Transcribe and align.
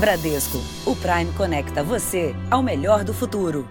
Bradesco, 0.00 0.56
o 0.86 0.96
Prime 0.96 1.30
conecta 1.36 1.84
você 1.84 2.34
ao 2.50 2.62
melhor 2.62 3.04
do 3.04 3.12
futuro. 3.12 3.68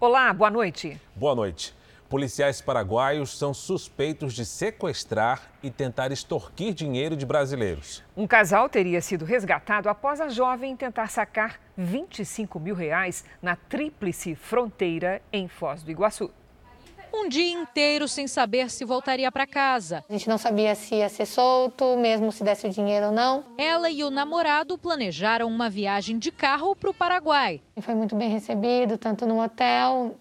Olá, 0.00 0.32
boa 0.32 0.50
noite. 0.50 0.98
Boa 1.14 1.34
noite. 1.34 1.74
Policiais 2.08 2.62
paraguaios 2.62 3.36
são 3.36 3.52
suspeitos 3.52 4.32
de 4.32 4.46
sequestrar 4.46 5.52
e 5.62 5.70
tentar 5.70 6.10
extorquir 6.10 6.72
dinheiro 6.72 7.14
de 7.14 7.26
brasileiros. 7.26 8.02
Um 8.16 8.26
casal 8.26 8.70
teria 8.70 9.02
sido 9.02 9.26
resgatado 9.26 9.90
após 9.90 10.18
a 10.18 10.30
jovem 10.30 10.74
tentar 10.74 11.10
sacar 11.10 11.60
25 11.76 12.58
mil 12.58 12.74
reais 12.74 13.22
na 13.42 13.54
tríplice 13.54 14.34
fronteira 14.34 15.20
em 15.30 15.46
Foz 15.46 15.82
do 15.82 15.90
Iguaçu 15.90 16.32
um 17.14 17.28
dia 17.28 17.50
inteiro 17.50 18.08
sem 18.08 18.26
saber 18.26 18.70
se 18.70 18.84
voltaria 18.84 19.30
para 19.30 19.46
casa. 19.46 20.04
A 20.08 20.12
gente 20.12 20.28
não 20.28 20.36
sabia 20.36 20.74
se 20.74 20.96
ia 20.96 21.08
ser 21.08 21.26
solto, 21.26 21.96
mesmo 21.96 22.32
se 22.32 22.42
desse 22.42 22.66
o 22.66 22.70
dinheiro 22.70 23.06
ou 23.06 23.12
não. 23.12 23.44
Ela 23.56 23.90
e 23.90 24.02
o 24.02 24.10
namorado 24.10 24.76
planejaram 24.76 25.46
uma 25.48 25.70
viagem 25.70 26.18
de 26.18 26.32
carro 26.32 26.74
para 26.74 26.90
o 26.90 26.94
Paraguai. 26.94 27.62
Foi 27.80 27.94
muito 27.94 28.16
bem 28.16 28.30
recebido, 28.30 28.98
tanto 28.98 29.26
no 29.26 29.42
hotel 29.42 30.16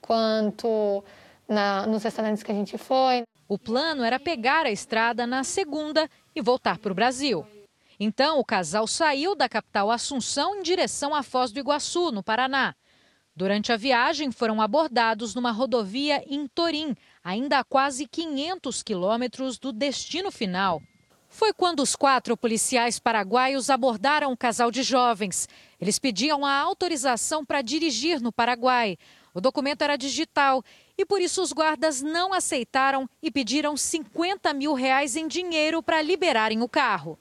quanto 0.00 1.04
na, 1.48 1.86
nos 1.86 2.02
restaurantes 2.02 2.42
que 2.42 2.50
a 2.50 2.54
gente 2.54 2.76
foi. 2.78 3.24
O 3.48 3.58
plano 3.58 4.02
era 4.02 4.18
pegar 4.18 4.64
a 4.64 4.70
estrada 4.70 5.26
na 5.26 5.44
segunda 5.44 6.08
e 6.34 6.40
voltar 6.40 6.78
para 6.78 6.92
o 6.92 6.94
Brasil. 6.94 7.46
Então, 8.00 8.38
o 8.40 8.44
casal 8.44 8.86
saiu 8.86 9.36
da 9.36 9.48
capital 9.48 9.90
Assunção 9.90 10.56
em 10.56 10.62
direção 10.62 11.14
à 11.14 11.22
Foz 11.22 11.52
do 11.52 11.60
Iguaçu, 11.60 12.10
no 12.10 12.22
Paraná. 12.22 12.74
Durante 13.34 13.72
a 13.72 13.76
viagem, 13.76 14.30
foram 14.30 14.60
abordados 14.60 15.34
numa 15.34 15.50
rodovia 15.50 16.22
em 16.26 16.46
Torim, 16.46 16.94
ainda 17.24 17.58
a 17.58 17.64
quase 17.64 18.06
500 18.06 18.82
quilômetros 18.82 19.58
do 19.58 19.72
destino 19.72 20.30
final. 20.30 20.82
Foi 21.30 21.50
quando 21.50 21.80
os 21.80 21.96
quatro 21.96 22.36
policiais 22.36 22.98
paraguaios 22.98 23.70
abordaram 23.70 24.28
o 24.28 24.32
um 24.32 24.36
casal 24.36 24.70
de 24.70 24.82
jovens. 24.82 25.48
Eles 25.80 25.98
pediam 25.98 26.44
a 26.44 26.52
autorização 26.58 27.42
para 27.42 27.62
dirigir 27.62 28.20
no 28.20 28.30
Paraguai. 28.30 28.98
O 29.32 29.40
documento 29.40 29.80
era 29.80 29.96
digital 29.96 30.62
e 30.96 31.06
por 31.06 31.22
isso 31.22 31.40
os 31.40 31.50
guardas 31.50 32.02
não 32.02 32.34
aceitaram 32.34 33.08
e 33.22 33.30
pediram 33.30 33.78
50 33.78 34.52
mil 34.52 34.74
reais 34.74 35.16
em 35.16 35.26
dinheiro 35.26 35.82
para 35.82 36.02
liberarem 36.02 36.60
o 36.62 36.68
carro. 36.68 37.18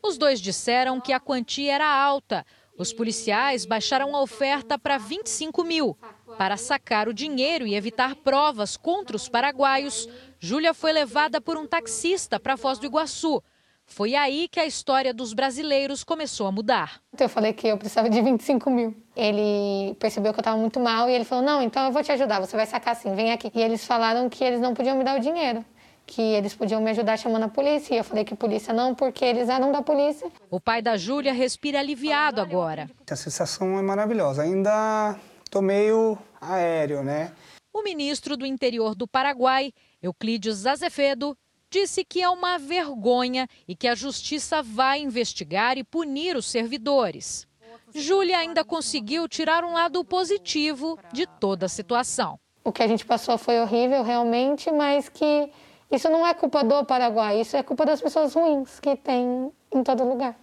Os 0.00 0.16
dois 0.16 0.40
disseram 0.40 1.00
que 1.00 1.12
a 1.12 1.18
quantia 1.18 1.74
era 1.74 1.92
alta, 1.92 2.46
os 2.78 2.92
policiais 2.92 3.66
baixaram 3.66 4.14
a 4.14 4.22
oferta 4.22 4.78
para 4.78 4.96
25 4.96 5.64
mil. 5.64 5.98
Para 6.38 6.56
sacar 6.56 7.08
o 7.08 7.12
dinheiro 7.12 7.66
e 7.66 7.74
evitar 7.74 8.14
provas 8.14 8.76
contra 8.76 9.16
os 9.16 9.28
paraguaios, 9.28 10.08
Júlia 10.38 10.72
foi 10.72 10.92
levada 10.92 11.40
por 11.40 11.56
um 11.56 11.66
taxista 11.66 12.38
para 12.38 12.56
Foz 12.56 12.78
do 12.78 12.86
Iguaçu. 12.86 13.42
Foi 13.84 14.14
aí 14.14 14.48
que 14.48 14.60
a 14.60 14.66
história 14.66 15.12
dos 15.12 15.32
brasileiros 15.32 16.04
começou 16.04 16.46
a 16.46 16.52
mudar. 16.52 17.00
Eu 17.18 17.28
falei 17.28 17.52
que 17.54 17.66
eu 17.66 17.78
precisava 17.78 18.08
de 18.08 18.20
25 18.20 18.70
mil. 18.70 18.94
Ele 19.16 19.94
percebeu 19.94 20.32
que 20.32 20.38
eu 20.38 20.42
estava 20.42 20.58
muito 20.58 20.78
mal 20.78 21.08
e 21.08 21.14
ele 21.14 21.24
falou: 21.24 21.42
Não, 21.42 21.62
então 21.62 21.86
eu 21.86 21.90
vou 21.90 22.02
te 22.02 22.12
ajudar, 22.12 22.38
você 22.38 22.54
vai 22.54 22.66
sacar 22.66 22.92
assim, 22.92 23.14
vem 23.14 23.32
aqui. 23.32 23.50
E 23.54 23.60
eles 23.60 23.84
falaram 23.86 24.28
que 24.28 24.44
eles 24.44 24.60
não 24.60 24.74
podiam 24.74 24.96
me 24.96 25.02
dar 25.02 25.18
o 25.18 25.20
dinheiro 25.20 25.64
que 26.08 26.22
eles 26.22 26.54
podiam 26.54 26.80
me 26.80 26.90
ajudar 26.90 27.18
chamando 27.18 27.44
a 27.44 27.48
polícia. 27.48 27.94
E 27.94 27.98
eu 27.98 28.04
falei 28.04 28.24
que 28.24 28.34
polícia 28.34 28.72
não, 28.72 28.94
porque 28.94 29.24
eles 29.24 29.50
eram 29.50 29.70
da 29.70 29.82
polícia. 29.82 30.32
O 30.50 30.58
pai 30.58 30.80
da 30.80 30.96
Júlia 30.96 31.34
respira 31.34 31.78
aliviado 31.78 32.40
agora. 32.40 32.90
A 33.08 33.14
sensação 33.14 33.78
é 33.78 33.82
maravilhosa. 33.82 34.42
Ainda 34.42 35.16
tô 35.50 35.60
meio 35.60 36.16
aéreo, 36.40 37.02
né? 37.04 37.30
O 37.72 37.82
ministro 37.82 38.38
do 38.38 38.46
interior 38.46 38.94
do 38.94 39.06
Paraguai, 39.06 39.70
Euclides 40.02 40.64
Azevedo, 40.64 41.36
disse 41.70 42.02
que 42.02 42.22
é 42.22 42.28
uma 42.30 42.58
vergonha 42.58 43.46
e 43.68 43.76
que 43.76 43.86
a 43.86 43.94
justiça 43.94 44.62
vai 44.62 45.00
investigar 45.02 45.76
e 45.76 45.84
punir 45.84 46.34
os 46.36 46.46
servidores. 46.46 47.46
Júlia 47.94 48.38
ainda 48.38 48.64
conseguiu 48.64 49.28
tirar 49.28 49.62
um 49.62 49.74
lado 49.74 50.02
positivo 50.02 50.98
de 51.12 51.26
toda 51.26 51.66
a 51.66 51.68
situação. 51.68 52.40
O 52.64 52.72
que 52.72 52.82
a 52.82 52.88
gente 52.88 53.04
passou 53.04 53.36
foi 53.36 53.60
horrível, 53.60 54.02
realmente, 54.02 54.70
mas 54.70 55.08
que 55.08 55.50
isso 55.90 56.08
não 56.10 56.26
é 56.26 56.34
culpa 56.34 56.62
do 56.62 56.84
Paraguai, 56.84 57.40
isso 57.40 57.56
é 57.56 57.62
culpa 57.62 57.86
das 57.86 58.00
pessoas 58.00 58.34
ruins 58.34 58.78
que 58.78 58.94
tem 58.96 59.50
em 59.72 59.82
todo 59.82 60.04
lugar. 60.04 60.34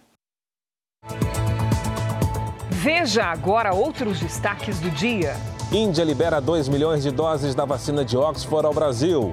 Veja 2.70 3.24
agora 3.24 3.74
outros 3.74 4.20
destaques 4.20 4.80
do 4.80 4.90
dia. 4.90 5.36
Índia 5.72 6.04
libera 6.04 6.40
2 6.40 6.68
milhões 6.68 7.02
de 7.02 7.10
doses 7.10 7.54
da 7.54 7.64
vacina 7.64 8.04
de 8.04 8.16
Oxford 8.16 8.66
ao 8.66 8.72
Brasil. 8.72 9.32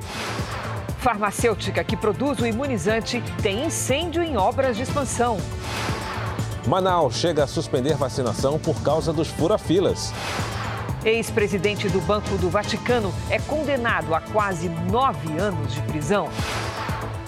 Farmacêutica 0.97 1.84
que 1.84 1.97
produz 1.97 2.40
o 2.40 2.47
imunizante 2.47 3.22
tem 3.41 3.66
incêndio 3.66 4.24
em 4.24 4.38
obras 4.38 4.78
de 4.78 4.84
expansão. 4.84 5.38
Manaus 6.66 7.16
chega 7.16 7.44
a 7.44 7.47
suspender 7.47 7.95
vacinação 7.95 8.57
por 8.57 8.81
causa 8.81 9.12
dos 9.12 9.28
fura-filas. 9.28 10.13
Ex-presidente 11.06 11.90
do 11.90 12.00
Banco 12.00 12.38
do 12.38 12.50
Vaticano 12.50 13.14
é 13.30 13.38
condenado 13.38 14.16
a 14.16 14.22
quase 14.22 14.69
nove 14.69 15.38
anos 15.38 15.74
de 15.74 15.81
prisão. 15.81 16.30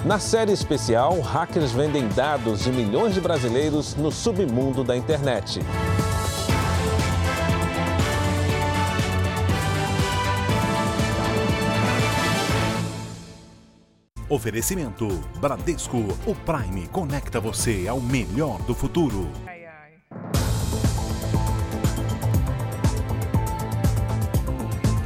Na 0.05 0.17
série 0.17 0.53
especial, 0.53 1.19
hackers 1.19 1.73
vendem 1.73 2.07
dados 2.07 2.63
de 2.63 2.71
milhões 2.71 3.13
de 3.13 3.19
brasileiros 3.19 3.93
no 3.95 4.11
submundo 4.11 4.81
da 4.81 4.95
internet. 4.95 5.59
Oferecimento 14.29 15.07
Bradesco, 15.39 15.97
o 16.25 16.33
Prime 16.33 16.87
conecta 16.87 17.41
você 17.41 17.87
ao 17.89 17.99
melhor 17.99 18.61
do 18.61 18.73
futuro. 18.73 19.29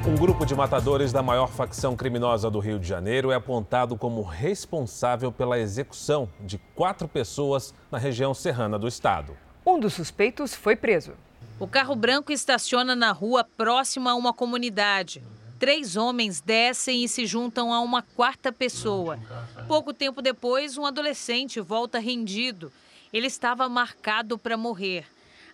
Um 0.09 0.15
grupo 0.15 0.43
de 0.43 0.55
matadores 0.55 1.13
da 1.13 1.21
maior 1.21 1.45
facção 1.45 1.95
criminosa 1.95 2.49
do 2.49 2.57
Rio 2.57 2.79
de 2.79 2.87
Janeiro 2.87 3.31
é 3.31 3.35
apontado 3.35 3.95
como 3.95 4.23
responsável 4.23 5.31
pela 5.31 5.59
execução 5.59 6.27
de 6.39 6.57
quatro 6.73 7.07
pessoas 7.07 7.75
na 7.91 7.99
região 7.99 8.33
serrana 8.33 8.79
do 8.79 8.87
estado. 8.87 9.37
Um 9.63 9.79
dos 9.79 9.93
suspeitos 9.93 10.55
foi 10.55 10.75
preso. 10.75 11.13
O 11.59 11.67
carro 11.67 11.95
branco 11.95 12.31
estaciona 12.31 12.95
na 12.95 13.11
rua 13.11 13.43
próxima 13.43 14.09
a 14.09 14.15
uma 14.15 14.33
comunidade. 14.33 15.21
Três 15.59 15.95
homens 15.95 16.41
descem 16.41 17.03
e 17.03 17.07
se 17.07 17.27
juntam 17.27 17.71
a 17.71 17.79
uma 17.79 18.01
quarta 18.01 18.51
pessoa. 18.51 19.19
Pouco 19.67 19.93
tempo 19.93 20.23
depois, 20.23 20.75
um 20.75 20.87
adolescente 20.87 21.61
volta 21.61 21.99
rendido. 21.99 22.71
Ele 23.13 23.27
estava 23.27 23.69
marcado 23.69 24.39
para 24.39 24.57
morrer. 24.57 25.05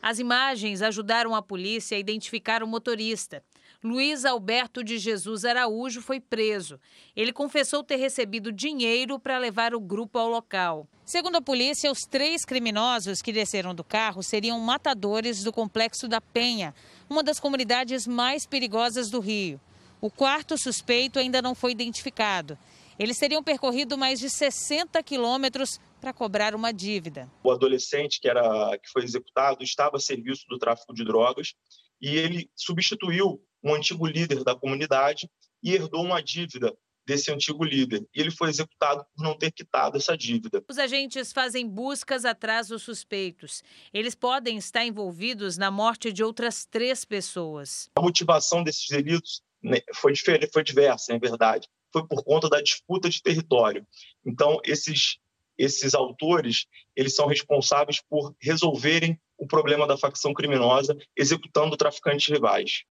As 0.01 0.17
imagens 0.17 0.81
ajudaram 0.81 1.35
a 1.35 1.41
polícia 1.41 1.97
a 1.97 1.99
identificar 1.99 2.63
o 2.63 2.67
motorista. 2.67 3.43
Luiz 3.85 4.25
Alberto 4.25 4.84
de 4.84 4.97
Jesus 4.97 5.46
Araújo 5.46 6.01
foi 6.01 6.19
preso. 6.19 6.79
Ele 7.16 7.31
confessou 7.31 7.84
ter 7.84 7.97
recebido 7.97 8.51
dinheiro 8.51 9.19
para 9.19 9.38
levar 9.38 9.75
o 9.75 9.79
grupo 9.79 10.18
ao 10.18 10.28
local. 10.28 10.88
Segundo 11.06 11.35
a 11.35 11.41
polícia, 11.41 11.91
os 11.91 12.03
três 12.03 12.44
criminosos 12.44 13.22
que 13.22 13.31
desceram 13.31 13.75
do 13.75 13.84
carro 13.84 14.23
seriam 14.23 14.59
matadores 14.59 15.44
do 15.44 15.53
Complexo 15.53 16.07
da 16.07 16.19
Penha, 16.19 16.73
uma 17.07 17.22
das 17.22 17.40
comunidades 17.40 18.07
mais 18.07 18.47
perigosas 18.47 19.12
do 19.12 19.19
Rio. 19.19 19.62
O 20.02 20.09
quarto 20.09 20.57
suspeito 20.57 21.19
ainda 21.19 21.40
não 21.40 21.53
foi 21.53 21.72
identificado. 21.72 22.57
Eles 22.97 23.19
teriam 23.19 23.44
percorrido 23.44 23.96
mais 24.00 24.19
de 24.19 24.31
60 24.31 25.03
quilômetros 25.03 25.79
para 26.02 26.12
cobrar 26.12 26.56
uma 26.56 26.73
dívida. 26.73 27.29
O 27.44 27.52
adolescente 27.52 28.19
que, 28.19 28.28
era, 28.28 28.75
que 28.79 28.90
foi 28.90 29.03
executado 29.03 29.63
estava 29.63 29.97
a 29.97 30.00
serviço 30.00 30.46
do 30.50 30.57
tráfico 30.57 30.91
de 30.91 31.03
drogas 31.03 31.53
e 32.02 32.17
ele 32.17 32.50
substituiu 32.56 33.44
um 33.65 33.73
antigo 33.73 34.05
líder 34.05 34.43
da 34.43 34.55
comunidade 34.55 35.27
e 35.63 35.73
herdou 35.73 36.03
uma 36.03 36.21
dívida 36.21 36.71
desse 37.05 37.31
antigo 37.31 37.63
líder. 37.63 38.05
E 38.15 38.19
ele 38.19 38.31
foi 38.31 38.49
executado 38.49 39.05
por 39.15 39.23
não 39.23 39.37
ter 39.37 39.51
quitado 39.51 39.97
essa 39.97 40.17
dívida. 40.17 40.63
Os 40.69 40.77
agentes 40.77 41.31
fazem 41.31 41.67
buscas 41.67 42.25
atrás 42.25 42.67
dos 42.67 42.83
suspeitos. 42.83 43.63
Eles 43.93 44.15
podem 44.15 44.57
estar 44.57 44.85
envolvidos 44.85 45.57
na 45.57 45.69
morte 45.69 46.11
de 46.11 46.23
outras 46.23 46.66
três 46.66 47.05
pessoas. 47.05 47.90
A 47.95 48.01
motivação 48.01 48.63
desses 48.63 48.87
delitos 48.87 49.41
né, 49.61 49.79
foi, 49.93 50.13
diferente, 50.13 50.49
foi 50.51 50.63
diversa, 50.63 51.13
é 51.13 51.19
verdade. 51.19 51.67
Foi 51.91 52.05
por 52.07 52.23
conta 52.23 52.49
da 52.49 52.61
disputa 52.61 53.09
de 53.09 53.22
território. 53.22 53.85
Então, 54.25 54.59
esses, 54.63 55.17
esses 55.57 55.93
autores 55.93 56.66
eles 56.95 57.16
são 57.16 57.28
responsáveis 57.28 58.01
por 58.01 58.35
resolverem 58.41 59.19
o 59.37 59.45
problema 59.45 59.85
da 59.85 59.97
facção 59.97 60.34
criminosa, 60.34 60.97
executando 61.16 61.78
traficantes 61.78 62.28
rivais. 62.28 62.84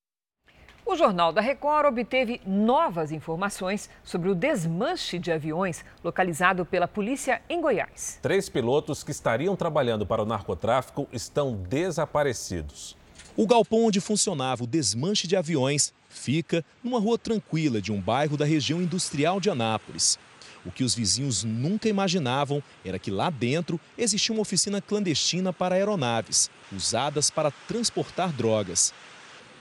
O 0.87 0.97
Jornal 0.97 1.33
da 1.33 1.41
Record 1.41 1.87
obteve 1.87 2.43
novas 2.47 3.11
informações 3.11 3.89
sobre 4.05 4.29
o 4.29 4.35
desmanche 4.35 5.19
de 5.19 5.33
aviões 5.33 5.83
localizado 6.05 6.67
pela 6.67 6.87
polícia 6.87 7.41
em 7.49 7.59
Goiás. 7.59 8.19
Três 8.21 8.51
pilotos 8.51 9.03
que 9.03 9.11
estariam 9.11 9.57
trabalhando 9.57 10.05
para 10.05 10.23
o 10.23 10.27
narcotráfico 10.27 11.09
estão 11.11 11.55
desaparecidos. 11.55 12.95
O 13.35 13.47
galpão 13.47 13.87
onde 13.87 13.99
funcionava 13.99 14.65
o 14.65 14.67
desmanche 14.67 15.27
de 15.27 15.35
aviões 15.35 15.95
fica 16.11 16.63
numa 16.83 17.01
rua 17.01 17.17
tranquila 17.17 17.81
de 17.81 17.91
um 17.91 17.99
bairro 17.99 18.37
da 18.37 18.45
região 18.45 18.83
industrial 18.83 19.41
de 19.41 19.49
Anápolis. 19.49 20.19
O 20.67 20.71
que 20.71 20.85
os 20.85 20.95
vizinhos 20.95 21.45
nunca 21.45 21.89
imaginavam 21.89 22.63
era 22.85 22.99
que 22.99 23.11
lá 23.11 23.31
dentro 23.31 23.81
existia 23.97 24.35
uma 24.35 24.43
oficina 24.43 24.83
clandestina 24.83 25.51
para 25.51 25.77
aeronaves, 25.77 26.51
usadas 26.71 27.31
para 27.31 27.51
transportar 27.51 28.33
drogas. 28.33 28.93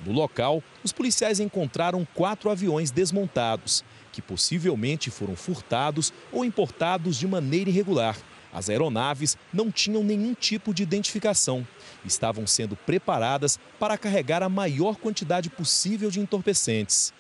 No 0.05 0.11
local, 0.11 0.61
os 0.83 0.91
policiais 0.91 1.39
encontraram 1.39 2.05
quatro 2.13 2.50
aviões 2.50 2.91
desmontados, 2.91 3.83
que 4.11 4.21
possivelmente 4.21 5.09
foram 5.09 5.35
furtados 5.35 6.13
ou 6.31 6.44
importados 6.44 7.17
de 7.17 7.27
maneira 7.27 7.69
irregular. 7.69 8.17
As 8.53 8.69
aeronaves 8.69 9.35
não 9.51 9.71
tinham 9.71 10.03
nenhum 10.03 10.35
tipo 10.35 10.73
de 10.73 10.83
identificação. 10.83 11.65
Estavam 12.05 12.45
sendo 12.45 12.75
preparadas 12.75 13.59
para 13.79 13.97
carregar 13.97 14.44
a 14.44 14.50
maior 14.50 14.97
quantidade 14.97 15.50
possível 15.50 16.11
de 16.11 16.19
entorpecentes. 16.19 17.11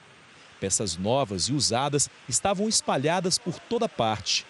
Peças 0.59 0.95
novas 0.95 1.45
e 1.45 1.53
usadas 1.53 2.09
estavam 2.29 2.69
espalhadas 2.69 3.39
por 3.39 3.59
toda 3.59 3.89
parte. 3.89 4.45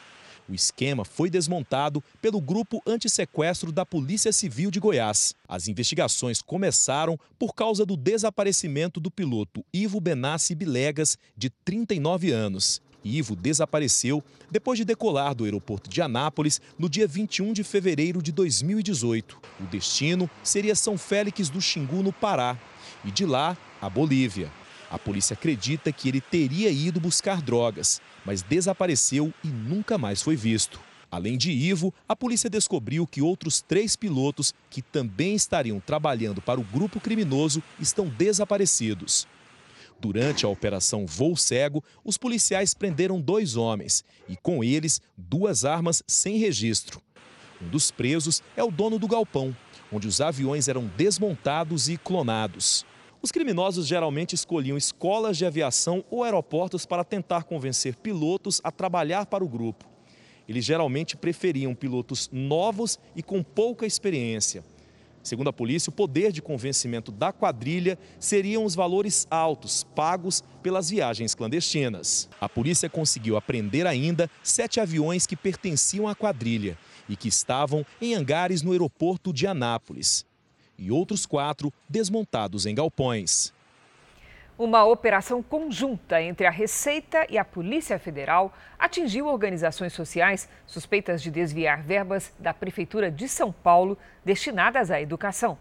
O 0.47 0.53
esquema 0.53 1.05
foi 1.05 1.29
desmontado 1.29 2.03
pelo 2.21 2.41
Grupo 2.41 2.81
Antissequestro 2.85 3.71
da 3.71 3.85
Polícia 3.85 4.33
Civil 4.33 4.69
de 4.69 4.79
Goiás. 4.79 5.33
As 5.47 5.67
investigações 5.67 6.41
começaram 6.41 7.17
por 7.39 7.55
causa 7.55 7.85
do 7.85 7.95
desaparecimento 7.95 8.99
do 8.99 9.09
piloto 9.09 9.63
Ivo 9.73 10.01
Benassi 10.01 10.53
Bilegas, 10.53 11.17
de 11.37 11.49
39 11.49 12.31
anos. 12.31 12.81
Ivo 13.03 13.35
desapareceu 13.35 14.23
depois 14.49 14.77
de 14.77 14.85
decolar 14.85 15.33
do 15.35 15.43
aeroporto 15.43 15.89
de 15.89 16.01
Anápolis 16.01 16.61
no 16.77 16.89
dia 16.89 17.07
21 17.07 17.53
de 17.53 17.63
fevereiro 17.63 18.21
de 18.21 18.31
2018. 18.31 19.39
O 19.59 19.63
destino 19.63 20.29
seria 20.43 20.75
São 20.75 20.97
Félix 20.97 21.49
do 21.49 21.59
Xingu, 21.61 22.01
no 22.01 22.13
Pará, 22.13 22.57
e 23.03 23.11
de 23.11 23.25
lá 23.25 23.57
a 23.81 23.89
Bolívia. 23.89 24.51
A 24.89 24.99
polícia 24.99 25.33
acredita 25.33 25.91
que 25.91 26.07
ele 26.07 26.21
teria 26.21 26.69
ido 26.69 26.99
buscar 26.99 27.41
drogas, 27.41 27.99
mas 28.25 28.41
desapareceu 28.41 29.33
e 29.43 29.47
nunca 29.47 29.97
mais 29.97 30.21
foi 30.21 30.35
visto. 30.35 30.79
Além 31.11 31.37
de 31.37 31.51
Ivo, 31.51 31.93
a 32.09 32.15
polícia 32.15 32.49
descobriu 32.49 33.05
que 33.05 33.21
outros 33.21 33.61
três 33.61 33.95
pilotos 33.95 34.53
que 34.69 34.81
também 34.81 35.35
estariam 35.35 35.79
trabalhando 35.79 36.41
para 36.41 36.59
o 36.59 36.63
grupo 36.63 36.99
criminoso 36.99 37.61
estão 37.79 38.07
desaparecidos. 38.07 39.27
Durante 39.99 40.45
a 40.45 40.49
operação 40.49 41.05
Voo 41.05 41.37
Cego, 41.37 41.83
os 42.03 42.17
policiais 42.17 42.73
prenderam 42.73 43.21
dois 43.21 43.55
homens 43.55 44.03
e, 44.27 44.35
com 44.35 44.63
eles, 44.63 44.99
duas 45.15 45.63
armas 45.63 46.03
sem 46.07 46.37
registro. 46.37 46.99
Um 47.61 47.69
dos 47.69 47.91
presos 47.91 48.41
é 48.57 48.63
o 48.63 48.71
dono 48.71 48.97
do 48.97 49.07
galpão, 49.07 49.55
onde 49.91 50.07
os 50.07 50.19
aviões 50.19 50.67
eram 50.67 50.89
desmontados 50.97 51.87
e 51.87 51.95
clonados. 51.95 52.85
Os 53.23 53.31
criminosos 53.31 53.87
geralmente 53.87 54.35
escolhiam 54.35 54.75
escolas 54.75 55.37
de 55.37 55.45
aviação 55.45 56.03
ou 56.11 56.25
aeroportos 56.25 56.85
para 56.85 57.05
tentar 57.05 57.45
convencer 57.45 57.95
pilotos 57.95 58.59
a 58.65 58.69
trabalhar 58.69 59.27
para 59.27 59.45
o 59.45 59.47
grupo. 59.47 59.85
Eles 60.45 60.65
geralmente 60.65 61.15
preferiam 61.15 61.73
pilotos 61.73 62.29
novos 62.33 62.99
e 63.15 63.23
com 63.23 63.41
pouca 63.41 63.85
experiência. 63.85 64.61
Segundo 65.23 65.47
a 65.47 65.53
polícia, 65.53 65.89
o 65.89 65.93
poder 65.93 66.33
de 66.33 66.41
convencimento 66.41 67.13
da 67.13 67.31
quadrilha 67.31 67.97
seriam 68.19 68.65
os 68.65 68.75
valores 68.75 69.25
altos 69.31 69.85
pagos 69.95 70.43
pelas 70.61 70.89
viagens 70.89 71.33
clandestinas. 71.33 72.27
A 72.41 72.49
polícia 72.49 72.89
conseguiu 72.89 73.37
apreender 73.37 73.87
ainda 73.87 74.29
sete 74.43 74.81
aviões 74.81 75.25
que 75.25 75.37
pertenciam 75.37 76.09
à 76.09 76.13
quadrilha 76.13 76.77
e 77.07 77.15
que 77.15 77.29
estavam 77.29 77.85
em 78.01 78.15
hangares 78.15 78.61
no 78.61 78.73
aeroporto 78.73 79.31
de 79.31 79.47
Anápolis 79.47 80.25
e 80.83 80.91
outros 80.91 81.25
quatro 81.25 81.71
desmontados 81.87 82.65
em 82.65 82.75
galpões. 82.75 83.53
Uma 84.57 84.85
operação 84.85 85.41
conjunta 85.41 86.21
entre 86.21 86.45
a 86.45 86.51
Receita 86.51 87.25
e 87.29 87.39
a 87.39 87.45
Polícia 87.45 87.97
Federal 87.97 88.53
atingiu 88.77 89.27
organizações 89.27 89.93
sociais 89.93 90.47
suspeitas 90.67 91.23
de 91.23 91.31
desviar 91.31 91.81
verbas 91.81 92.31
da 92.37 92.53
Prefeitura 92.53 93.09
de 93.09 93.27
São 93.27 93.51
Paulo 93.51 93.97
destinadas 94.23 94.91
à 94.91 95.01
educação. 95.01 95.57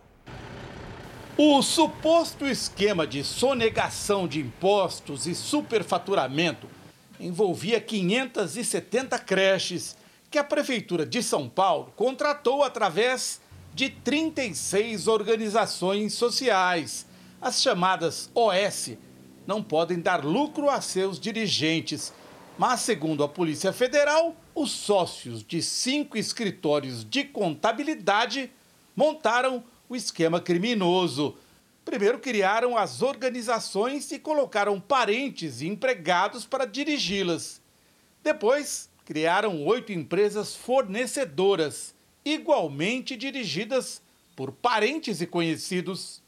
O 1.39 1.63
suposto 1.63 2.47
esquema 2.47 3.07
de 3.07 3.25
sonegação 3.25 4.29
de 4.29 4.41
impostos 4.41 5.27
e 5.27 5.35
superfaturamento 5.35 6.69
envolvia 7.19 7.81
570 7.81 9.19
creches 9.21 9.97
que 10.31 10.39
a 10.39 10.45
Prefeitura 10.45 11.07
de 11.07 11.23
São 11.23 11.49
Paulo 11.49 11.93
contratou 11.97 12.63
através 12.63 13.41
de 13.75 13.89
36 13.89 15.09
organizações 15.09 16.13
sociais. 16.15 17.07
As 17.41 17.61
chamadas 17.61 18.31
OS 18.35 18.97
não 19.47 19.63
podem 19.63 19.99
dar 19.99 20.25
lucro 20.25 20.69
a 20.69 20.81
seus 20.81 21.19
dirigentes, 21.19 22.13
mas, 22.59 22.81
segundo 22.81 23.25
a 23.25 23.29
Polícia 23.29 23.73
Federal, 23.73 24.37
os 24.55 24.71
sócios 24.71 25.43
de 25.43 25.63
cinco 25.63 26.19
escritórios 26.19 27.05
de 27.05 27.25
contabilidade 27.25 28.51
montaram 28.95 29.65
o 29.89 29.97
esquema 29.97 30.41
criminoso. 30.41 31.37
Primeiro 31.85 32.19
criaram 32.19 32.77
as 32.77 33.03
organizações 33.03 34.13
e 34.13 34.19
colocaram 34.19 34.79
parentes 34.79 35.61
e 35.61 35.67
empregados 35.67 36.45
para 36.45 36.67
dirigi-las. 36.67 37.61
Depois, 38.23 38.89
criaram 39.05 39.65
oito 39.65 39.91
empresas 39.91 40.55
fornecedoras 40.55 41.95
igualmente 42.25 43.17
dirigidas 43.17 44.03
por 44.37 44.53
parentes 44.53 45.21
e 45.21 45.27
conhecidos. 45.27 46.23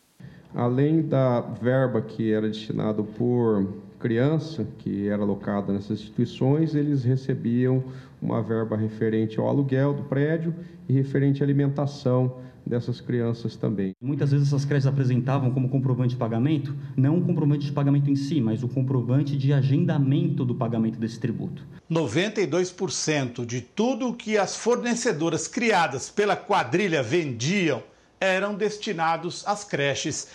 Além 0.55 1.03
da 1.03 1.41
verba 1.41 2.01
que 2.01 2.33
era 2.33 2.49
destinada 2.49 3.03
por 3.03 3.67
criança, 3.99 4.67
que 4.79 5.09
era 5.09 5.23
alocada 5.23 5.73
nessas 5.73 5.99
instituições, 6.01 6.75
eles 6.75 7.03
recebiam 7.03 7.83
uma 8.21 8.43
verba 8.43 8.77
referente 8.77 9.41
ao 9.41 9.49
aluguel 9.49 9.95
do 9.95 10.05
prédio 10.05 10.55
e 10.89 10.93
referente 10.93 11.43
à 11.43 11.47
alimentação 11.47 12.37
dessas 12.67 13.01
crianças 13.01 13.57
também. 13.57 13.93
Muitas 14.01 14.31
vezes 14.31 14.49
essas 14.49 14.65
creches 14.65 14.87
apresentavam 14.87 15.51
como 15.51 15.69
comprovante 15.69 16.11
de 16.11 16.17
pagamento, 16.17 16.75
não 16.97 17.19
o 17.19 17.25
comprovante 17.25 17.67
de 17.67 17.73
pagamento 17.73 18.11
em 18.11 18.17
si, 18.17 18.41
mas 18.41 18.63
o 18.63 18.69
comprovante 18.69 19.37
de 19.37 19.53
agendamento 19.53 20.45
do 20.45 20.55
pagamento 20.55 20.99
desse 20.99 21.21
tributo. 21.21 21.65
92% 21.91 23.45
de 23.45 23.61
tudo 23.61 24.15
que 24.15 24.39
as 24.39 24.57
fornecedoras 24.57 25.47
criadas 25.47 26.09
pela 26.09 26.37
quadrilha 26.37 27.03
vendiam 27.03 27.83
eram 28.21 28.55
destinados 28.55 29.47
às 29.47 29.65
creches. 29.65 30.29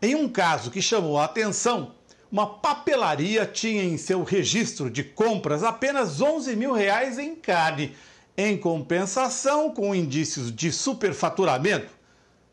Em 0.00 0.14
um 0.14 0.28
caso 0.28 0.70
que 0.70 0.80
chamou 0.80 1.18
a 1.18 1.24
atenção, 1.24 1.92
uma 2.32 2.46
papelaria 2.46 3.46
tinha 3.46 3.84
em 3.84 3.96
seu 3.96 4.24
registro 4.24 4.90
de 4.90 5.04
compras 5.04 5.62
apenas 5.62 6.20
11 6.20 6.56
mil 6.56 6.72
reais 6.72 7.18
em 7.18 7.36
carne 7.36 7.94
em 8.36 8.56
compensação, 8.56 9.72
com 9.72 9.94
indícios 9.94 10.54
de 10.54 10.72
superfaturamento, 10.72 11.92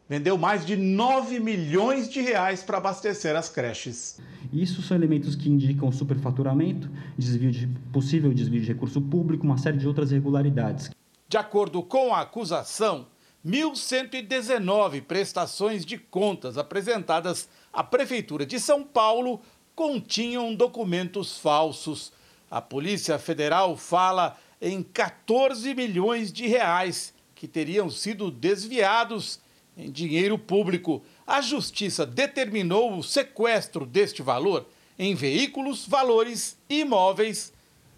vendeu 0.07 0.37
mais 0.37 0.65
de 0.65 0.75
9 0.75 1.39
milhões 1.39 2.09
de 2.09 2.21
reais 2.21 2.61
para 2.61 2.77
abastecer 2.77 3.35
as 3.35 3.49
creches. 3.49 4.19
Isso 4.51 4.81
são 4.81 4.97
elementos 4.97 5.35
que 5.35 5.49
indicam 5.49 5.91
superfaturamento, 5.91 6.89
desvio 7.17 7.51
de, 7.51 7.67
possível 7.93 8.33
desvio 8.33 8.61
de 8.61 8.67
recurso 8.67 9.01
público, 9.01 9.45
uma 9.45 9.57
série 9.57 9.77
de 9.77 9.87
outras 9.87 10.11
irregularidades. 10.11 10.91
De 11.29 11.37
acordo 11.37 11.81
com 11.81 12.13
a 12.13 12.21
acusação, 12.21 13.07
1.119 13.45 15.01
prestações 15.01 15.85
de 15.85 15.97
contas 15.97 16.57
apresentadas 16.57 17.47
à 17.71 17.83
Prefeitura 17.83 18.45
de 18.45 18.59
São 18.59 18.83
Paulo 18.83 19.41
continham 19.73 20.53
documentos 20.53 21.39
falsos. 21.39 22.11
A 22.51 22.61
Polícia 22.61 23.17
Federal 23.17 23.77
fala 23.77 24.37
em 24.61 24.83
14 24.83 25.73
milhões 25.73 26.31
de 26.31 26.47
reais 26.47 27.13
que 27.33 27.47
teriam 27.47 27.89
sido 27.89 28.29
desviados 28.29 29.39
em 29.75 29.89
dinheiro 29.89 30.37
público. 30.37 31.01
A 31.25 31.41
justiça 31.41 32.05
determinou 32.05 32.97
o 32.97 33.03
sequestro 33.03 33.85
deste 33.85 34.21
valor 34.21 34.67
em 34.99 35.15
veículos, 35.15 35.87
valores 35.87 36.57
e 36.69 36.81
imóveis 36.81 37.51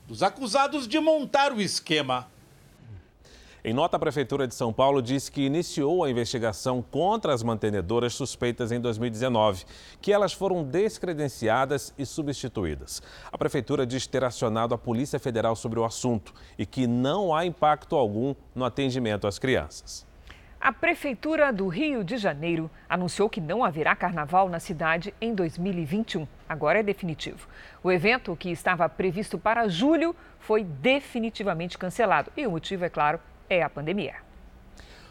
dos 0.07 0.23
acusados 0.23 0.87
de 0.87 0.99
montar 0.99 1.51
o 1.51 1.61
esquema. 1.61 2.31
Em 3.65 3.73
nota, 3.73 3.95
a 3.95 3.99
Prefeitura 3.99 4.45
de 4.45 4.53
São 4.53 4.73
Paulo 4.73 5.01
disse 5.01 5.31
que 5.31 5.45
iniciou 5.45 6.03
a 6.03 6.09
investigação 6.09 6.81
contra 6.81 7.33
as 7.33 7.41
mantenedoras 7.41 8.13
suspeitas 8.13 8.73
em 8.73 8.81
2019, 8.81 9.63
que 10.01 10.11
elas 10.11 10.33
foram 10.33 10.65
descredenciadas 10.65 11.93
e 11.97 12.05
substituídas. 12.05 13.01
A 13.31 13.37
Prefeitura 13.37 13.85
diz 13.85 14.05
ter 14.05 14.21
acionado 14.21 14.75
a 14.75 14.77
Polícia 14.77 15.17
Federal 15.17 15.55
sobre 15.55 15.79
o 15.79 15.85
assunto 15.85 16.33
e 16.57 16.65
que 16.65 16.85
não 16.85 17.33
há 17.33 17.45
impacto 17.45 17.95
algum 17.95 18.35
no 18.53 18.65
atendimento 18.65 19.27
às 19.27 19.39
crianças. 19.39 20.05
A 20.59 20.73
Prefeitura 20.73 21.51
do 21.53 21.69
Rio 21.69 22.03
de 22.03 22.17
Janeiro 22.17 22.69
anunciou 22.89 23.29
que 23.29 23.39
não 23.39 23.63
haverá 23.63 23.95
carnaval 23.95 24.49
na 24.49 24.59
cidade 24.59 25.13
em 25.21 25.33
2021. 25.33 26.27
Agora 26.49 26.79
é 26.79 26.83
definitivo. 26.83 27.47
O 27.81 27.89
evento, 27.89 28.35
que 28.35 28.49
estava 28.49 28.89
previsto 28.89 29.37
para 29.37 29.69
julho, 29.69 30.13
foi 30.39 30.65
definitivamente 30.65 31.77
cancelado. 31.77 32.29
E 32.35 32.45
o 32.45 32.51
motivo, 32.51 32.85
é 32.85 32.89
claro, 32.89 33.19
é 33.53 33.63
a 33.63 33.69
pandemia. 33.69 34.15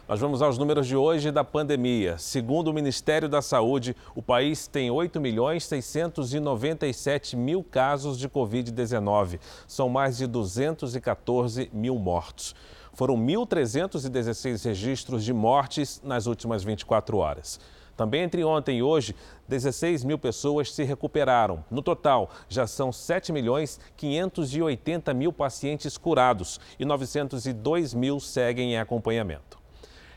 Nós 0.05 0.19
vamos 0.19 0.41
aos 0.41 0.57
números 0.57 0.85
de 0.85 0.97
hoje 0.97 1.31
da 1.31 1.45
pandemia. 1.45 2.17
Segundo 2.17 2.67
o 2.67 2.73
Ministério 2.73 3.29
da 3.29 3.41
Saúde, 3.41 3.95
o 4.13 4.21
país 4.21 4.67
tem 4.67 4.91
8 4.91 5.21
milhões 5.21 5.65
697 5.65 7.37
mil 7.37 7.63
casos 7.63 8.19
de 8.19 8.27
Covid-19. 8.27 9.39
São 9.65 9.87
mais 9.87 10.17
de 10.17 10.27
214 10.27 11.69
mil 11.71 11.97
mortos. 11.97 12.53
Foram 12.91 13.15
1.316 13.15 14.65
registros 14.65 15.23
de 15.23 15.33
mortes 15.33 16.01
nas 16.03 16.27
últimas 16.27 16.65
24 16.65 17.17
horas. 17.17 17.59
Também 17.95 18.23
entre 18.23 18.43
ontem 18.43 18.79
e 18.79 18.83
hoje, 18.83 19.15
16 19.47 20.03
mil 20.03 20.17
pessoas 20.17 20.73
se 20.73 20.83
recuperaram. 20.83 21.63
No 21.69 21.81
total, 21.81 22.29
já 22.49 22.65
são 22.65 22.91
7 22.91 23.31
milhões 23.31 23.79
580 23.95 25.13
mil 25.13 25.31
pacientes 25.31 25.97
curados 25.97 26.59
e 26.79 26.85
902 26.85 27.93
mil 27.93 28.19
seguem 28.19 28.73
em 28.73 28.79
acompanhamento. 28.79 29.63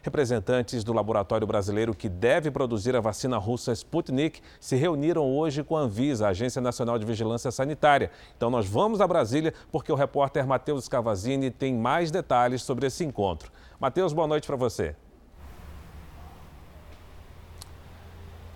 Representantes 0.06 0.85
do 0.85 0.92
laboratório 0.92 1.49
brasileiro 1.49 1.92
que 1.92 2.09
deve 2.09 2.49
produzir 2.49 2.95
a 2.95 3.00
vacina 3.00 3.38
russa 3.38 3.73
Sputnik 3.73 4.40
se 4.61 4.76
reuniram 4.76 5.37
hoje 5.37 5.64
com 5.64 5.76
a 5.76 5.80
Anvisa, 5.80 6.26
a 6.26 6.30
Agência 6.30 6.62
Nacional 6.62 6.97
de 6.97 7.04
Vigilância 7.04 7.50
Sanitária. 7.50 8.12
Então 8.37 8.49
nós 8.49 8.68
vamos 8.68 9.00
a 9.00 9.09
Brasília 9.09 9.52
porque 9.73 9.90
o 9.90 9.97
repórter 9.97 10.47
Matheus 10.47 10.88
Cavazini 10.88 11.50
tem 11.50 11.75
mais 11.75 12.12
detalhes 12.12 12.62
sobre 12.62 12.87
esse 12.87 13.04
encontro. 13.04 13.50
Matheus, 13.80 14.12
boa 14.12 14.28
noite 14.28 14.47
para 14.47 14.54
você. 14.54 14.95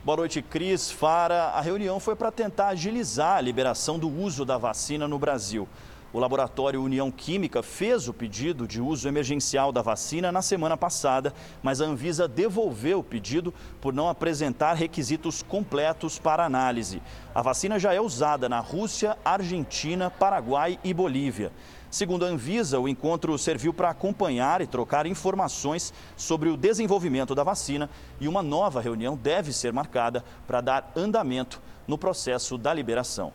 Boa 0.02 0.16
noite, 0.16 0.40
Cris. 0.40 0.90
Fara. 0.90 1.48
A 1.50 1.60
reunião 1.60 2.00
foi 2.00 2.16
para 2.16 2.32
tentar 2.32 2.68
agilizar 2.68 3.36
a 3.36 3.40
liberação 3.42 3.98
do 3.98 4.08
uso 4.08 4.46
da 4.46 4.56
vacina 4.56 5.06
no 5.06 5.18
Brasil. 5.18 5.68
O 6.10 6.18
laboratório 6.18 6.82
União 6.82 7.10
Química 7.10 7.62
fez 7.62 8.08
o 8.08 8.14
pedido 8.14 8.66
de 8.66 8.80
uso 8.80 9.06
emergencial 9.06 9.70
da 9.70 9.82
vacina 9.82 10.32
na 10.32 10.40
semana 10.40 10.74
passada, 10.74 11.34
mas 11.62 11.82
a 11.82 11.84
Anvisa 11.84 12.26
devolveu 12.26 13.00
o 13.00 13.04
pedido 13.04 13.52
por 13.78 13.92
não 13.92 14.08
apresentar 14.08 14.72
requisitos 14.72 15.42
completos 15.42 16.18
para 16.18 16.46
análise. 16.46 17.02
A 17.34 17.42
vacina 17.42 17.78
já 17.78 17.92
é 17.92 18.00
usada 18.00 18.48
na 18.48 18.58
Rússia, 18.58 19.18
Argentina, 19.22 20.10
Paraguai 20.10 20.78
e 20.82 20.94
Bolívia. 20.94 21.52
Segundo 21.90 22.24
a 22.24 22.28
Anvisa, 22.28 22.78
o 22.78 22.88
encontro 22.88 23.36
serviu 23.36 23.74
para 23.74 23.90
acompanhar 23.90 24.60
e 24.60 24.66
trocar 24.66 25.06
informações 25.06 25.92
sobre 26.16 26.48
o 26.48 26.56
desenvolvimento 26.56 27.34
da 27.34 27.42
vacina 27.42 27.90
e 28.20 28.28
uma 28.28 28.42
nova 28.42 28.80
reunião 28.80 29.16
deve 29.16 29.52
ser 29.52 29.72
marcada 29.72 30.24
para 30.46 30.60
dar 30.60 30.92
andamento 30.94 31.60
no 31.88 31.98
processo 31.98 32.56
da 32.56 32.72
liberação. 32.72 33.32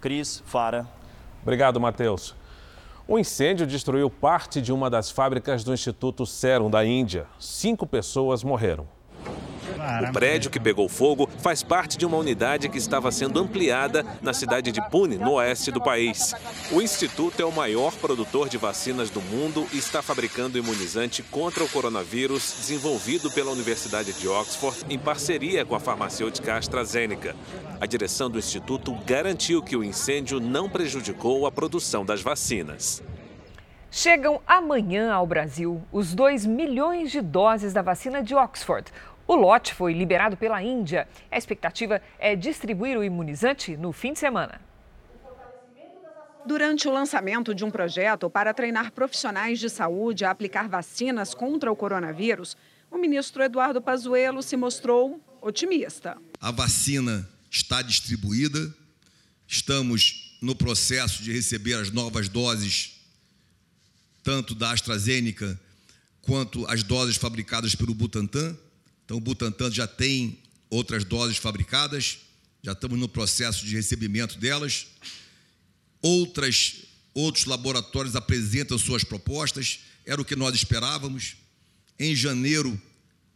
Cris, 0.00 0.42
Fara, 0.46 0.86
Obrigado, 1.42 1.80
Matheus. 1.80 2.34
O 3.08 3.18
incêndio 3.18 3.66
destruiu 3.66 4.10
parte 4.10 4.60
de 4.60 4.72
uma 4.72 4.90
das 4.90 5.10
fábricas 5.10 5.64
do 5.64 5.72
Instituto 5.72 6.26
Serum 6.26 6.70
da 6.70 6.84
Índia. 6.84 7.26
Cinco 7.38 7.86
pessoas 7.86 8.44
morreram. 8.44 8.86
O 10.08 10.12
prédio 10.12 10.50
que 10.50 10.60
pegou 10.60 10.88
fogo 10.88 11.28
faz 11.38 11.62
parte 11.62 11.96
de 11.96 12.04
uma 12.04 12.16
unidade 12.16 12.68
que 12.68 12.78
estava 12.78 13.10
sendo 13.10 13.40
ampliada 13.40 14.04
na 14.20 14.34
cidade 14.34 14.70
de 14.70 14.80
Pune, 14.90 15.16
no 15.16 15.32
oeste 15.32 15.70
do 15.70 15.80
país. 15.80 16.34
O 16.70 16.82
instituto 16.82 17.40
é 17.40 17.44
o 17.44 17.52
maior 17.52 17.92
produtor 17.94 18.48
de 18.48 18.58
vacinas 18.58 19.10
do 19.10 19.20
mundo 19.22 19.66
e 19.72 19.78
está 19.78 20.02
fabricando 20.02 20.58
imunizante 20.58 21.22
contra 21.22 21.64
o 21.64 21.68
coronavírus 21.68 22.54
desenvolvido 22.58 23.30
pela 23.30 23.50
Universidade 23.50 24.12
de 24.12 24.28
Oxford 24.28 24.84
em 24.90 24.98
parceria 24.98 25.64
com 25.64 25.74
a 25.74 25.80
farmacêutica 25.80 26.56
AstraZeneca. 26.56 27.34
A 27.80 27.86
direção 27.86 28.28
do 28.28 28.38
instituto 28.38 28.94
garantiu 29.06 29.62
que 29.62 29.76
o 29.76 29.82
incêndio 29.82 30.38
não 30.40 30.68
prejudicou 30.68 31.46
a 31.46 31.52
produção 31.52 32.04
das 32.04 32.20
vacinas. 32.20 33.02
Chegam 33.92 34.40
amanhã 34.46 35.12
ao 35.12 35.26
Brasil 35.26 35.82
os 35.90 36.14
2 36.14 36.46
milhões 36.46 37.10
de 37.10 37.20
doses 37.20 37.72
da 37.72 37.82
vacina 37.82 38.22
de 38.22 38.36
Oxford. 38.36 38.84
O 39.30 39.36
lote 39.36 39.72
foi 39.72 39.92
liberado 39.92 40.36
pela 40.36 40.60
Índia. 40.60 41.06
A 41.30 41.38
expectativa 41.38 42.02
é 42.18 42.34
distribuir 42.34 42.98
o 42.98 43.04
imunizante 43.04 43.76
no 43.76 43.92
fim 43.92 44.12
de 44.12 44.18
semana. 44.18 44.60
Durante 46.44 46.88
o 46.88 46.92
lançamento 46.92 47.54
de 47.54 47.64
um 47.64 47.70
projeto 47.70 48.28
para 48.28 48.52
treinar 48.52 48.90
profissionais 48.90 49.60
de 49.60 49.70
saúde 49.70 50.24
a 50.24 50.32
aplicar 50.32 50.68
vacinas 50.68 51.32
contra 51.32 51.70
o 51.70 51.76
coronavírus, 51.76 52.56
o 52.90 52.98
ministro 52.98 53.40
Eduardo 53.44 53.80
Pazuello 53.80 54.42
se 54.42 54.56
mostrou 54.56 55.20
otimista. 55.40 56.18
A 56.40 56.50
vacina 56.50 57.24
está 57.48 57.82
distribuída, 57.82 58.74
estamos 59.46 60.36
no 60.42 60.56
processo 60.56 61.22
de 61.22 61.30
receber 61.30 61.74
as 61.74 61.92
novas 61.92 62.28
doses, 62.28 63.00
tanto 64.24 64.56
da 64.56 64.72
AstraZeneca 64.72 65.56
quanto 66.20 66.66
as 66.66 66.82
doses 66.82 67.14
fabricadas 67.14 67.76
pelo 67.76 67.94
Butantan. 67.94 68.58
Então, 69.10 69.18
o 69.18 69.20
Butantan 69.20 69.72
já 69.72 69.88
tem 69.88 70.38
outras 70.70 71.02
doses 71.02 71.36
fabricadas, 71.36 72.18
já 72.62 72.70
estamos 72.70 72.96
no 72.96 73.08
processo 73.08 73.66
de 73.66 73.74
recebimento 73.74 74.38
delas. 74.38 74.86
Outras, 76.00 76.84
outros 77.12 77.44
laboratórios 77.44 78.14
apresentam 78.14 78.78
suas 78.78 79.02
propostas, 79.02 79.80
era 80.06 80.22
o 80.22 80.24
que 80.24 80.36
nós 80.36 80.54
esperávamos. 80.54 81.34
Em 81.98 82.14
janeiro, 82.14 82.80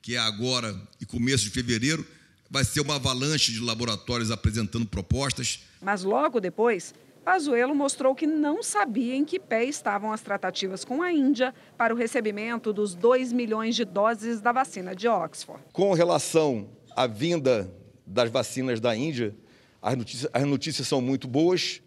que 0.00 0.14
é 0.14 0.19
agora, 0.19 0.81
e 1.00 1.04
começo 1.04 1.43
de 1.43 1.50
fevereiro, 1.50 2.07
vai 2.49 2.64
ser 2.64 2.81
uma 2.81 2.95
avalanche 2.95 3.50
de 3.50 3.59
laboratórios 3.59 4.31
apresentando 4.31 4.87
propostas. 4.87 5.59
Mas 5.83 6.04
logo 6.04 6.38
depois, 6.38 6.95
Pazuello 7.25 7.75
mostrou 7.75 8.14
que 8.14 8.26
não 8.26 8.62
sabia 8.62 9.14
em 9.14 9.25
que 9.25 9.40
pé 9.40 9.64
estavam 9.64 10.12
as 10.12 10.21
tratativas 10.21 10.85
com 10.85 11.02
a 11.02 11.11
Índia 11.11 11.54
para 11.76 11.95
o 11.95 11.97
recebimento 11.97 12.71
dos 12.71 12.95
2 12.95 13.33
milhões 13.33 13.75
de 13.75 13.85
doses 13.85 14.43
da 14.43 14.52
vacina 14.52 14.95
de 14.95 15.09
Oxford. 15.09 15.62
Com 15.73 15.95
relação 15.95 16.69
à 16.95 17.07
vinda 17.07 17.73
das 18.07 18.31
vacinas 18.31 18.78
da 18.78 18.95
Índia, 18.95 19.35
as 19.81 19.97
notícias, 19.97 20.31
as 20.35 20.45
notícias 20.45 20.87
são 20.87 21.00
muito 21.00 21.26
boas, 21.26 21.81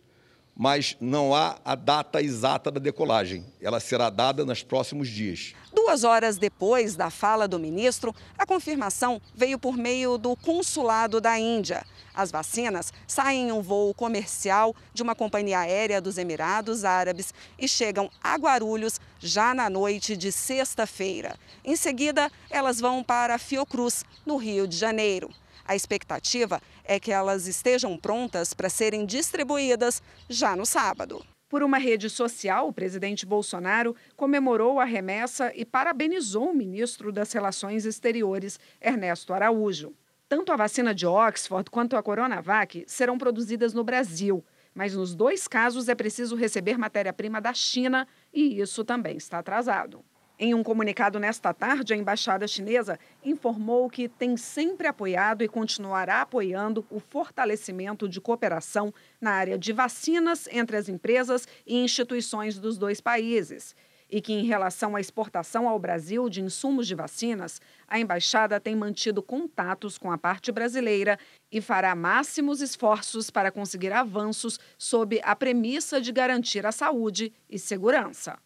mas 0.57 0.97
não 0.99 1.35
há 1.35 1.59
a 1.63 1.75
data 1.75 2.19
exata 2.19 2.71
da 2.71 2.79
decolagem. 2.79 3.45
Ela 3.61 3.79
será 3.79 4.09
dada 4.09 4.43
nos 4.43 4.63
próximos 4.63 5.07
dias. 5.07 5.53
Duas 5.71 6.03
horas 6.03 6.39
depois 6.39 6.95
da 6.95 7.11
fala 7.11 7.47
do 7.47 7.59
ministro, 7.59 8.13
a 8.35 8.45
confirmação 8.45 9.21
veio 9.35 9.59
por 9.59 9.77
meio 9.77 10.17
do 10.17 10.35
consulado 10.35 11.21
da 11.21 11.37
Índia. 11.37 11.85
As 12.11 12.31
vacinas 12.31 12.91
saem 13.05 13.49
em 13.49 13.51
um 13.51 13.61
voo 13.61 13.93
comercial 13.93 14.75
de 14.91 15.03
uma 15.03 15.13
companhia 15.13 15.59
aérea 15.59 16.01
dos 16.01 16.17
Emirados 16.17 16.83
Árabes 16.83 17.31
e 17.59 17.67
chegam 17.67 18.09
a 18.23 18.35
Guarulhos 18.35 18.99
já 19.19 19.53
na 19.53 19.69
noite 19.69 20.17
de 20.17 20.31
sexta-feira. 20.31 21.35
Em 21.63 21.75
seguida, 21.75 22.31
elas 22.49 22.79
vão 22.79 23.03
para 23.03 23.37
Fiocruz, 23.37 24.03
no 24.25 24.37
Rio 24.37 24.67
de 24.67 24.75
Janeiro. 24.75 25.29
A 25.65 25.75
expectativa 25.75 26.61
é 26.83 26.99
que 26.99 27.11
elas 27.11 27.47
estejam 27.47 27.97
prontas 27.97 28.53
para 28.53 28.69
serem 28.69 29.05
distribuídas 29.05 30.01
já 30.29 30.55
no 30.55 30.65
sábado. 30.65 31.25
Por 31.49 31.63
uma 31.63 31.77
rede 31.77 32.09
social, 32.09 32.67
o 32.67 32.73
presidente 32.73 33.25
Bolsonaro 33.25 33.95
comemorou 34.17 34.81
a 34.81 34.83
remessa 34.83 35.51
e 35.55 35.63
parabenizou 35.63 36.49
o 36.49 36.53
ministro 36.53 37.09
das 37.09 37.31
Relações 37.31 37.85
Exteriores, 37.85 38.59
Ernesto 38.81 39.33
Araújo. 39.33 39.93
Tanto 40.27 40.51
a 40.51 40.57
vacina 40.57 40.93
de 40.93 41.07
Oxford 41.07 41.71
quanto 41.71 41.95
a 41.95 42.03
Coronavac 42.03 42.83
serão 42.85 43.17
produzidas 43.17 43.73
no 43.73 43.81
Brasil, 43.81 44.43
mas 44.75 44.93
nos 44.93 45.15
dois 45.15 45.47
casos 45.47 45.87
é 45.87 45.95
preciso 45.95 46.35
receber 46.35 46.77
matéria-prima 46.77 47.39
da 47.39 47.53
China 47.53 48.05
e 48.33 48.59
isso 48.59 48.83
também 48.83 49.15
está 49.15 49.39
atrasado. 49.39 50.03
Em 50.39 50.53
um 50.53 50.61
comunicado 50.61 51.19
nesta 51.19 51.51
tarde, 51.51 51.95
a 51.95 51.97
embaixada 51.97 52.47
chinesa 52.47 52.99
informou 53.25 53.89
que 53.89 54.07
tem 54.07 54.37
sempre 54.37 54.85
apoiado 54.85 55.43
e 55.43 55.47
continuará 55.47 56.21
apoiando 56.21 56.85
o 56.91 56.99
fortalecimento 56.99 58.07
de 58.07 58.21
cooperação 58.21 58.93
na 59.19 59.31
área 59.31 59.57
de 59.57 59.73
vacinas 59.73 60.47
entre 60.51 60.77
as 60.77 60.87
empresas 60.89 61.47
e 61.65 61.79
instituições 61.79 62.59
dos 62.59 62.77
dois 62.77 63.01
países. 63.01 63.75
E 64.07 64.21
que, 64.21 64.31
em 64.31 64.45
relação 64.45 64.95
à 64.95 65.01
exportação 65.01 65.67
ao 65.67 65.79
Brasil 65.79 66.29
de 66.29 66.39
insumos 66.39 66.85
de 66.85 66.93
vacinas, 66.93 67.59
a 67.87 67.99
embaixada 67.99 68.59
tem 68.59 68.75
mantido 68.75 69.23
contatos 69.23 69.97
com 69.97 70.11
a 70.11 70.19
parte 70.19 70.51
brasileira 70.51 71.17
e 71.51 71.59
fará 71.59 71.95
máximos 71.95 72.61
esforços 72.61 73.31
para 73.31 73.51
conseguir 73.51 73.91
avanços 73.91 74.59
sob 74.77 75.19
a 75.23 75.35
premissa 75.35 75.99
de 75.99 76.11
garantir 76.11 76.63
a 76.63 76.71
saúde 76.71 77.33
e 77.49 77.57
segurança. 77.57 78.37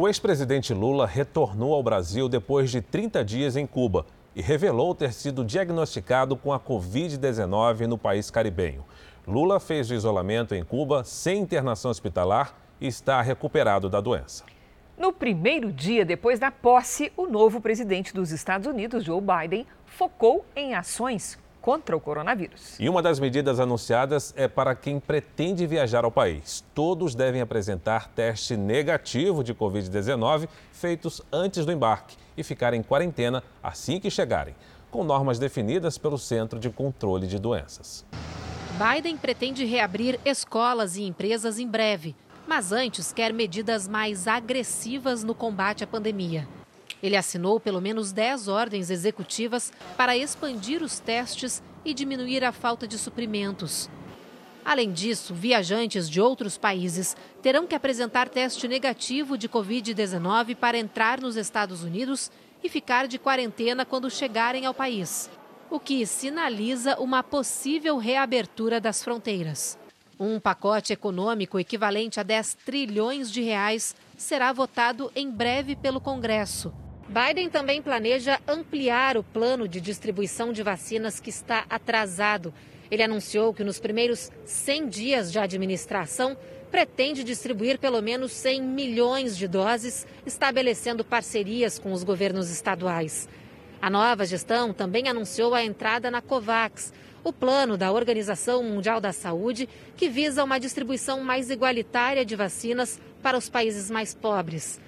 O 0.00 0.06
ex-presidente 0.06 0.72
Lula 0.72 1.08
retornou 1.08 1.74
ao 1.74 1.82
Brasil 1.82 2.28
depois 2.28 2.70
de 2.70 2.80
30 2.80 3.24
dias 3.24 3.56
em 3.56 3.66
Cuba 3.66 4.06
e 4.32 4.40
revelou 4.40 4.94
ter 4.94 5.12
sido 5.12 5.44
diagnosticado 5.44 6.36
com 6.36 6.52
a 6.52 6.60
Covid-19 6.60 7.80
no 7.80 7.98
país 7.98 8.30
caribenho. 8.30 8.84
Lula 9.26 9.58
fez 9.58 9.90
o 9.90 9.94
isolamento 9.94 10.54
em 10.54 10.62
Cuba 10.62 11.02
sem 11.02 11.40
internação 11.40 11.90
hospitalar 11.90 12.56
e 12.80 12.86
está 12.86 13.20
recuperado 13.20 13.90
da 13.90 14.00
doença. 14.00 14.44
No 14.96 15.12
primeiro 15.12 15.72
dia 15.72 16.04
depois 16.04 16.38
da 16.38 16.52
posse, 16.52 17.12
o 17.16 17.26
novo 17.26 17.60
presidente 17.60 18.14
dos 18.14 18.30
Estados 18.30 18.68
Unidos, 18.68 19.02
Joe 19.02 19.20
Biden, 19.20 19.66
focou 19.84 20.44
em 20.54 20.76
ações 20.76 21.36
contra 21.68 21.94
o 21.94 22.00
coronavírus. 22.00 22.80
E 22.80 22.88
uma 22.88 23.02
das 23.02 23.20
medidas 23.20 23.60
anunciadas 23.60 24.32
é 24.38 24.48
para 24.48 24.74
quem 24.74 24.98
pretende 24.98 25.66
viajar 25.66 26.02
ao 26.02 26.10
país. 26.10 26.64
Todos 26.74 27.14
devem 27.14 27.42
apresentar 27.42 28.08
teste 28.08 28.56
negativo 28.56 29.44
de 29.44 29.54
Covid-19 29.54 30.48
feitos 30.72 31.20
antes 31.30 31.66
do 31.66 31.72
embarque 31.72 32.16
e 32.38 32.42
ficar 32.42 32.72
em 32.72 32.82
quarentena 32.82 33.44
assim 33.62 34.00
que 34.00 34.10
chegarem, 34.10 34.56
com 34.90 35.04
normas 35.04 35.38
definidas 35.38 35.98
pelo 35.98 36.16
Centro 36.16 36.58
de 36.58 36.70
Controle 36.70 37.26
de 37.26 37.38
Doenças. 37.38 38.02
Biden 38.78 39.18
pretende 39.18 39.66
reabrir 39.66 40.18
escolas 40.24 40.96
e 40.96 41.02
empresas 41.02 41.58
em 41.58 41.68
breve, 41.68 42.16
mas 42.46 42.72
antes 42.72 43.12
quer 43.12 43.30
medidas 43.30 43.86
mais 43.86 44.26
agressivas 44.26 45.22
no 45.22 45.34
combate 45.34 45.84
à 45.84 45.86
pandemia. 45.86 46.48
Ele 47.02 47.16
assinou 47.16 47.60
pelo 47.60 47.80
menos 47.80 48.12
10 48.12 48.48
ordens 48.48 48.90
executivas 48.90 49.72
para 49.96 50.16
expandir 50.16 50.82
os 50.82 50.98
testes 50.98 51.62
e 51.84 51.94
diminuir 51.94 52.44
a 52.44 52.52
falta 52.52 52.86
de 52.86 52.98
suprimentos. 52.98 53.88
Além 54.64 54.92
disso, 54.92 55.32
viajantes 55.34 56.10
de 56.10 56.20
outros 56.20 56.58
países 56.58 57.16
terão 57.40 57.66
que 57.66 57.74
apresentar 57.74 58.28
teste 58.28 58.68
negativo 58.68 59.38
de 59.38 59.48
Covid-19 59.48 60.56
para 60.56 60.76
entrar 60.76 61.20
nos 61.20 61.36
Estados 61.36 61.82
Unidos 61.82 62.30
e 62.62 62.68
ficar 62.68 63.06
de 63.06 63.18
quarentena 63.18 63.84
quando 63.84 64.10
chegarem 64.10 64.66
ao 64.66 64.74
país 64.74 65.30
o 65.70 65.78
que 65.78 66.06
sinaliza 66.06 66.98
uma 66.98 67.22
possível 67.22 67.98
reabertura 67.98 68.80
das 68.80 69.02
fronteiras. 69.02 69.78
Um 70.18 70.40
pacote 70.40 70.92
econômico 70.92 71.58
equivalente 71.58 72.18
a 72.18 72.22
10 72.22 72.54
trilhões 72.64 73.30
de 73.30 73.42
reais 73.42 73.94
será 74.16 74.52
votado 74.52 75.12
em 75.14 75.30
breve 75.30 75.76
pelo 75.76 76.00
Congresso. 76.00 76.72
Biden 77.08 77.48
também 77.48 77.80
planeja 77.80 78.38
ampliar 78.46 79.16
o 79.16 79.24
plano 79.24 79.66
de 79.66 79.80
distribuição 79.80 80.52
de 80.52 80.62
vacinas 80.62 81.18
que 81.18 81.30
está 81.30 81.64
atrasado. 81.70 82.52
Ele 82.90 83.02
anunciou 83.02 83.54
que 83.54 83.64
nos 83.64 83.80
primeiros 83.80 84.30
100 84.44 84.88
dias 84.88 85.32
de 85.32 85.38
administração 85.38 86.36
pretende 86.70 87.24
distribuir 87.24 87.78
pelo 87.78 88.02
menos 88.02 88.32
100 88.32 88.62
milhões 88.62 89.38
de 89.38 89.48
doses, 89.48 90.06
estabelecendo 90.26 91.02
parcerias 91.02 91.78
com 91.78 91.92
os 91.92 92.04
governos 92.04 92.50
estaduais. 92.50 93.26
A 93.80 93.88
nova 93.88 94.26
gestão 94.26 94.74
também 94.74 95.08
anunciou 95.08 95.54
a 95.54 95.64
entrada 95.64 96.10
na 96.10 96.20
COVAX, 96.20 96.92
o 97.24 97.32
plano 97.32 97.78
da 97.78 97.90
Organização 97.90 98.62
Mundial 98.62 99.00
da 99.00 99.14
Saúde 99.14 99.66
que 99.96 100.10
visa 100.10 100.44
uma 100.44 100.60
distribuição 100.60 101.24
mais 101.24 101.48
igualitária 101.48 102.22
de 102.22 102.36
vacinas 102.36 103.00
para 103.22 103.38
os 103.38 103.48
países 103.48 103.90
mais 103.90 104.14
pobres. 104.14 104.78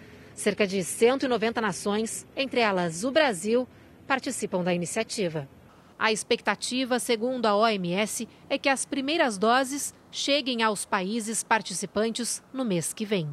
Cerca 0.41 0.67
de 0.67 0.83
190 0.83 1.61
nações, 1.61 2.27
entre 2.35 2.61
elas 2.61 3.05
o 3.05 3.11
Brasil, 3.11 3.69
participam 4.09 4.65
da 4.65 4.73
iniciativa. 4.73 5.47
A 5.99 6.13
expectativa, 6.13 6.99
segundo 6.99 7.45
a 7.45 7.55
OMS, 7.55 8.27
é 8.49 8.57
que 8.57 8.71
as 8.71 8.87
primeiras 8.87 9.37
doses 9.37 9.93
cheguem 10.11 10.63
aos 10.63 10.87
países 10.87 11.45
participantes 11.45 12.43
no 12.55 12.65
mês 12.65 12.95
que 12.95 13.05
vem. 13.05 13.29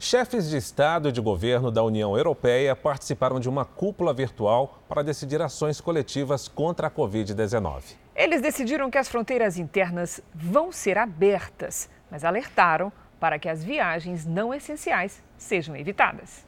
Chefes 0.00 0.50
de 0.50 0.56
Estado 0.56 1.10
e 1.10 1.12
de 1.12 1.20
governo 1.20 1.70
da 1.70 1.84
União 1.84 2.16
Europeia 2.16 2.74
participaram 2.74 3.38
de 3.38 3.48
uma 3.48 3.64
cúpula 3.64 4.12
virtual 4.12 4.82
para 4.88 5.04
decidir 5.04 5.40
ações 5.40 5.80
coletivas 5.80 6.48
contra 6.48 6.88
a 6.88 6.90
Covid-19. 6.90 7.94
Eles 8.16 8.42
decidiram 8.42 8.90
que 8.90 8.98
as 8.98 9.08
fronteiras 9.08 9.56
internas 9.56 10.20
vão 10.34 10.72
ser 10.72 10.98
abertas, 10.98 11.88
mas 12.10 12.24
alertaram 12.24 12.92
para 13.20 13.38
que 13.38 13.48
as 13.48 13.62
viagens 13.62 14.26
não 14.26 14.52
essenciais 14.52 15.22
sejam 15.38 15.74
evitadas. 15.74 16.44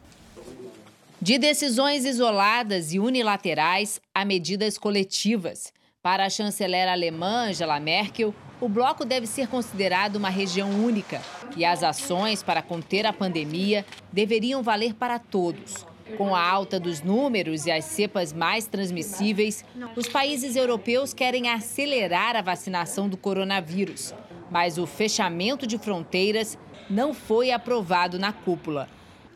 De 1.23 1.39
decisões 1.39 2.05
isoladas 2.05 2.93
e 2.93 2.99
unilaterais 2.99 4.01
a 4.15 4.25
medidas 4.25 4.77
coletivas. 4.77 5.73
Para 6.03 6.25
a 6.25 6.31
chanceler 6.31 6.89
alemã 6.89 7.49
Angela 7.49 7.79
Merkel, 7.79 8.35
o 8.61 8.69
bloco 8.69 9.05
deve 9.05 9.27
ser 9.27 9.47
considerado 9.49 10.17
uma 10.17 10.31
região 10.31 10.71
única 10.71 11.23
e 11.57 11.65
as 11.65 11.83
ações 11.83 12.43
para 12.43 12.63
conter 12.63 13.07
a 13.07 13.13
pandemia 13.13 13.85
deveriam 14.13 14.63
valer 14.63 14.95
para 14.95 15.19
todos. 15.19 15.87
Com 16.17 16.35
a 16.35 16.43
alta 16.43 16.81
dos 16.81 17.03
números 17.03 17.67
e 17.67 17.71
as 17.71 17.85
cepas 17.85 18.33
mais 18.33 18.67
transmissíveis, 18.67 19.65
os 19.95 20.09
países 20.09 20.57
europeus 20.57 21.15
querem 21.15 21.49
acelerar 21.49 22.35
a 22.35 22.43
vacinação 22.43 23.09
do 23.09 23.17
coronavírus. 23.17 24.15
Mas 24.51 24.79
o 24.79 24.87
fechamento 24.87 25.67
de 25.67 25.79
fronteiras 25.79 26.59
não 26.91 27.15
foi 27.15 27.53
aprovado 27.53 28.19
na 28.19 28.33
cúpula. 28.33 28.89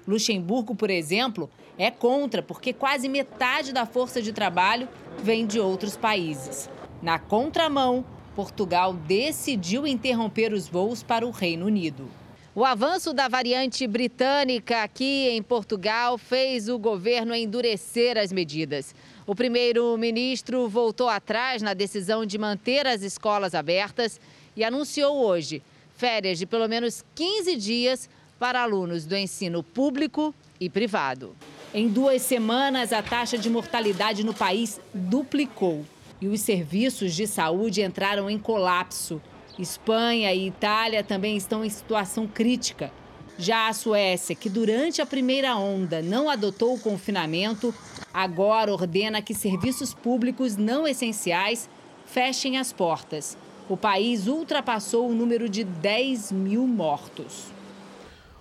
Luxemburgo, 0.07 0.75
por 0.75 0.91
exemplo, 0.91 1.49
é 1.79 1.91
contra, 1.91 2.43
porque 2.43 2.73
quase 2.73 3.09
metade 3.09 3.73
da 3.73 3.87
força 3.87 4.21
de 4.21 4.33
trabalho 4.33 4.89
vem 5.23 5.47
de 5.47 5.61
outros 5.61 5.97
países. 5.97 6.69
Na 7.01 7.19
contramão, 7.19 8.05
Portugal 8.35 8.93
decidiu 8.93 9.87
interromper 9.87 10.53
os 10.53 10.69
voos 10.69 11.03
para 11.03 11.27
o 11.27 11.31
Reino 11.31 11.67
Unido. 11.67 12.11
O 12.57 12.65
avanço 12.65 13.13
da 13.13 13.27
variante 13.27 13.85
britânica 13.87 14.83
aqui 14.83 15.29
em 15.29 15.43
Portugal 15.43 16.17
fez 16.17 16.69
o 16.69 16.79
governo 16.79 17.35
endurecer 17.35 18.17
as 18.17 18.33
medidas. 18.33 18.95
O 19.27 19.35
primeiro-ministro 19.35 20.69
voltou 20.69 21.09
atrás 21.09 21.63
na 21.63 21.75
decisão 21.75 22.25
de 22.25 22.39
manter 22.39 22.87
as 22.87 23.03
escolas 23.03 23.55
abertas 23.55 24.21
e 24.57 24.63
anunciou 24.63 25.17
hoje 25.17 25.63
férias 25.97 26.39
de 26.39 26.47
pelo 26.47 26.69
menos 26.69 27.05
15 27.15 27.57
dias 27.57 28.09
para 28.39 28.63
alunos 28.63 29.05
do 29.05 29.17
ensino 29.17 29.63
público 29.63 30.35
e 30.61 30.69
privado. 30.69 31.35
Em 31.73 31.89
duas 31.89 32.23
semanas, 32.23 32.93
a 32.93 33.03
taxa 33.03 33.37
de 33.37 33.51
mortalidade 33.51 34.25
no 34.25 34.35
país 34.35 34.81
duplicou 34.93 35.85
e 36.21 36.29
os 36.29 36.41
serviços 36.41 37.15
de 37.15 37.27
saúde 37.27 37.83
entraram 37.83 38.31
em 38.31 38.39
colapso. 38.39 39.21
Espanha 39.59 40.33
e 40.33 40.49
Itália 40.49 41.03
também 41.03 41.37
estão 41.37 41.65
em 41.65 41.71
situação 41.71 42.27
crítica. 42.27 42.93
Já 43.37 43.69
a 43.69 43.73
Suécia, 43.73 44.35
que 44.35 44.49
durante 44.49 45.03
a 45.03 45.07
primeira 45.07 45.57
onda 45.57 46.01
não 46.01 46.31
adotou 46.31 46.75
o 46.75 46.81
confinamento, 46.81 47.75
agora 48.13 48.73
ordena 48.73 49.21
que 49.21 49.35
serviços 49.35 49.93
públicos 49.93 50.57
não 50.57 50.87
essenciais 50.87 51.69
fechem 52.07 52.59
as 52.59 52.73
portas. 52.73 53.37
O 53.67 53.79
país 53.79 54.27
ultrapassou 54.27 55.09
o 55.09 55.15
número 55.15 55.49
de 55.49 55.65
10 55.65 56.33
mil 56.33 56.67
mortos. 56.67 57.47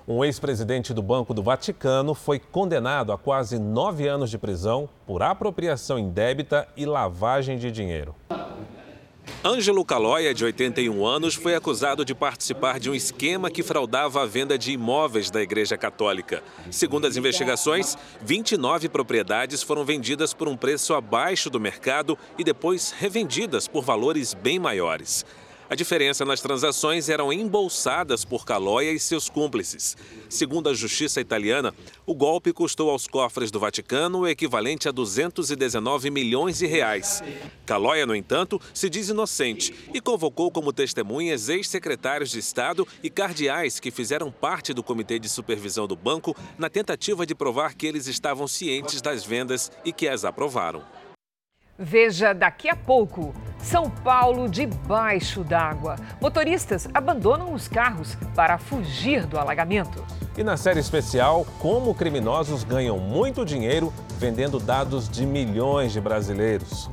Um 0.06 0.22
ex-presidente 0.22 0.94
do 0.94 1.02
Banco 1.02 1.34
do 1.34 1.42
Vaticano 1.42 2.14
foi 2.14 2.40
condenado 2.40 3.14
a 3.14 3.18
quase 3.18 3.58
nove 3.58 4.06
anos 4.06 4.30
de 4.30 4.38
prisão 4.38 4.90
por 5.08 5.24
apropriação 5.24 5.98
indébita 5.98 6.68
e 6.76 6.86
lavagem 6.86 7.58
de 7.58 7.72
dinheiro. 7.72 8.14
Ângelo 9.42 9.86
Calóia, 9.86 10.34
de 10.34 10.44
81 10.44 11.06
anos, 11.06 11.36
foi 11.36 11.56
acusado 11.56 12.04
de 12.04 12.14
participar 12.14 12.80
de 12.80 12.90
um 12.90 12.96
esquema 12.96 13.50
que 13.50 13.64
fraudava 13.64 14.22
a 14.22 14.26
venda 14.26 14.58
de 14.58 14.72
imóveis 14.72 15.30
da 15.30 15.42
Igreja 15.42 15.78
Católica. 15.78 16.44
Segundo 16.70 17.08
as 17.08 17.16
investigações, 17.16 17.98
29 18.22 18.90
propriedades 18.90 19.64
foram 19.64 19.84
vendidas 19.84 20.34
por 20.34 20.48
um 20.48 20.58
preço 20.58 20.94
abaixo 20.94 21.50
do 21.50 21.60
mercado 21.60 22.18
e 22.38 22.44
depois 22.44 22.92
revendidas 22.92 23.68
por 23.68 23.84
valores 23.84 24.34
bem 24.34 24.60
maiores. 24.60 25.26
A 25.70 25.76
diferença 25.76 26.26
nas 26.26 26.42
transações 26.42 27.08
eram 27.08 27.32
embolsadas 27.32 28.26
por 28.26 28.46
Calóia 28.46 28.92
e 28.92 29.00
seus 29.00 29.30
cúmplices. 29.30 29.96
Segundo 30.30 30.70
a 30.70 30.74
justiça 30.74 31.22
italiana, 31.22 31.74
o 32.06 32.14
golpe 32.14 32.52
custou 32.52 32.90
aos 32.90 33.08
cofres 33.08 33.50
do 33.50 33.60
Vaticano 33.60 34.20
o 34.20 34.28
equivalente 34.28 34.90
a 34.90 34.92
219 34.92 36.12
milhões 36.12 36.58
de 36.58 36.66
reais. 36.66 37.24
Calóia, 37.66 38.06
no 38.06 38.16
entanto, 38.16 38.60
se 38.74 38.90
diz 38.90 39.10
inocente 39.10 39.74
e 39.94 40.02
convocou 40.02 40.52
como 40.52 40.74
testemunhas 40.74 41.48
ex-secretários 41.48 42.32
de 42.32 42.40
Estado 42.40 42.88
e 43.02 43.10
cardeais 43.10 43.80
que 43.80 43.90
fizeram 43.90 44.32
parte 44.32 44.74
do 44.74 44.84
comitê 44.84 45.18
de 45.18 45.30
supervisão 45.30 45.88
do 45.88 45.96
banco 45.96 46.36
na 46.58 46.70
tentativa 46.70 47.26
de 47.26 47.34
provar 47.34 47.74
que 47.74 47.88
eles 47.88 48.08
estavam 48.08 48.48
cientes 48.48 49.02
das 49.02 49.24
vendas 49.24 49.72
e 49.86 49.94
que 49.94 50.08
as 50.08 50.26
aprovaram. 50.26 50.84
Veja 51.84 52.32
daqui 52.32 52.70
a 52.70 52.78
pouco. 52.78 53.34
São 53.60 53.90
Paulo 53.90 54.48
debaixo 54.48 55.44
d'água. 55.44 55.98
Motoristas 56.22 56.88
abandonam 56.94 57.54
os 57.54 57.68
carros 57.68 58.18
para 58.34 58.58
fugir 58.58 59.26
do 59.26 59.38
alagamento. 59.38 60.02
E 60.38 60.44
na 60.44 60.56
série 60.56 60.80
especial, 60.80 61.46
como 61.60 61.94
criminosos 61.94 62.64
ganham 62.64 62.98
muito 62.98 63.44
dinheiro 63.44 63.94
vendendo 64.18 64.60
dados 64.60 65.10
de 65.10 65.26
milhões 65.26 65.92
de 65.92 66.00
brasileiros. 66.00 66.90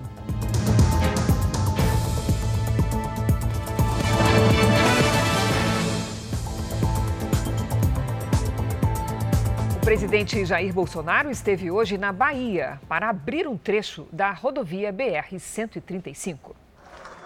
Presidente 9.81 10.45
Jair 10.45 10.75
Bolsonaro 10.75 11.31
esteve 11.31 11.71
hoje 11.71 11.97
na 11.97 12.13
Bahia 12.13 12.79
para 12.87 13.09
abrir 13.09 13.49
um 13.49 13.57
trecho 13.57 14.07
da 14.13 14.31
rodovia 14.31 14.93
BR-135. 14.93 16.53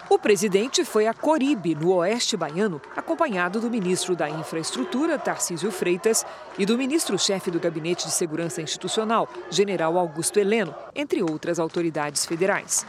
O 0.09 0.19
presidente 0.19 0.85
foi 0.85 1.09
a 1.09 1.15
Coribe, 1.15 1.75
no 1.75 1.95
oeste 1.95 2.37
baiano, 2.37 2.81
acompanhado 2.95 3.61
do 3.61 3.71
ministro 3.71 4.15
da 4.15 4.31
Infraestrutura, 4.31 5.19
Tarcísio 5.19 5.71
Freitas, 5.73 6.25
e 6.57 6.65
do 6.65 6.79
ministro-chefe 6.79 7.51
do 7.51 7.59
Gabinete 7.59 8.07
de 8.07 8.13
Segurança 8.13 8.63
Institucional, 8.63 9.29
general 9.51 9.99
Augusto 9.99 10.39
Heleno, 10.39 10.75
entre 10.95 11.23
outras 11.23 11.59
autoridades 11.59 12.25
federais. 12.25 12.87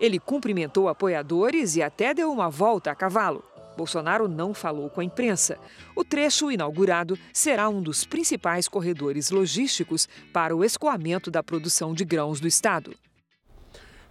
Ele 0.00 0.18
cumprimentou 0.18 0.88
apoiadores 0.88 1.76
e 1.76 1.82
até 1.82 2.12
deu 2.14 2.32
uma 2.32 2.50
volta 2.50 2.90
a 2.90 2.94
cavalo. 2.94 3.44
Bolsonaro 3.76 4.28
não 4.28 4.54
falou 4.54 4.88
com 4.88 5.00
a 5.00 5.04
imprensa. 5.04 5.58
O 5.94 6.04
trecho 6.04 6.50
inaugurado 6.50 7.18
será 7.32 7.68
um 7.68 7.82
dos 7.82 8.04
principais 8.04 8.68
corredores 8.68 9.30
logísticos 9.30 10.08
para 10.32 10.56
o 10.56 10.64
escoamento 10.64 11.30
da 11.30 11.42
produção 11.42 11.94
de 11.94 12.04
grãos 12.04 12.40
do 12.40 12.48
estado. 12.48 12.94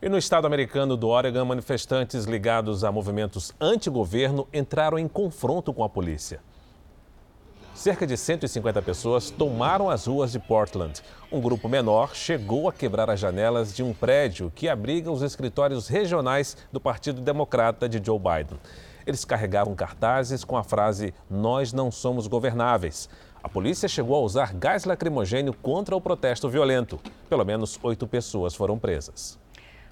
E 0.01 0.09
no 0.09 0.17
estado 0.17 0.45
americano 0.45 0.97
do 0.97 1.07
Oregon, 1.07 1.45
manifestantes 1.45 2.25
ligados 2.25 2.83
a 2.83 2.91
movimentos 2.91 3.53
anti-governo 3.59 4.47
entraram 4.53 4.99
em 4.99 5.07
confronto 5.07 5.73
com 5.73 5.81
a 5.81 5.87
polícia. 5.87 6.41
Cerca 7.73 8.05
de 8.05 8.15
150 8.15 8.81
pessoas 8.81 9.31
tomaram 9.31 9.89
as 9.89 10.05
ruas 10.05 10.31
de 10.31 10.39
Portland. 10.39 11.01
Um 11.31 11.41
grupo 11.41 11.67
menor 11.67 12.13
chegou 12.15 12.69
a 12.69 12.73
quebrar 12.73 13.09
as 13.09 13.19
janelas 13.19 13.73
de 13.73 13.81
um 13.81 13.93
prédio 13.93 14.51
que 14.53 14.69
abriga 14.69 15.09
os 15.09 15.23
escritórios 15.23 15.87
regionais 15.87 16.55
do 16.71 16.79
Partido 16.79 17.19
Democrata 17.19 17.89
de 17.89 17.99
Joe 18.03 18.19
Biden. 18.19 18.59
Eles 19.05 19.25
carregavam 19.25 19.75
cartazes 19.75 20.43
com 20.43 20.57
a 20.57 20.63
frase: 20.63 21.13
Nós 21.29 21.73
não 21.73 21.91
somos 21.91 22.27
governáveis. 22.27 23.09
A 23.43 23.49
polícia 23.49 23.89
chegou 23.89 24.15
a 24.15 24.21
usar 24.21 24.53
gás 24.53 24.85
lacrimogênio 24.85 25.53
contra 25.53 25.95
o 25.95 26.01
protesto 26.01 26.49
violento. 26.49 26.99
Pelo 27.29 27.43
menos 27.43 27.77
oito 27.83 28.07
pessoas 28.07 28.55
foram 28.55 28.79
presas. 28.79 29.37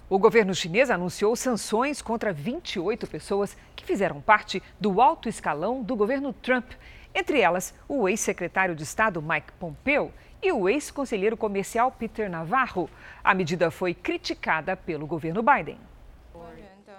O 0.10 0.19
governo 0.19 0.54
chinês 0.54 0.89
anunciou 0.89 1.36
sanções 1.36 2.02
contra 2.02 2.34
28 2.34 3.08
pessoas 3.08 3.56
que 3.76 3.86
fizeram 3.86 4.19
parte 4.19 4.62
do 4.80 5.02
alto 5.02 5.30
escalão 5.30 5.82
do 5.82 5.95
governo 5.95 6.34
Trump. 6.34 6.71
Entre 7.13 7.39
elas, 7.39 7.74
o 7.88 8.08
ex-secretário 8.08 8.76
de 8.76 8.84
Estado 8.84 9.21
Mike 9.21 9.52
Pompeo 9.60 10.12
e 10.41 10.52
o 10.52 10.67
ex-conselheiro 10.67 11.38
comercial 11.38 11.91
Peter 11.91 12.30
Navarro. 12.30 12.89
A 13.24 13.34
medida 13.34 13.69
foi 13.69 13.93
criticada 13.93 14.76
pelo 14.76 15.06
governo 15.06 15.43
Biden. 15.43 15.78